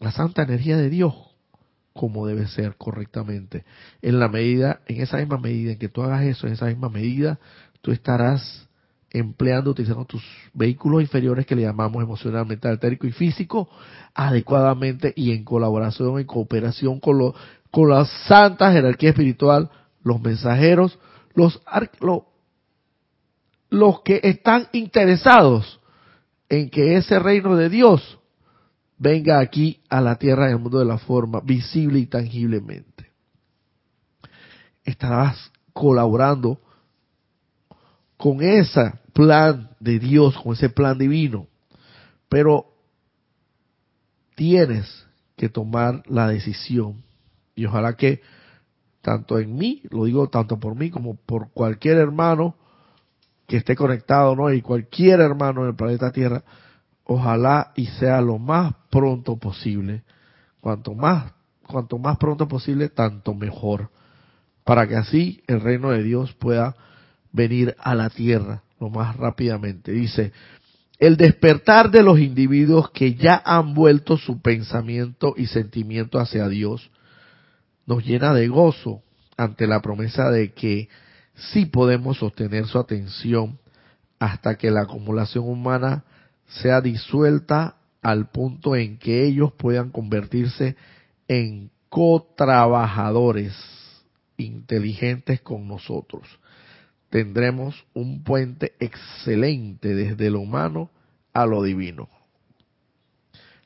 la 0.00 0.12
santa 0.12 0.42
energía 0.42 0.76
de 0.76 0.90
Dios 0.90 1.14
como 1.92 2.26
debe 2.26 2.46
ser 2.46 2.76
correctamente. 2.76 3.64
En 4.02 4.20
la 4.20 4.28
medida, 4.28 4.80
en 4.86 5.00
esa 5.00 5.16
misma 5.16 5.38
medida 5.38 5.72
en 5.72 5.78
que 5.78 5.88
tú 5.88 6.02
hagas 6.02 6.24
eso, 6.24 6.46
en 6.46 6.52
esa 6.52 6.66
misma 6.66 6.88
medida, 6.88 7.40
tú 7.80 7.90
estarás 7.90 8.68
empleando, 9.10 9.70
utilizando 9.70 10.04
tus 10.04 10.22
vehículos 10.54 11.02
inferiores 11.02 11.44
que 11.44 11.56
le 11.56 11.62
llamamos 11.62 12.02
emocional, 12.02 12.46
mental, 12.46 12.74
etérico 12.74 13.06
y 13.06 13.12
físico 13.12 13.68
adecuadamente 14.14 15.12
y 15.16 15.32
en 15.32 15.44
colaboración, 15.44 16.20
en 16.20 16.26
cooperación 16.26 17.00
con, 17.00 17.18
lo, 17.18 17.34
con 17.70 17.88
la 17.88 18.04
santa 18.04 18.70
jerarquía 18.70 19.10
espiritual, 19.10 19.70
los 20.04 20.20
mensajeros, 20.20 20.98
los, 21.34 21.60
los 23.70 24.00
que 24.02 24.20
están 24.22 24.68
interesados 24.72 25.80
en 26.48 26.70
que 26.70 26.96
ese 26.96 27.18
reino 27.18 27.56
de 27.56 27.68
Dios 27.68 28.17
venga 28.98 29.40
aquí 29.40 29.80
a 29.88 30.00
la 30.00 30.16
tierra 30.16 30.46
en 30.46 30.52
el 30.52 30.58
mundo 30.58 30.78
de 30.78 30.84
la 30.84 30.98
forma, 30.98 31.40
visible 31.40 31.98
y 31.98 32.06
tangiblemente. 32.06 33.12
Estarás 34.84 35.52
colaborando 35.72 36.60
con 38.16 38.42
ese 38.42 38.92
plan 39.12 39.70
de 39.78 39.98
Dios, 39.98 40.36
con 40.40 40.54
ese 40.54 40.68
plan 40.68 40.98
divino. 40.98 41.46
Pero 42.28 42.66
tienes 44.34 45.06
que 45.36 45.48
tomar 45.48 46.02
la 46.06 46.28
decisión. 46.28 47.02
Y 47.54 47.66
ojalá 47.66 47.96
que 47.96 48.20
tanto 49.00 49.38
en 49.38 49.56
mí, 49.56 49.82
lo 49.90 50.04
digo 50.04 50.28
tanto 50.28 50.58
por 50.58 50.74
mí 50.74 50.90
como 50.90 51.14
por 51.16 51.50
cualquier 51.52 51.98
hermano 51.98 52.56
que 53.46 53.56
esté 53.56 53.74
conectado, 53.74 54.36
¿no? 54.36 54.52
Y 54.52 54.60
cualquier 54.60 55.20
hermano 55.20 55.62
en 55.62 55.68
el 55.68 55.74
planeta 55.74 56.12
Tierra, 56.12 56.42
ojalá 57.08 57.72
y 57.74 57.86
sea 57.86 58.20
lo 58.20 58.38
más 58.38 58.74
pronto 58.90 59.36
posible. 59.38 60.02
Cuanto 60.60 60.94
más, 60.94 61.32
cuanto 61.66 61.98
más 61.98 62.18
pronto 62.18 62.46
posible, 62.46 62.90
tanto 62.90 63.34
mejor. 63.34 63.90
Para 64.62 64.86
que 64.86 64.94
así 64.94 65.42
el 65.46 65.62
reino 65.62 65.90
de 65.90 66.02
Dios 66.02 66.34
pueda 66.34 66.76
venir 67.32 67.74
a 67.78 67.94
la 67.94 68.10
tierra 68.10 68.62
lo 68.78 68.90
más 68.90 69.16
rápidamente. 69.16 69.90
Dice, 69.90 70.32
el 70.98 71.16
despertar 71.16 71.90
de 71.90 72.02
los 72.02 72.18
individuos 72.18 72.90
que 72.90 73.14
ya 73.14 73.40
han 73.42 73.72
vuelto 73.72 74.18
su 74.18 74.42
pensamiento 74.42 75.32
y 75.36 75.46
sentimiento 75.46 76.20
hacia 76.20 76.46
Dios 76.48 76.90
nos 77.86 78.04
llena 78.04 78.34
de 78.34 78.48
gozo 78.48 79.02
ante 79.38 79.66
la 79.66 79.80
promesa 79.80 80.30
de 80.30 80.52
que 80.52 80.90
sí 81.34 81.64
podemos 81.64 82.18
sostener 82.18 82.66
su 82.66 82.78
atención 82.78 83.58
hasta 84.18 84.56
que 84.58 84.70
la 84.70 84.82
acumulación 84.82 85.48
humana 85.48 86.04
sea 86.48 86.80
disuelta 86.80 87.76
al 88.02 88.30
punto 88.30 88.76
en 88.76 88.98
que 88.98 89.26
ellos 89.26 89.52
puedan 89.52 89.90
convertirse 89.90 90.76
en 91.28 91.70
cotrabajadores 91.88 93.54
inteligentes 94.36 95.40
con 95.40 95.68
nosotros 95.68 96.26
tendremos 97.10 97.84
un 97.94 98.22
puente 98.22 98.74
excelente 98.80 99.94
desde 99.94 100.30
lo 100.30 100.40
humano 100.40 100.90
a 101.32 101.46
lo 101.46 101.62
divino. 101.62 102.08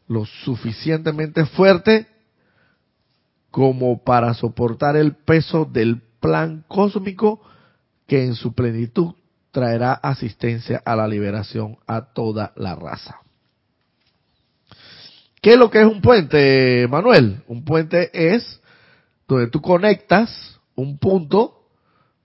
Lo 0.09 0.24
suficientemente 0.26 1.47
fuerte 1.47 2.07
como 3.51 4.03
para 4.03 4.35
soportar 4.35 4.97
el 4.97 5.14
peso 5.14 5.64
del 5.64 6.01
plan 6.20 6.64
cósmico 6.68 7.43
que 8.07 8.24
en 8.24 8.35
su 8.35 8.53
plenitud 8.53 9.14
traerá 9.53 9.92
asistencia 9.92 10.82
a 10.84 10.96
la 10.96 11.07
liberación 11.07 11.76
a 11.86 12.12
toda 12.12 12.53
la 12.57 12.74
raza. 12.74 13.20
¿Qué 15.40 15.53
es 15.53 15.59
lo 15.59 15.70
que 15.70 15.80
es 15.80 15.86
un 15.86 16.00
puente, 16.00 16.86
Manuel? 16.88 17.42
Un 17.48 17.64
puente 17.64 18.11
es 18.12 18.61
donde 19.28 19.48
tú 19.48 19.61
conectas 19.61 20.59
un 20.74 20.98
punto 20.98 21.62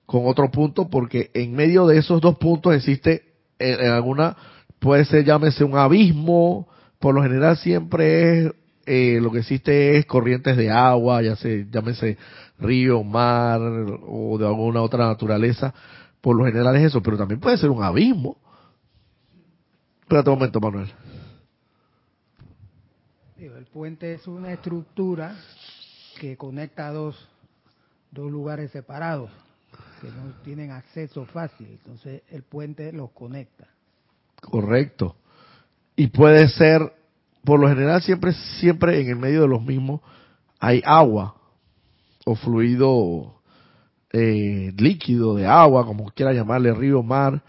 con 0.05 0.25
otro 0.25 0.49
punto 0.49 0.89
porque 0.89 1.31
en 1.33 1.53
medio 1.53 1.85
de 1.85 1.97
esos 1.97 2.21
dos 2.21 2.37
puntos 2.37 2.73
existe 2.73 3.23
en, 3.59 3.91
alguna 3.91 4.37
puede 4.79 5.03
ser 5.05 5.25
llámese 5.25 5.63
un 5.63 5.77
abismo 5.77 6.67
por 6.99 7.13
lo 7.13 7.23
general 7.23 7.57
siempre 7.57 8.45
es 8.45 8.51
eh, 8.85 9.19
lo 9.21 9.31
que 9.31 9.39
existe 9.39 9.97
es 9.97 10.05
corrientes 10.05 10.55
de 10.55 10.71
agua 10.71 11.21
ya 11.21 11.35
se 11.35 11.67
llámese 11.69 12.17
río 12.57 13.03
mar 13.03 13.59
o 14.07 14.37
de 14.37 14.45
alguna 14.45 14.81
otra 14.81 15.07
naturaleza 15.07 15.73
por 16.27 16.35
lo 16.35 16.43
general 16.43 16.75
es 16.75 16.87
eso 16.87 17.01
pero 17.01 17.17
también 17.17 17.39
puede 17.39 17.57
ser 17.57 17.69
un 17.69 17.81
abismo 17.81 18.35
espérate 20.01 20.29
un 20.29 20.35
momento 20.35 20.59
Manuel 20.59 20.91
el 23.37 23.65
puente 23.67 24.13
es 24.13 24.27
una 24.27 24.51
estructura 24.51 25.37
que 26.19 26.35
conecta 26.35 26.91
dos 26.91 27.15
dos 28.11 28.29
lugares 28.29 28.71
separados 28.71 29.31
que 30.01 30.09
no 30.09 30.33
tienen 30.43 30.71
acceso 30.71 31.25
fácil. 31.25 31.67
Entonces 31.67 32.23
el 32.29 32.43
puente 32.43 32.91
los 32.91 33.11
conecta. 33.11 33.67
Correcto. 34.41 35.15
Y 35.95 36.07
puede 36.07 36.49
ser, 36.49 36.93
por 37.45 37.59
lo 37.59 37.69
general 37.69 38.01
siempre, 38.01 38.33
siempre 38.59 38.99
en 38.99 39.07
el 39.07 39.15
medio 39.15 39.43
de 39.43 39.47
los 39.47 39.61
mismos 39.61 40.01
hay 40.59 40.81
agua 40.85 41.35
o 42.25 42.35
fluido 42.35 43.36
eh, 44.11 44.73
líquido 44.77 45.35
de 45.35 45.45
agua, 45.45 45.85
como 45.85 46.09
quiera 46.11 46.33
llamarle, 46.33 46.73
río, 46.73 47.03
mar, 47.03 47.41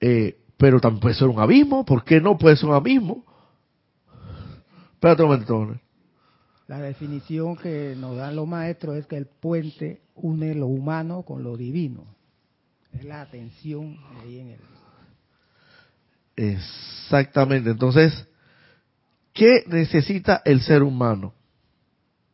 eh, 0.00 0.38
pero 0.56 0.80
también 0.80 1.00
puede 1.00 1.14
ser 1.14 1.28
un 1.28 1.40
abismo. 1.40 1.84
¿Por 1.84 2.04
qué 2.04 2.20
no 2.20 2.36
puede 2.36 2.56
ser 2.56 2.68
un 2.68 2.74
abismo? 2.74 3.24
Espérate 4.92 5.22
un 5.22 5.28
momento. 5.28 5.80
La 6.68 6.78
definición 6.78 7.56
que 7.56 7.94
nos 7.96 8.16
dan 8.16 8.34
los 8.34 8.48
maestros 8.48 8.96
es 8.96 9.06
que 9.06 9.16
el 9.16 9.26
puente 9.26 10.00
une 10.14 10.54
lo 10.54 10.66
humano 10.66 11.22
con 11.22 11.44
lo 11.44 11.56
divino. 11.56 12.04
Es 12.92 13.04
la 13.04 13.20
atención 13.20 13.98
ahí 14.20 14.40
en 14.40 14.48
él. 14.48 14.60
Exactamente. 16.36 17.70
Entonces, 17.70 18.26
¿qué 19.32 19.64
necesita 19.66 20.42
el 20.44 20.60
ser 20.60 20.82
humano 20.82 21.34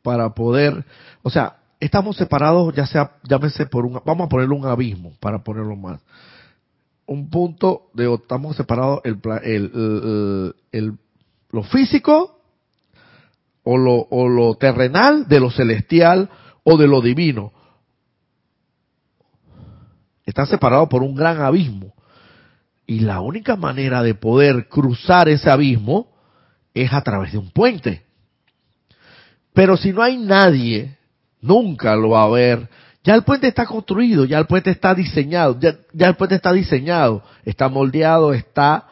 para 0.03 0.35
poder, 0.35 0.85
o 1.23 1.31
sea, 1.31 1.62
estamos 1.85 2.16
separados, 2.16 2.72
ya 2.74 2.87
sea, 2.87 3.16
llámese 3.24 3.66
por 3.66 3.85
un, 3.85 4.01
vamos 4.05 4.26
a 4.26 4.28
ponerle 4.28 4.55
un 4.55 4.66
abismo 4.66 5.12
para 5.18 5.43
ponerlo 5.43 5.74
más. 5.74 6.01
Un 7.07 7.28
punto 7.28 7.91
de, 7.93 8.12
estamos 8.14 8.57
separados 8.57 9.01
el, 9.03 9.20
el, 9.43 10.55
el, 10.70 10.93
lo 11.51 11.62
físico 11.64 12.39
o 13.64 13.76
lo, 13.76 13.95
o 14.11 14.28
lo 14.28 14.55
terrenal 14.55 15.26
de 15.26 15.41
lo 15.41 15.51
celestial 15.51 16.30
o 16.62 16.76
de 16.76 16.87
lo 16.87 17.01
divino 17.01 17.53
están 20.24 20.47
separados 20.47 20.89
por 20.89 21.03
un 21.03 21.16
gran 21.16 21.41
abismo. 21.41 21.95
Y 22.87 23.01
la 23.01 23.20
única 23.20 23.57
manera 23.57 24.05
de 24.05 24.14
poder 24.14 24.68
cruzar 24.68 25.28
ese 25.28 25.51
abismo 25.51 26.12
es 26.74 26.93
a 26.93 27.03
través 27.03 27.33
de 27.33 27.39
un 27.39 27.51
puente. 27.51 28.05
Pero 29.53 29.76
si 29.76 29.93
no 29.93 30.01
hay 30.01 30.16
nadie, 30.16 30.97
nunca 31.43 31.95
lo 31.95 32.11
va 32.11 32.24
a 32.24 32.28
ver. 32.28 32.68
Ya 33.05 33.14
el 33.14 33.24
puente 33.24 33.49
está 33.49 33.66
construido, 33.66 34.24
ya 34.24 34.38
el 34.38 34.47
puente 34.47 34.70
está 34.70 34.95
diseñado, 34.95 35.59
ya, 35.61 36.07
el 36.07 36.16
puente 36.16 36.36
está 36.36 36.53
diseñado, 36.53 37.22
está 37.45 37.68
moldeado, 37.68 38.32
está, 38.32 38.86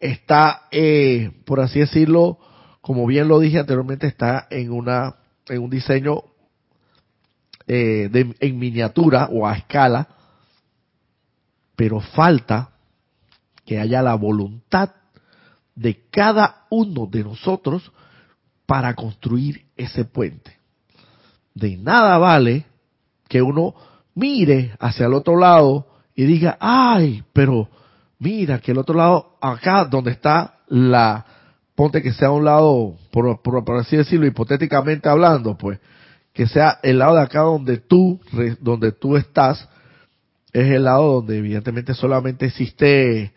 está, 0.00 0.62
eh, 0.70 1.32
por 1.44 1.60
así 1.60 1.80
decirlo, 1.80 2.38
como 2.80 3.04
bien 3.04 3.28
lo 3.28 3.40
dije 3.40 3.58
anteriormente, 3.58 4.06
está 4.06 4.46
en 4.48 4.72
una, 4.72 5.16
en 5.48 5.60
un 5.60 5.68
diseño 5.68 6.22
eh, 7.66 8.08
de, 8.10 8.34
en 8.40 8.58
miniatura 8.58 9.28
o 9.30 9.46
a 9.46 9.56
escala 9.56 10.08
pero 11.78 12.00
falta 12.00 12.70
que 13.64 13.78
haya 13.78 14.02
la 14.02 14.16
voluntad 14.16 14.96
de 15.76 16.08
cada 16.10 16.66
uno 16.70 17.06
de 17.06 17.22
nosotros 17.22 17.92
para 18.66 18.96
construir 18.96 19.64
ese 19.76 20.04
puente. 20.04 20.57
De 21.58 21.76
nada 21.76 22.18
vale 22.18 22.64
que 23.28 23.42
uno 23.42 23.74
mire 24.14 24.72
hacia 24.78 25.06
el 25.06 25.14
otro 25.14 25.36
lado 25.36 25.86
y 26.14 26.24
diga, 26.24 26.56
ay, 26.60 27.22
pero 27.32 27.68
mira 28.18 28.60
que 28.60 28.72
el 28.72 28.78
otro 28.78 28.94
lado, 28.94 29.36
acá 29.40 29.84
donde 29.84 30.12
está 30.12 30.58
la, 30.68 31.24
ponte 31.74 32.02
que 32.02 32.12
sea 32.12 32.30
un 32.30 32.44
lado, 32.44 32.96
por, 33.10 33.42
por, 33.42 33.76
así 33.76 33.96
decirlo, 33.96 34.26
hipotéticamente 34.26 35.08
hablando, 35.08 35.56
pues, 35.56 35.78
que 36.32 36.46
sea 36.46 36.78
el 36.82 36.98
lado 36.98 37.16
de 37.16 37.22
acá 37.22 37.40
donde 37.40 37.78
tú, 37.78 38.20
donde 38.60 38.92
tú 38.92 39.16
estás, 39.16 39.68
es 40.52 40.70
el 40.70 40.84
lado 40.84 41.14
donde 41.14 41.38
evidentemente 41.38 41.94
solamente 41.94 42.46
existe 42.46 43.32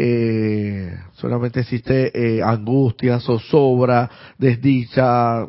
eh, 0.00 0.96
solamente 1.14 1.58
existe 1.60 2.12
eh, 2.14 2.40
angustia, 2.40 3.18
zozobra, 3.18 4.08
desdicha, 4.38 5.48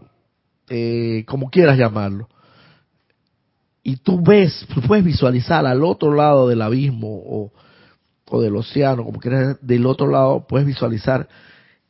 eh, 0.69 1.23
como 1.27 1.49
quieras 1.49 1.77
llamarlo. 1.77 2.29
Y 3.83 3.97
tú 3.97 4.21
ves, 4.21 4.67
puedes 4.87 5.03
visualizar 5.03 5.65
al 5.65 5.83
otro 5.83 6.13
lado 6.13 6.47
del 6.47 6.61
abismo 6.61 7.07
o, 7.09 7.51
o 8.29 8.41
del 8.41 8.55
océano, 8.55 9.03
como 9.03 9.19
quieras, 9.19 9.57
del 9.61 9.85
otro 9.85 10.07
lado, 10.07 10.45
puedes 10.47 10.67
visualizar 10.67 11.27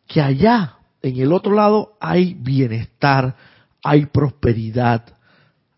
que 0.08 0.22
allá, 0.22 0.76
en 1.02 1.20
el 1.20 1.34
otro 1.34 1.54
lado, 1.54 1.94
hay 2.00 2.34
bienestar, 2.34 3.36
hay 3.84 4.06
prosperidad, 4.08 5.06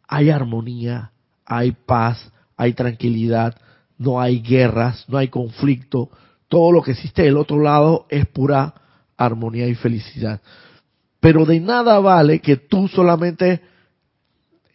hay 0.07 0.29
armonía, 0.29 1.11
hay 1.45 1.71
paz, 1.71 2.31
hay 2.55 2.73
tranquilidad, 2.73 3.55
no 3.97 4.21
hay 4.21 4.41
guerras, 4.41 5.05
no 5.07 5.17
hay 5.17 5.27
conflicto. 5.27 6.09
Todo 6.47 6.71
lo 6.71 6.81
que 6.81 6.91
existe 6.91 7.23
del 7.23 7.37
otro 7.37 7.59
lado 7.59 8.05
es 8.09 8.25
pura 8.25 8.73
armonía 9.17 9.67
y 9.67 9.75
felicidad. 9.75 10.41
Pero 11.21 11.45
de 11.45 11.61
nada 11.61 11.99
vale 11.99 12.39
que 12.39 12.57
tú 12.57 12.89
solamente 12.89 13.61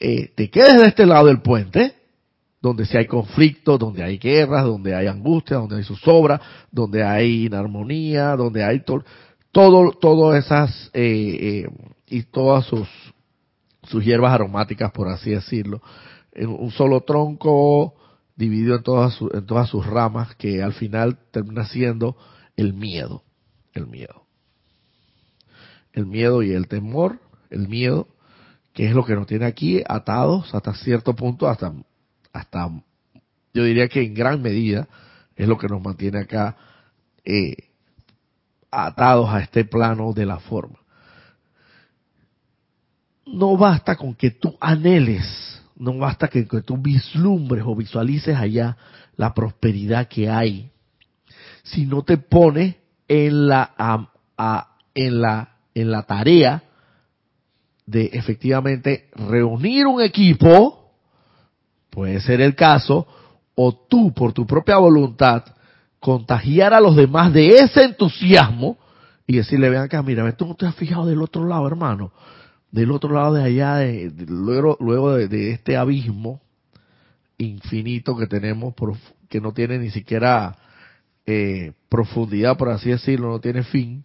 eh, 0.00 0.32
te 0.34 0.48
quedes 0.48 0.80
de 0.80 0.88
este 0.88 1.04
lado 1.04 1.26
del 1.26 1.42
puente, 1.42 1.94
donde 2.62 2.86
si 2.86 2.96
hay 2.96 3.06
conflicto, 3.06 3.76
donde 3.76 4.02
hay 4.02 4.16
guerras, 4.16 4.64
donde 4.64 4.94
hay 4.94 5.08
angustia, 5.08 5.58
donde 5.58 5.76
hay 5.76 5.84
zozobra, 5.84 6.40
donde 6.70 7.04
hay 7.04 7.46
inarmonía, 7.46 8.34
donde 8.36 8.64
hay 8.64 8.82
todo, 9.52 9.90
todo 9.92 10.34
esas 10.34 10.90
eh, 10.94 11.64
eh, 11.64 11.68
y 12.06 12.22
todas 12.22 12.64
sus 12.64 12.88
sus 13.86 14.04
hierbas 14.04 14.32
aromáticas, 14.32 14.90
por 14.92 15.08
así 15.08 15.30
decirlo, 15.30 15.80
en 16.32 16.48
un 16.48 16.70
solo 16.70 17.02
tronco 17.02 17.94
dividido 18.34 18.76
en 18.76 18.82
todas, 18.82 19.18
en 19.32 19.46
todas 19.46 19.68
sus 19.68 19.86
ramas, 19.86 20.34
que 20.36 20.62
al 20.62 20.72
final 20.72 21.18
termina 21.30 21.66
siendo 21.66 22.16
el 22.56 22.74
miedo, 22.74 23.22
el 23.72 23.86
miedo. 23.86 24.25
El 25.96 26.06
miedo 26.06 26.44
y 26.44 26.52
el 26.52 26.68
temor, 26.68 27.18
el 27.50 27.66
miedo, 27.66 28.06
que 28.72 28.86
es 28.86 28.94
lo 28.94 29.04
que 29.04 29.14
nos 29.14 29.26
tiene 29.26 29.46
aquí 29.46 29.82
atados 29.88 30.54
hasta 30.54 30.74
cierto 30.74 31.16
punto, 31.16 31.48
hasta, 31.48 31.72
hasta 32.32 32.70
yo 33.52 33.64
diría 33.64 33.88
que 33.88 34.02
en 34.02 34.14
gran 34.14 34.42
medida 34.42 34.86
es 35.34 35.48
lo 35.48 35.58
que 35.58 35.66
nos 35.66 35.82
mantiene 35.82 36.20
acá 36.20 36.56
eh, 37.24 37.56
atados 38.70 39.30
a 39.30 39.40
este 39.40 39.64
plano 39.64 40.12
de 40.12 40.26
la 40.26 40.38
forma. 40.38 40.78
No 43.24 43.56
basta 43.56 43.96
con 43.96 44.14
que 44.14 44.30
tú 44.30 44.56
anheles, 44.60 45.62
no 45.74 45.96
basta 45.98 46.28
que, 46.28 46.46
que 46.46 46.60
tú 46.60 46.76
vislumbres 46.76 47.64
o 47.66 47.74
visualices 47.74 48.36
allá 48.36 48.76
la 49.16 49.34
prosperidad 49.34 50.08
que 50.08 50.28
hay, 50.28 50.70
si 51.62 51.86
no 51.86 52.02
te 52.02 52.18
pones 52.18 52.76
en 53.08 53.48
la, 53.48 54.10
en 54.94 55.20
la, 55.20 55.55
en 55.76 55.90
la 55.90 56.04
tarea 56.04 56.62
de 57.84 58.06
efectivamente 58.14 59.10
reunir 59.14 59.86
un 59.86 60.00
equipo, 60.00 60.90
puede 61.90 62.18
ser 62.22 62.40
el 62.40 62.54
caso, 62.54 63.06
o 63.54 63.74
tú 63.86 64.12
por 64.14 64.32
tu 64.32 64.46
propia 64.46 64.78
voluntad 64.78 65.44
contagiar 66.00 66.72
a 66.72 66.80
los 66.80 66.96
demás 66.96 67.32
de 67.34 67.58
ese 67.58 67.84
entusiasmo 67.84 68.78
y 69.26 69.36
decirle, 69.36 69.68
vean 69.68 69.84
acá, 69.84 70.02
mira, 70.02 70.34
tú 70.34 70.46
no 70.46 70.54
te 70.54 70.64
has 70.64 70.74
fijado 70.74 71.04
del 71.04 71.20
otro 71.20 71.46
lado, 71.46 71.66
hermano. 71.66 72.10
Del 72.70 72.90
otro 72.90 73.12
lado 73.12 73.34
de 73.34 73.44
allá, 73.44 73.76
de, 73.76 74.10
luego, 74.28 74.78
luego 74.80 75.14
de, 75.14 75.50
este 75.50 75.76
abismo 75.76 76.40
infinito 77.36 78.16
que 78.16 78.26
tenemos, 78.26 78.74
que 79.28 79.42
no 79.42 79.52
tiene 79.52 79.78
ni 79.78 79.90
siquiera 79.90 80.56
eh, 81.26 81.72
profundidad, 81.90 82.56
por 82.56 82.70
así 82.70 82.88
decirlo, 82.88 83.28
no 83.28 83.40
tiene 83.40 83.62
fin, 83.62 84.04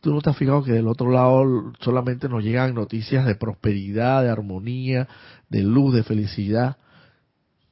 tú 0.00 0.12
no 0.12 0.20
te 0.20 0.30
has 0.30 0.36
fijado 0.36 0.62
que 0.62 0.72
del 0.72 0.88
otro 0.88 1.10
lado 1.10 1.72
solamente 1.80 2.28
nos 2.28 2.42
llegan 2.42 2.74
noticias 2.74 3.26
de 3.26 3.34
prosperidad, 3.34 4.22
de 4.22 4.30
armonía, 4.30 5.08
de 5.48 5.62
luz, 5.62 5.94
de 5.94 6.02
felicidad, 6.02 6.76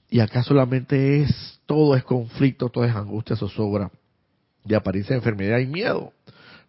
y 0.08 0.20
acá 0.20 0.42
solamente 0.42 1.22
es, 1.22 1.60
todo 1.66 1.96
es 1.96 2.04
conflicto, 2.04 2.68
todo 2.68 2.84
es 2.84 2.94
angustia, 2.94 3.36
zozobra, 3.36 3.90
de 4.64 4.76
apariencia 4.76 5.14
de 5.14 5.18
enfermedad 5.18 5.58
y 5.58 5.66
miedo. 5.66 6.12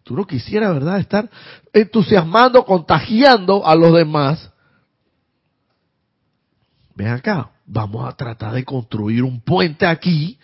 Tú 0.02 0.16
no 0.16 0.26
quisieras, 0.26 0.72
¿verdad?, 0.72 0.98
estar 0.98 1.28
entusiasmando, 1.72 2.64
contagiando 2.64 3.66
a 3.66 3.74
los 3.74 3.94
demás. 3.94 4.50
Ven 6.94 7.08
acá, 7.08 7.50
vamos 7.66 8.08
a 8.08 8.16
tratar 8.16 8.54
de 8.54 8.64
construir 8.64 9.22
un 9.22 9.40
puente 9.40 9.86
aquí. 9.86 10.38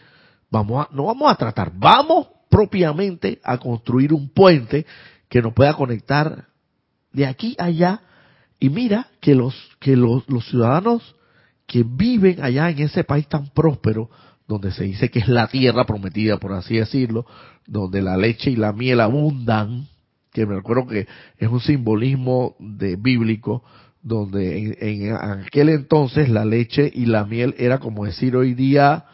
Vamos 0.50 0.86
a, 0.86 0.94
no 0.94 1.06
vamos 1.06 1.32
a 1.32 1.34
tratar, 1.34 1.72
vamos 1.74 2.28
propiamente 2.55 3.40
a 3.42 3.59
construir 3.59 4.12
un 4.12 4.28
puente 4.28 4.86
que 5.28 5.42
nos 5.42 5.52
pueda 5.52 5.74
conectar 5.74 6.44
de 7.12 7.26
aquí 7.26 7.57
a 7.59 7.64
allá. 7.64 8.00
Y 8.61 8.70
mira 8.70 9.09
que 9.20 9.34
los, 9.34 9.57
que 9.80 9.96
los, 9.96 10.22
ciudadanos 10.48 11.16
que 11.66 11.82
viven 11.84 12.44
allá 12.44 12.70
en 12.70 12.78
ese 12.78 13.02
país 13.02 13.26
tan 13.26 13.48
próspero, 13.48 14.09
donde 14.46 14.70
se 14.70 14.84
dice 14.84 15.11
que 15.11 15.18
es 15.18 15.26
la 15.26 15.48
tierra 15.48 15.84
prometida, 15.84 16.36
por 16.36 16.52
así 16.52 16.76
decirlo, 16.76 17.26
donde 17.66 18.00
la 18.02 18.16
leche 18.16 18.52
y 18.52 18.57
la 18.57 18.72
miel 18.72 19.00
abundan, 19.00 19.88
que 20.32 20.46
me 20.46 20.55
recuerdo 20.55 20.86
que 20.86 21.09
es 21.38 21.48
un 21.48 21.61
simbolismo 21.61 22.55
de 22.61 22.94
bíblico, 22.94 23.64
donde 24.00 24.76
en, 24.80 25.12
aquel 25.12 25.70
entonces 25.70 26.28
la 26.28 26.44
leche 26.44 26.88
y 26.94 27.07
la 27.07 27.24
miel 27.24 27.57
era 27.59 27.80
como 27.80 28.05
decir 28.05 28.36
hoy 28.36 28.55
día 28.55 29.07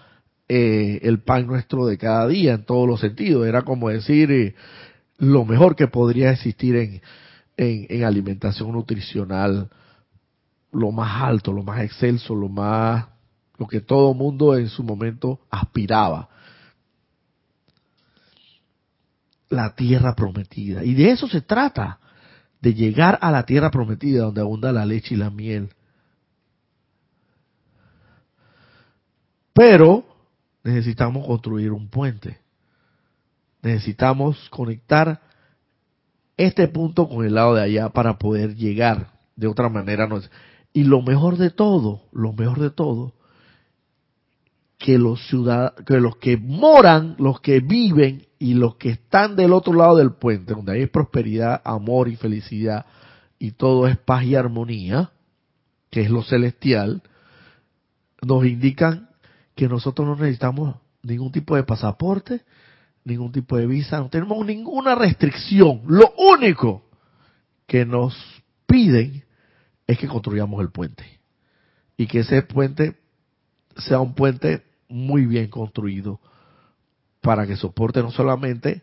eh, 0.52 0.98
el 1.04 1.20
pan 1.20 1.46
nuestro 1.46 1.86
de 1.86 1.96
cada 1.96 2.26
día 2.26 2.54
en 2.54 2.64
todos 2.64 2.88
los 2.88 2.98
sentidos, 2.98 3.46
era 3.46 3.62
como 3.62 3.88
decir 3.88 4.32
eh, 4.32 4.56
lo 5.16 5.44
mejor 5.44 5.76
que 5.76 5.86
podría 5.86 6.32
existir 6.32 6.74
en, 6.74 7.00
en 7.56 8.02
alimentación 8.04 8.72
nutricional, 8.72 9.70
lo 10.72 10.90
más 10.90 11.22
alto, 11.22 11.52
lo 11.52 11.62
más 11.62 11.84
excelso, 11.84 12.34
lo 12.34 12.48
más 12.48 13.06
lo 13.58 13.68
que 13.68 13.80
todo 13.80 14.12
mundo 14.12 14.56
en 14.56 14.68
su 14.68 14.82
momento 14.82 15.38
aspiraba. 15.50 16.28
La 19.50 19.76
tierra 19.76 20.16
prometida. 20.16 20.82
Y 20.82 20.94
de 20.94 21.12
eso 21.12 21.28
se 21.28 21.42
trata, 21.42 22.00
de 22.60 22.74
llegar 22.74 23.20
a 23.22 23.30
la 23.30 23.44
tierra 23.46 23.70
prometida 23.70 24.24
donde 24.24 24.40
abunda 24.40 24.72
la 24.72 24.84
leche 24.84 25.14
y 25.14 25.18
la 25.18 25.30
miel. 25.30 25.68
Pero 29.52 30.09
necesitamos 30.62 31.26
construir 31.26 31.72
un 31.72 31.88
puente. 31.88 32.38
Necesitamos 33.62 34.48
conectar 34.50 35.20
este 36.36 36.68
punto 36.68 37.08
con 37.08 37.24
el 37.24 37.34
lado 37.34 37.54
de 37.54 37.62
allá 37.62 37.90
para 37.90 38.18
poder 38.18 38.54
llegar. 38.54 39.12
De 39.36 39.46
otra 39.46 39.68
manera 39.68 40.06
no 40.06 40.18
es. 40.18 40.30
Y 40.72 40.84
lo 40.84 41.02
mejor 41.02 41.36
de 41.36 41.50
todo, 41.50 42.02
lo 42.12 42.32
mejor 42.32 42.60
de 42.60 42.70
todo, 42.70 43.12
que 44.78 44.98
los 44.98 45.26
ciudadanos, 45.28 45.74
que 45.84 46.00
los 46.00 46.16
que 46.16 46.36
moran, 46.38 47.16
los 47.18 47.40
que 47.40 47.60
viven 47.60 48.26
y 48.38 48.54
los 48.54 48.76
que 48.76 48.90
están 48.90 49.36
del 49.36 49.52
otro 49.52 49.74
lado 49.74 49.96
del 49.96 50.12
puente, 50.12 50.54
donde 50.54 50.72
hay 50.72 50.86
prosperidad, 50.86 51.60
amor 51.64 52.08
y 52.08 52.16
felicidad 52.16 52.86
y 53.38 53.52
todo 53.52 53.86
es 53.86 53.96
paz 53.98 54.24
y 54.24 54.36
armonía, 54.36 55.10
que 55.90 56.02
es 56.02 56.10
lo 56.10 56.22
celestial, 56.22 57.02
nos 58.22 58.44
indican 58.44 59.09
que 59.54 59.68
nosotros 59.68 60.06
no 60.06 60.16
necesitamos 60.16 60.76
ningún 61.02 61.32
tipo 61.32 61.56
de 61.56 61.64
pasaporte, 61.64 62.42
ningún 63.04 63.32
tipo 63.32 63.56
de 63.56 63.66
visa, 63.66 63.98
no 63.98 64.08
tenemos 64.08 64.44
ninguna 64.44 64.94
restricción. 64.94 65.82
Lo 65.86 66.12
único 66.16 66.84
que 67.66 67.84
nos 67.84 68.16
piden 68.66 69.24
es 69.86 69.98
que 69.98 70.08
construyamos 70.08 70.60
el 70.60 70.70
puente 70.70 71.04
y 71.96 72.06
que 72.06 72.20
ese 72.20 72.42
puente 72.42 72.96
sea 73.76 74.00
un 74.00 74.14
puente 74.14 74.64
muy 74.88 75.26
bien 75.26 75.48
construido 75.48 76.20
para 77.20 77.46
que 77.46 77.56
soporte 77.56 78.02
no 78.02 78.10
solamente 78.10 78.82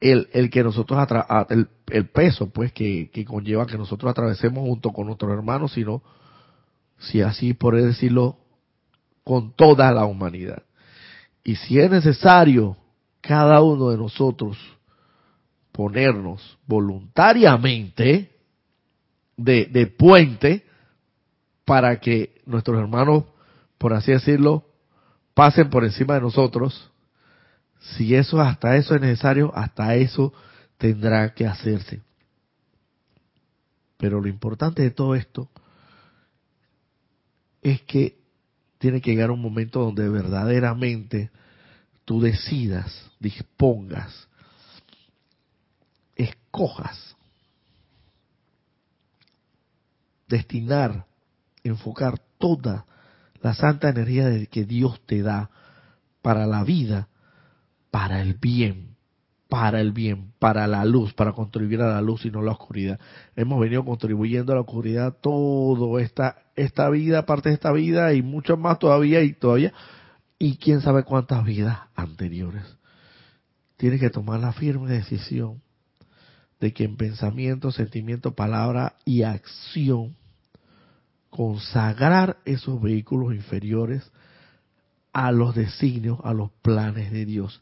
el, 0.00 0.28
el 0.32 0.50
que 0.50 0.64
nosotros 0.64 1.06
el, 1.50 1.68
el, 1.88 2.08
peso 2.08 2.48
pues 2.48 2.72
que, 2.72 3.10
que, 3.10 3.24
conlleva 3.24 3.66
que 3.66 3.76
nosotros 3.76 4.10
atravesemos 4.10 4.64
junto 4.64 4.92
con 4.92 5.06
nuestros 5.06 5.32
hermanos, 5.32 5.72
sino 5.72 6.02
si 6.98 7.20
así 7.20 7.52
por 7.52 7.76
decirlo 7.76 8.38
con 9.30 9.52
toda 9.52 9.92
la 9.92 10.06
humanidad. 10.06 10.64
Y 11.44 11.54
si 11.54 11.78
es 11.78 11.88
necesario 11.88 12.76
cada 13.20 13.62
uno 13.62 13.90
de 13.90 13.96
nosotros 13.96 14.58
ponernos 15.70 16.58
voluntariamente 16.66 18.28
de, 19.36 19.66
de 19.66 19.86
puente 19.86 20.66
para 21.64 22.00
que 22.00 22.42
nuestros 22.44 22.80
hermanos 22.80 23.22
por 23.78 23.94
así 23.94 24.10
decirlo, 24.10 24.64
pasen 25.32 25.70
por 25.70 25.84
encima 25.84 26.14
de 26.14 26.22
nosotros, 26.22 26.90
si 27.78 28.16
eso 28.16 28.40
hasta 28.40 28.74
eso 28.74 28.96
es 28.96 29.00
necesario, 29.00 29.52
hasta 29.54 29.94
eso 29.94 30.32
tendrá 30.76 31.32
que 31.34 31.46
hacerse. 31.46 32.02
Pero 33.96 34.20
lo 34.20 34.26
importante 34.26 34.82
de 34.82 34.90
todo 34.90 35.14
esto 35.14 35.48
es 37.62 37.80
que 37.82 38.19
tiene 38.80 39.02
que 39.02 39.10
llegar 39.10 39.30
un 39.30 39.42
momento 39.42 39.80
donde 39.80 40.08
verdaderamente 40.08 41.30
tú 42.06 42.18
decidas, 42.18 43.10
dispongas, 43.20 44.26
escojas, 46.16 47.14
destinar, 50.26 51.04
enfocar 51.62 52.18
toda 52.38 52.86
la 53.42 53.52
santa 53.52 53.90
energía 53.90 54.46
que 54.46 54.64
Dios 54.64 54.98
te 55.04 55.20
da 55.20 55.50
para 56.22 56.46
la 56.46 56.64
vida, 56.64 57.08
para 57.90 58.22
el 58.22 58.32
bien, 58.32 58.96
para 59.50 59.80
el 59.80 59.92
bien, 59.92 60.32
para 60.38 60.66
la 60.66 60.84
luz, 60.86 61.12
para 61.12 61.32
contribuir 61.32 61.82
a 61.82 61.92
la 61.92 62.00
luz 62.00 62.24
y 62.24 62.30
no 62.30 62.38
a 62.38 62.44
la 62.44 62.52
oscuridad. 62.52 62.98
Hemos 63.36 63.60
venido 63.60 63.84
contribuyendo 63.84 64.52
a 64.52 64.54
la 64.54 64.60
oscuridad 64.62 65.16
toda 65.20 66.00
esta, 66.00 66.36
esta 66.56 66.88
vida, 66.88 67.26
parte 67.26 67.50
de 67.50 67.56
esta 67.56 67.72
vida 67.72 68.14
y 68.14 68.22
mucho 68.22 68.56
más 68.56 68.78
todavía 68.78 69.22
y 69.22 69.34
todavía, 69.34 69.74
y 70.38 70.56
quién 70.56 70.80
sabe 70.80 71.02
cuántas 71.02 71.44
vidas 71.44 71.80
anteriores. 71.94 72.62
Tienes 73.76 74.00
que 74.00 74.08
tomar 74.08 74.40
la 74.40 74.52
firme 74.52 74.90
decisión 74.90 75.60
de 76.60 76.72
que 76.72 76.84
en 76.84 76.96
pensamiento, 76.96 77.72
sentimiento, 77.72 78.34
palabra 78.34 78.94
y 79.04 79.22
acción, 79.24 80.16
consagrar 81.28 82.38
esos 82.44 82.80
vehículos 82.80 83.34
inferiores 83.34 84.10
a 85.12 85.32
los 85.32 85.54
designios, 85.54 86.20
a 86.22 86.34
los 86.34 86.50
planes 86.62 87.10
de 87.10 87.24
Dios. 87.24 87.60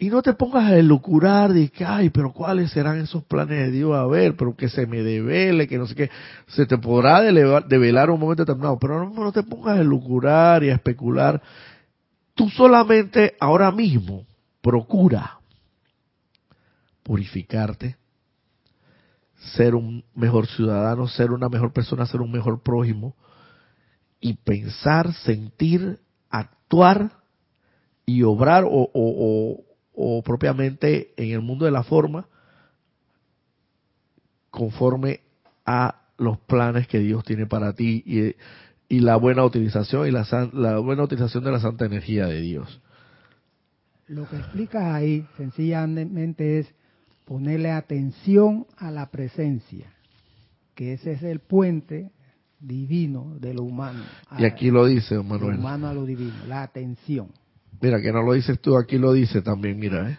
Y 0.00 0.10
no 0.10 0.22
te 0.22 0.32
pongas 0.32 0.70
a 0.70 0.76
elucurar 0.76 1.52
de 1.52 1.70
que, 1.70 1.84
ay, 1.84 2.10
pero 2.10 2.32
¿cuáles 2.32 2.70
serán 2.70 3.00
esos 3.00 3.24
planes 3.24 3.58
de 3.58 3.70
Dios? 3.72 3.96
A 3.96 4.06
ver, 4.06 4.36
pero 4.36 4.54
que 4.54 4.68
se 4.68 4.86
me 4.86 5.02
devele, 5.02 5.66
que 5.66 5.76
no 5.76 5.88
sé 5.88 5.96
qué. 5.96 6.10
Se 6.46 6.66
te 6.66 6.78
podrá 6.78 7.20
develar 7.20 8.08
un 8.08 8.20
momento 8.20 8.44
determinado, 8.44 8.78
pero 8.78 9.04
no, 9.04 9.24
no 9.24 9.32
te 9.32 9.42
pongas 9.42 9.76
a 9.76 9.80
elucurar 9.80 10.62
y 10.62 10.70
a 10.70 10.74
especular. 10.74 11.42
Tú 12.34 12.48
solamente 12.48 13.34
ahora 13.40 13.72
mismo 13.72 14.24
procura 14.60 15.40
purificarte, 17.02 17.96
ser 19.56 19.74
un 19.74 20.04
mejor 20.14 20.46
ciudadano, 20.46 21.08
ser 21.08 21.32
una 21.32 21.48
mejor 21.48 21.72
persona, 21.72 22.06
ser 22.06 22.20
un 22.20 22.30
mejor 22.30 22.62
prójimo 22.62 23.16
y 24.20 24.34
pensar, 24.34 25.12
sentir, 25.12 25.98
actuar 26.30 27.10
y 28.06 28.22
obrar 28.22 28.62
o, 28.62 28.68
o, 28.70 28.88
o 28.94 29.67
propiamente 30.24 31.12
en 31.16 31.32
el 31.32 31.40
mundo 31.40 31.64
de 31.64 31.72
la 31.72 31.82
forma 31.82 32.28
conforme 34.50 35.20
a 35.66 36.02
los 36.16 36.38
planes 36.38 36.86
que 36.88 36.98
Dios 36.98 37.24
tiene 37.24 37.46
para 37.46 37.72
ti 37.74 38.02
y, 38.06 38.34
y 38.88 39.00
la 39.00 39.16
buena 39.16 39.44
utilización 39.44 40.08
y 40.08 40.10
la, 40.10 40.26
la, 40.52 40.78
buena 40.78 41.04
utilización 41.04 41.44
de 41.44 41.52
la 41.52 41.60
santa 41.60 41.84
energía 41.84 42.26
de 42.26 42.40
Dios. 42.40 42.80
Lo 44.06 44.28
que 44.28 44.36
explicas 44.36 44.82
ahí 44.82 45.26
sencillamente 45.36 46.60
es 46.60 46.74
ponerle 47.24 47.70
atención 47.70 48.66
a 48.78 48.90
la 48.90 49.10
presencia, 49.10 49.92
que 50.74 50.94
ese 50.94 51.12
es 51.12 51.22
el 51.22 51.40
puente 51.40 52.10
divino 52.58 53.36
de 53.38 53.54
lo 53.54 53.64
humano. 53.64 54.02
Y 54.38 54.44
aquí 54.44 54.70
lo 54.70 54.86
dice, 54.86 55.16
Manuel. 55.18 55.52
Lo 55.52 55.58
humano 55.58 55.88
a 55.88 55.94
lo 55.94 56.06
divino, 56.06 56.34
la 56.48 56.62
atención. 56.62 57.28
Mira, 57.80 58.00
que 58.00 58.12
no 58.12 58.22
lo 58.22 58.32
dices 58.32 58.60
tú, 58.60 58.76
aquí 58.76 58.98
lo 58.98 59.12
dice 59.12 59.42
también, 59.42 59.78
mira, 59.78 60.10
¿eh? 60.10 60.18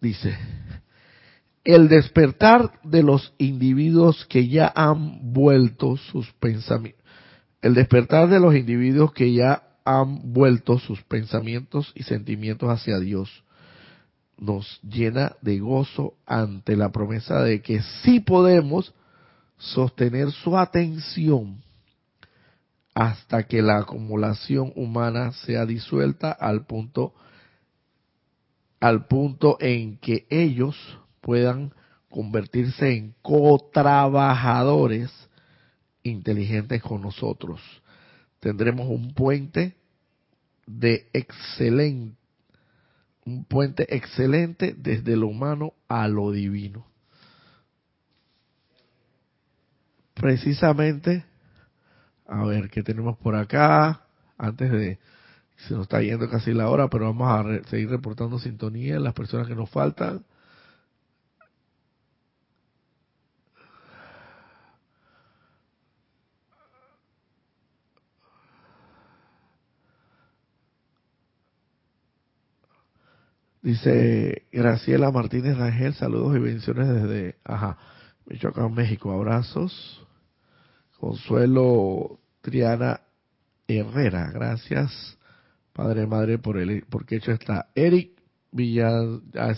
Dice, 0.00 0.36
el 1.64 1.88
despertar 1.88 2.80
de 2.82 3.02
los 3.02 3.34
individuos 3.38 4.24
que 4.26 4.48
ya 4.48 4.72
han 4.74 5.32
vuelto 5.32 5.96
sus 5.96 6.32
pensamientos, 6.34 7.02
el 7.60 7.74
despertar 7.74 8.28
de 8.28 8.40
los 8.40 8.54
individuos 8.54 9.12
que 9.12 9.32
ya 9.32 9.62
han 9.84 10.32
vuelto 10.32 10.78
sus 10.78 11.02
pensamientos 11.02 11.92
y 11.94 12.02
sentimientos 12.02 12.68
hacia 12.68 12.98
Dios 12.98 13.44
nos 14.38 14.80
llena 14.82 15.36
de 15.40 15.58
gozo 15.58 16.14
ante 16.26 16.76
la 16.76 16.90
promesa 16.90 17.42
de 17.42 17.62
que 17.62 17.80
sí 18.02 18.20
podemos 18.20 18.92
sostener 19.56 20.30
su 20.30 20.56
atención 20.58 21.62
hasta 22.96 23.42
que 23.42 23.60
la 23.60 23.76
acumulación 23.76 24.72
humana 24.74 25.30
sea 25.44 25.66
disuelta 25.66 26.32
al 26.32 26.64
punto 26.64 27.12
al 28.80 29.06
punto 29.06 29.58
en 29.60 29.98
que 29.98 30.26
ellos 30.30 30.74
puedan 31.20 31.74
convertirse 32.08 32.96
en 32.96 33.14
co-trabajadores 33.20 35.10
inteligentes 36.04 36.82
con 36.82 37.02
nosotros. 37.02 37.60
Tendremos 38.40 38.88
un 38.88 39.12
puente 39.12 39.76
de 40.66 41.10
excelente 41.12 42.16
un 43.26 43.44
puente 43.44 43.94
excelente 43.94 44.74
desde 44.74 45.16
lo 45.16 45.26
humano 45.28 45.74
a 45.86 46.08
lo 46.08 46.30
divino. 46.30 46.86
Precisamente 50.14 51.24
a 52.28 52.44
ver, 52.44 52.70
¿qué 52.70 52.82
tenemos 52.82 53.16
por 53.18 53.34
acá? 53.36 54.02
Antes 54.38 54.70
de... 54.70 54.98
Se 55.56 55.74
nos 55.74 55.84
está 55.84 56.02
yendo 56.02 56.28
casi 56.28 56.52
la 56.52 56.68
hora, 56.68 56.88
pero 56.88 57.06
vamos 57.06 57.28
a 57.28 57.68
seguir 57.70 57.88
reportando 57.90 58.38
sintonía, 58.38 59.00
las 59.00 59.14
personas 59.14 59.48
que 59.48 59.54
nos 59.54 59.70
faltan. 59.70 60.24
Dice 73.66 74.46
Graciela 74.52 75.10
Martínez 75.10 75.58
Rangel, 75.58 75.94
saludos 75.94 76.36
y 76.36 76.38
bendiciones 76.38 76.86
desde, 76.86 77.36
ajá, 77.42 77.76
Michoacán, 78.26 78.72
México. 78.72 79.10
Abrazos. 79.10 80.05
Consuelo 80.98 82.18
Triana 82.40 83.00
Herrera, 83.68 84.30
gracias 84.32 85.16
Padre 85.72 86.06
Madre 86.06 86.38
por 86.38 86.56
el 86.56 86.84
porque 86.88 87.16
hecho 87.16 87.32
está. 87.32 87.68
Eric 87.74 88.12
Villar, 88.50 89.20
ah, 89.34 89.52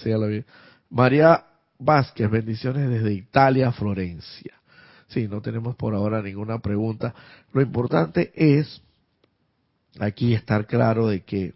María 0.91 1.45
Vázquez, 1.78 2.28
bendiciones 2.28 2.89
desde 2.91 3.12
Italia, 3.12 3.70
Florencia. 3.70 4.55
Sí, 5.07 5.28
no 5.28 5.41
tenemos 5.41 5.76
por 5.76 5.95
ahora 5.95 6.20
ninguna 6.20 6.59
pregunta. 6.59 7.14
Lo 7.53 7.62
importante 7.62 8.32
es 8.34 8.82
aquí 10.01 10.34
estar 10.34 10.66
claro 10.66 11.07
de 11.07 11.20
que 11.20 11.55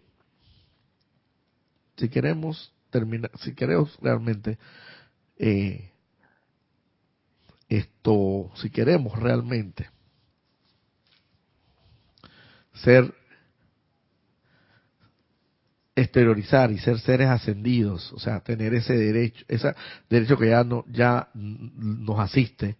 si 1.97 2.07
queremos 2.07 2.73
terminar, 2.89 3.31
si 3.39 3.53
queremos 3.53 3.97
realmente 4.01 4.57
eh, 5.37 5.91
esto, 7.77 8.51
si 8.55 8.69
queremos 8.69 9.17
realmente 9.19 9.89
ser 12.73 13.13
exteriorizar 15.95 16.71
y 16.71 16.79
ser 16.79 16.99
seres 16.99 17.29
ascendidos, 17.29 18.11
o 18.13 18.19
sea, 18.19 18.39
tener 18.39 18.73
ese 18.73 18.93
derecho, 18.95 19.45
ese 19.47 19.75
derecho 20.09 20.37
que 20.37 20.49
ya 20.49 20.63
no 20.63 20.85
ya 20.91 21.29
nos 21.33 22.19
asiste, 22.19 22.77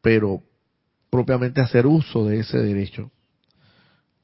pero 0.00 0.42
propiamente 1.10 1.60
hacer 1.60 1.86
uso 1.86 2.26
de 2.26 2.40
ese 2.40 2.58
derecho, 2.58 3.10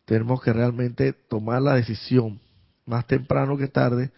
tenemos 0.04 0.42
que 0.42 0.52
realmente 0.52 1.12
tomar 1.12 1.62
la 1.62 1.74
decisión 1.74 2.40
más 2.86 3.06
temprano 3.06 3.56
que 3.56 3.68
tarde 3.68 4.10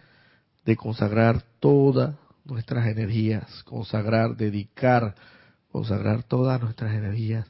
de 0.65 0.77
consagrar 0.77 1.43
toda 1.59 2.19
nuestras 2.45 2.87
energías, 2.87 3.63
consagrar, 3.65 4.37
dedicar, 4.37 5.15
consagrar 5.71 6.23
todas 6.23 6.61
nuestras 6.61 6.95
energías 6.95 7.47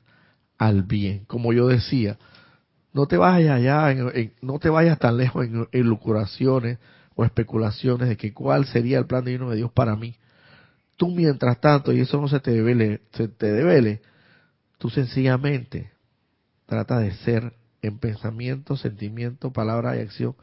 al 0.58 0.82
bien. 0.82 1.24
Como 1.26 1.52
yo 1.52 1.66
decía, 1.68 2.18
no 2.92 3.06
te 3.06 3.16
vayas 3.16 3.56
allá, 3.56 3.94
no 4.42 4.58
te 4.58 4.68
vayas 4.68 4.98
tan 4.98 5.16
lejos 5.16 5.46
en 5.46 5.68
elucuraciones 5.72 6.78
o 7.14 7.24
especulaciones 7.24 8.08
de 8.08 8.16
que 8.16 8.32
cuál 8.32 8.66
sería 8.66 8.98
el 8.98 9.06
plan 9.06 9.24
divino 9.24 9.50
de 9.50 9.56
Dios 9.56 9.72
para 9.72 9.96
mí. 9.96 10.16
Tú 10.96 11.08
mientras 11.08 11.60
tanto, 11.60 11.92
y 11.92 12.00
eso 12.00 12.20
no 12.20 12.28
se 12.28 12.40
te 12.40 12.50
debele, 12.50 13.00
se 13.12 13.28
te 13.28 14.00
tú 14.78 14.90
sencillamente 14.90 15.90
trata 16.66 16.98
de 16.98 17.12
ser 17.12 17.54
en 17.82 17.98
pensamiento, 17.98 18.76
sentimiento, 18.76 19.52
palabra 19.52 19.96
y 19.96 20.00
acción 20.00 20.34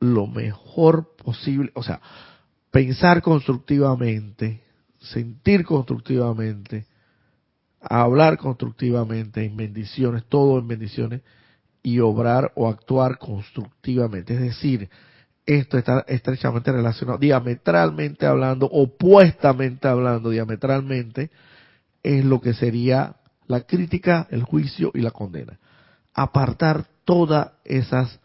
lo 0.00 0.26
mejor 0.26 1.16
posible, 1.16 1.70
o 1.74 1.82
sea, 1.82 2.00
pensar 2.70 3.22
constructivamente, 3.22 4.62
sentir 5.04 5.64
constructivamente, 5.64 6.86
hablar 7.80 8.38
constructivamente 8.38 9.44
en 9.44 9.56
bendiciones, 9.56 10.24
todo 10.28 10.58
en 10.58 10.68
bendiciones, 10.68 11.22
y 11.82 12.00
obrar 12.00 12.52
o 12.54 12.68
actuar 12.68 13.18
constructivamente. 13.18 14.34
Es 14.34 14.40
decir, 14.40 14.88
esto 15.44 15.76
está 15.76 16.04
estrechamente 16.08 16.72
relacionado, 16.72 17.18
diametralmente 17.18 18.26
hablando, 18.26 18.66
opuestamente 18.66 19.86
hablando, 19.86 20.30
diametralmente, 20.30 21.30
es 22.02 22.24
lo 22.24 22.40
que 22.40 22.54
sería 22.54 23.16
la 23.46 23.60
crítica, 23.60 24.26
el 24.30 24.42
juicio 24.42 24.90
y 24.94 25.00
la 25.00 25.10
condena. 25.10 25.58
Apartar 26.14 26.86
todas 27.04 27.52
esas 27.64 28.18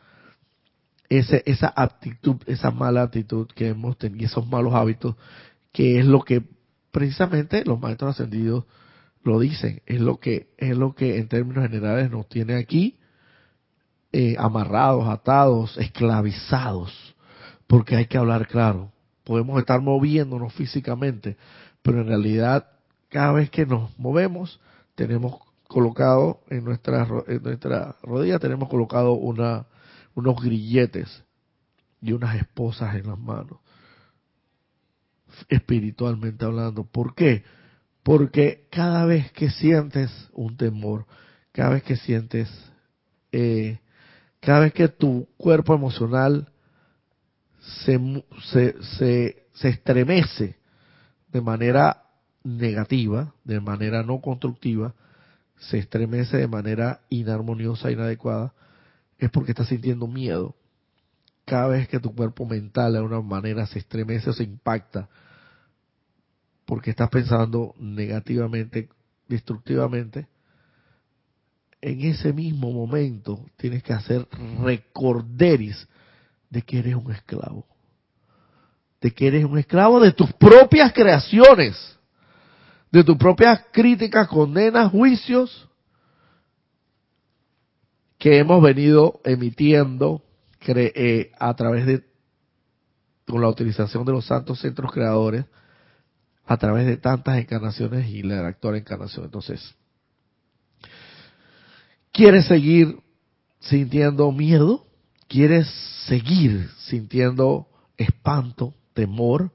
ese, 1.10 1.44
esa 1.46 1.74
actitud, 1.76 2.38
esa 2.46 2.72
mala 2.72 3.02
actitud 3.02 3.48
que 3.48 3.70
hemos 3.70 3.98
tenido, 3.98 4.26
esos 4.26 4.48
malos 4.48 4.76
hábitos, 4.76 5.16
que 5.74 6.00
es 6.00 6.06
lo 6.06 6.22
que 6.22 6.44
precisamente 6.92 7.64
los 7.66 7.80
maestros 7.80 8.12
ascendidos 8.12 8.66
lo 9.24 9.40
dicen, 9.40 9.82
es 9.86 10.00
lo 10.00 10.20
que, 10.20 10.50
es 10.58 10.78
lo 10.78 10.96
que 10.96 11.18
en 11.18 11.28
términos 11.28 11.64
generales 11.64 12.10
nos 12.10 12.28
tiene 12.30 12.56
aquí 12.56 12.98
eh, 14.12 14.36
amarrados, 14.40 15.08
atados, 15.08 15.78
esclavizados 15.78 17.16
porque 17.70 17.96
hay 17.96 18.08
que 18.08 18.18
hablar 18.18 18.48
claro. 18.48 18.92
Podemos 19.24 19.60
estar 19.60 19.80
moviéndonos 19.80 20.52
físicamente, 20.54 21.38
pero 21.84 22.02
en 22.02 22.08
realidad 22.08 22.68
cada 23.10 23.32
vez 23.32 23.52
que 23.52 23.68
nos 23.68 23.98
movemos 24.00 24.60
tenemos 24.96 25.36
colocado 25.68 26.42
en 26.50 26.66
nuestra, 26.66 27.08
en 27.28 27.44
nuestra 27.44 27.96
rodilla, 28.02 28.40
tenemos 28.40 28.70
colocado 28.70 29.14
una, 29.14 29.68
unos 30.16 30.42
grilletes 30.42 31.24
y 32.02 32.12
unas 32.12 32.38
esposas 32.38 32.96
en 32.96 33.06
las 33.06 33.20
manos, 33.20 33.60
espiritualmente 35.48 36.46
hablando. 36.46 36.84
¿Por 36.84 37.16
qué? 37.16 37.44
Porque 38.04 38.68
cada 38.72 39.06
vez 39.06 39.32
que 39.32 39.50
sientes 39.50 40.12
un 40.34 40.58
temor, 40.58 41.06
cada 41.52 41.72
vez 41.72 41.84
que 41.84 41.96
sientes, 41.96 42.50
eh, 43.32 43.80
cada 44.40 44.62
vez 44.62 44.74
que 44.74 44.88
tu 44.88 45.28
cuerpo 45.38 45.74
emocional 45.74 46.52
se, 47.60 48.24
se, 48.52 48.76
se, 48.98 49.48
se 49.54 49.70
estremece 49.70 50.58
de 51.32 51.42
manera 51.42 52.04
negativa, 52.44 53.34
de 53.44 53.60
manera 53.60 54.04
no 54.04 54.22
constructiva, 54.22 54.94
se 55.58 55.78
estremece 55.78 56.38
de 56.38 56.48
manera 56.48 57.02
inarmoniosa, 57.10 57.92
inadecuada, 57.92 58.54
es 59.18 59.30
porque 59.30 59.52
estás 59.52 59.68
sintiendo 59.68 60.08
miedo. 60.08 60.56
Cada 61.46 61.68
vez 61.68 61.88
que 61.88 62.00
tu 62.00 62.16
cuerpo 62.16 62.46
mental 62.46 62.94
de 62.94 63.00
alguna 63.00 63.22
manera 63.22 63.66
se 63.66 63.80
estremece 63.80 64.30
o 64.30 64.34
se 64.34 64.44
impacta, 64.44 65.10
porque 66.70 66.92
estás 66.92 67.10
pensando 67.10 67.74
negativamente, 67.80 68.90
destructivamente, 69.28 70.28
en 71.82 72.02
ese 72.02 72.32
mismo 72.32 72.72
momento 72.72 73.44
tienes 73.58 73.82
que 73.82 73.92
hacer 73.92 74.28
recorderis 74.62 75.88
de 76.48 76.62
que 76.62 76.78
eres 76.78 76.94
un 76.94 77.12
esclavo. 77.12 77.66
De 79.02 79.10
que 79.10 79.26
eres 79.26 79.46
un 79.46 79.58
esclavo 79.58 80.00
de 80.00 80.12
tus 80.12 80.32
propias 80.34 80.94
creaciones 80.94 81.98
de 82.92 83.04
tus 83.04 83.18
propias 83.18 83.66
críticas, 83.72 84.28
condenas, 84.28 84.92
juicios 84.92 85.68
que 88.20 88.38
hemos 88.38 88.62
venido 88.62 89.22
emitiendo 89.24 90.22
eh, 90.68 91.32
a 91.40 91.56
través 91.56 91.88
de, 91.88 92.04
con 93.28 93.42
la 93.42 93.50
utilización 93.50 94.06
de 94.06 94.12
los 94.12 94.28
santos 94.28 94.60
centros 94.60 94.92
creadores, 94.92 95.46
a 96.50 96.58
través 96.58 96.88
de 96.88 96.98
tantas 96.98 97.38
encarnaciones 97.38 98.10
y 98.10 98.24
la 98.24 98.48
actual 98.48 98.76
encarnación. 98.76 99.26
Entonces, 99.26 99.76
¿quieres 102.12 102.48
seguir 102.48 102.98
sintiendo 103.60 104.32
miedo? 104.32 104.84
¿Quieres 105.28 105.68
seguir 106.08 106.68
sintiendo 106.80 107.68
espanto, 107.98 108.74
temor? 108.96 109.52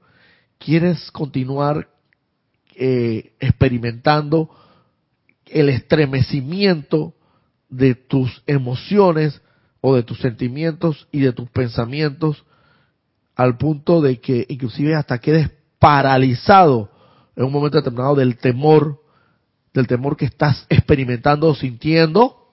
¿Quieres 0.57 1.11
continuar 1.11 1.89
eh, 2.75 3.33
experimentando 3.41 4.49
el 5.47 5.67
estremecimiento 5.67 7.13
de 7.67 7.95
tus 7.95 8.41
emociones 8.47 9.41
o 9.81 9.97
de 9.97 10.03
tus 10.03 10.19
sentimientos 10.19 11.09
y 11.11 11.19
de 11.19 11.33
tus 11.33 11.49
pensamientos 11.49 12.45
al 13.35 13.57
punto 13.57 13.99
de 13.99 14.21
que 14.21 14.45
inclusive 14.47 14.95
hasta 14.95 15.19
quedes 15.19 15.51
paralizado 15.85 16.89
en 17.35 17.45
un 17.45 17.51
momento 17.51 17.77
determinado 17.77 18.15
del 18.15 18.39
temor, 18.39 19.03
del 19.71 19.85
temor 19.85 20.17
que 20.17 20.25
estás 20.25 20.65
experimentando 20.67 21.47
o 21.47 21.53
sintiendo, 21.53 22.49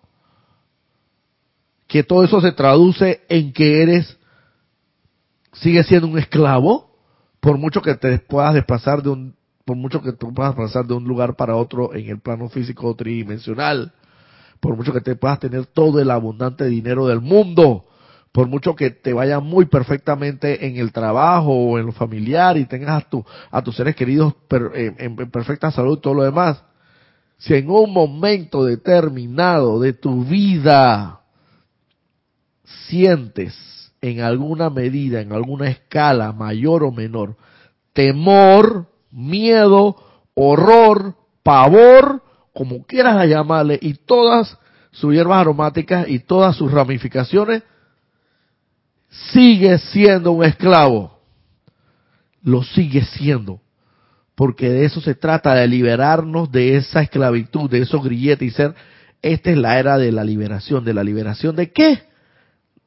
que 1.86 2.02
todo 2.02 2.24
eso 2.24 2.42
se 2.42 2.52
traduce 2.52 3.22
en 3.30 3.54
que 3.54 3.82
eres, 3.82 4.18
sigues 5.54 5.86
siendo 5.86 6.08
un 6.08 6.18
esclavo, 6.18 6.94
por 7.40 7.56
mucho 7.56 7.80
que 7.80 7.94
te 7.94 8.18
puedas 8.18 8.52
desplazar 8.52 9.02
de 9.02 9.08
un 9.08 9.34
por 9.64 9.78
mucho 9.78 10.02
que 10.02 10.12
tú 10.12 10.34
puedas 10.34 10.54
pasar 10.54 10.84
de 10.84 10.92
un 10.92 11.04
lugar 11.04 11.34
para 11.34 11.56
otro 11.56 11.94
en 11.94 12.10
el 12.10 12.20
plano 12.20 12.50
físico 12.50 12.94
tridimensional, 12.94 13.94
por 14.60 14.76
mucho 14.76 14.92
que 14.92 15.00
te 15.00 15.16
puedas 15.16 15.38
tener 15.38 15.64
todo 15.64 16.00
el 16.00 16.10
abundante 16.10 16.66
dinero 16.66 17.06
del 17.06 17.22
mundo, 17.22 17.86
por 18.32 18.48
mucho 18.48 18.74
que 18.74 18.90
te 18.90 19.12
vaya 19.12 19.40
muy 19.40 19.66
perfectamente 19.66 20.66
en 20.66 20.76
el 20.78 20.90
trabajo 20.90 21.52
o 21.52 21.78
en 21.78 21.86
lo 21.86 21.92
familiar 21.92 22.56
y 22.56 22.64
tengas 22.64 23.04
a, 23.04 23.08
a 23.50 23.62
tus 23.62 23.76
seres 23.76 23.94
queridos 23.94 24.34
en, 24.74 24.96
en 24.98 25.30
perfecta 25.30 25.70
salud 25.70 25.98
todo 25.98 26.14
lo 26.14 26.24
demás, 26.24 26.64
si 27.36 27.54
en 27.54 27.68
un 27.68 27.92
momento 27.92 28.64
determinado 28.64 29.80
de 29.80 29.92
tu 29.92 30.24
vida 30.24 31.20
sientes 32.88 33.54
en 34.00 34.20
alguna 34.20 34.70
medida, 34.70 35.20
en 35.20 35.32
alguna 35.32 35.68
escala 35.68 36.32
mayor 36.32 36.84
o 36.84 36.90
menor, 36.90 37.36
temor, 37.92 38.86
miedo, 39.10 39.96
horror, 40.34 41.14
pavor, 41.42 42.22
como 42.52 42.84
quieras 42.84 43.26
llamarle, 43.28 43.78
y 43.80 43.94
todas 43.94 44.58
sus 44.90 45.12
hierbas 45.12 45.40
aromáticas 45.40 46.08
y 46.08 46.20
todas 46.20 46.56
sus 46.56 46.70
ramificaciones, 46.70 47.62
sigue 49.32 49.78
siendo 49.78 50.32
un 50.32 50.44
esclavo. 50.44 51.18
Lo 52.42 52.62
sigue 52.62 53.04
siendo. 53.04 53.60
Porque 54.34 54.70
de 54.70 54.84
eso 54.86 55.00
se 55.00 55.14
trata, 55.14 55.54
de 55.54 55.68
liberarnos 55.68 56.50
de 56.50 56.76
esa 56.76 57.02
esclavitud, 57.02 57.70
de 57.70 57.80
esos 57.80 58.02
grilletes 58.02 58.48
y 58.48 58.50
ser, 58.50 58.74
esta 59.20 59.50
es 59.50 59.58
la 59.58 59.78
era 59.78 59.98
de 59.98 60.10
la 60.10 60.24
liberación. 60.24 60.84
¿De 60.84 60.94
la 60.94 61.04
liberación 61.04 61.54
de 61.54 61.70
qué? 61.70 62.02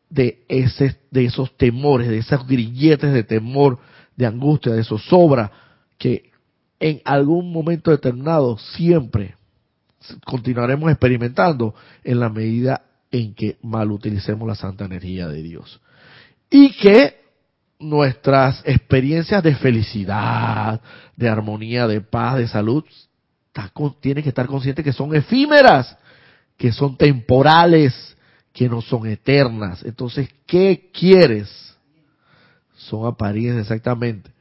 De, 0.10 0.44
ese, 0.50 0.98
de 1.12 1.26
esos 1.26 1.56
temores, 1.58 2.10
de 2.10 2.18
esos 2.18 2.46
grilletes 2.48 3.14
de 3.14 3.24
temor, 3.24 3.80
de 4.16 4.26
angustia, 4.26 4.74
de 4.74 4.84
zozobra, 4.84 5.52
que 5.98 6.32
en 6.80 7.02
algún 7.06 7.52
momento 7.52 7.92
determinado 7.92 8.58
siempre 8.58 9.36
continuaremos 10.26 10.92
experimentando 10.92 11.74
en 12.04 12.20
la 12.20 12.30
medida 12.30 12.84
en 13.12 13.34
que 13.34 13.58
mal 13.62 13.92
utilicemos 13.92 14.48
la 14.48 14.56
santa 14.56 14.86
energía 14.86 15.28
de 15.28 15.42
Dios. 15.42 15.82
Y 16.50 16.72
que 16.74 17.26
nuestras 17.80 18.62
experiencias 18.66 19.44
de 19.44 19.56
felicidad, 19.56 20.82
de 21.16 21.30
armonía, 21.30 21.88
de 21.88 22.02
paz, 22.02 22.38
de 22.38 22.48
salud, 22.48 22.84
tienen 24.00 24.24
que 24.24 24.30
estar 24.30 24.48
conscientes 24.48 24.84
que 24.84 24.94
son 24.94 25.16
efímeras, 25.16 25.98
que 26.58 26.72
son 26.72 26.98
temporales, 26.98 28.16
que 28.54 28.70
no 28.70 28.82
son 28.82 29.08
eternas. 29.08 29.84
Entonces, 29.84 30.30
¿qué 30.46 30.90
quieres? 30.94 31.50
Son 32.76 33.06
apariencias 33.06 33.64
exactamente. 33.64 34.32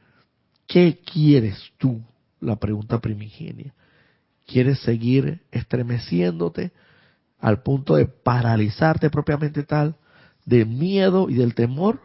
¿Qué 0.67 0.99
quieres 1.05 1.71
tú? 1.77 2.01
La 2.39 2.55
pregunta 2.55 2.99
primigenia. 2.99 3.73
¿Quieres 4.45 4.79
seguir 4.79 5.41
estremeciéndote 5.51 6.71
al 7.39 7.61
punto 7.61 7.95
de 7.95 8.05
paralizarte 8.05 9.09
propiamente 9.09 9.63
tal, 9.63 9.95
de 10.45 10.65
miedo 10.65 11.29
y 11.29 11.35
del 11.35 11.55
temor? 11.55 12.01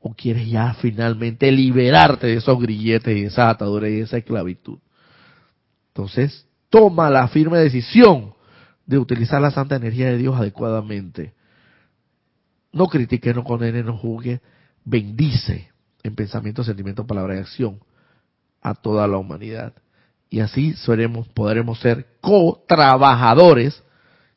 ¿O 0.00 0.14
quieres 0.14 0.48
ya 0.48 0.74
finalmente 0.74 1.52
liberarte 1.52 2.26
de 2.26 2.36
esos 2.36 2.58
grilletes 2.58 3.16
y 3.16 3.20
de 3.22 3.26
esa 3.26 3.50
atadura 3.50 3.88
y 3.88 3.96
de 3.96 4.02
esa 4.02 4.16
esclavitud? 4.16 4.78
Entonces, 5.88 6.46
toma 6.70 7.10
la 7.10 7.28
firme 7.28 7.58
decisión 7.58 8.32
de 8.86 8.98
utilizar 8.98 9.42
la 9.42 9.50
santa 9.50 9.76
energía 9.76 10.06
de 10.06 10.18
Dios 10.18 10.36
adecuadamente. 10.36 11.34
No 12.72 12.86
critique, 12.86 13.34
no 13.34 13.44
condene, 13.44 13.82
no 13.82 13.96
juzgue, 13.96 14.40
bendice 14.84 15.70
en 16.02 16.14
pensamiento, 16.14 16.64
sentimiento, 16.64 17.06
palabra 17.06 17.36
y 17.36 17.38
acción 17.38 17.80
a 18.62 18.74
toda 18.74 19.06
la 19.06 19.18
humanidad. 19.18 19.74
Y 20.30 20.40
así 20.40 20.74
seremos, 20.74 21.28
podremos 21.28 21.80
ser 21.80 22.06
co-trabajadores, 22.20 23.82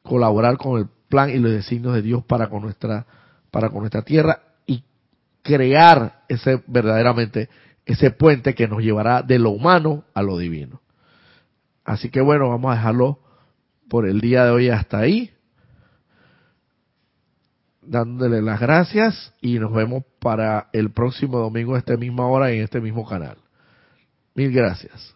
colaborar 0.01 0.57
con 0.57 0.79
el 0.79 0.87
plan 1.13 1.29
y 1.29 1.37
los 1.37 1.51
designios 1.51 1.93
de 1.93 2.01
Dios 2.01 2.23
para 2.25 2.49
con 2.49 2.63
nuestra, 2.63 3.05
para 3.51 3.69
con 3.69 3.81
nuestra 3.81 4.01
tierra 4.01 4.39
y 4.65 4.83
crear 5.43 6.23
ese 6.27 6.63
verdaderamente 6.65 7.49
ese 7.85 8.09
puente 8.09 8.55
que 8.55 8.67
nos 8.67 8.81
llevará 8.81 9.21
de 9.21 9.37
lo 9.37 9.51
humano 9.51 10.05
a 10.15 10.23
lo 10.23 10.39
divino. 10.39 10.81
Así 11.85 12.09
que 12.09 12.19
bueno, 12.19 12.49
vamos 12.49 12.71
a 12.71 12.77
dejarlo 12.77 13.19
por 13.89 14.07
el 14.07 14.21
día 14.21 14.45
de 14.45 14.51
hoy 14.51 14.69
hasta 14.69 14.97
ahí 14.97 15.29
dándole 17.85 18.41
las 18.41 18.59
gracias 18.59 19.33
y 19.39 19.59
nos 19.59 19.71
vemos 19.71 20.03
para 20.19 20.69
el 20.73 20.91
próximo 20.91 21.37
domingo 21.37 21.75
a 21.75 21.79
esta 21.79 21.95
misma 21.95 22.25
hora 22.25 22.51
en 22.51 22.63
este 22.63 22.81
mismo 22.81 23.05
canal. 23.05 23.37
Mil 24.33 24.51
gracias. 24.51 25.15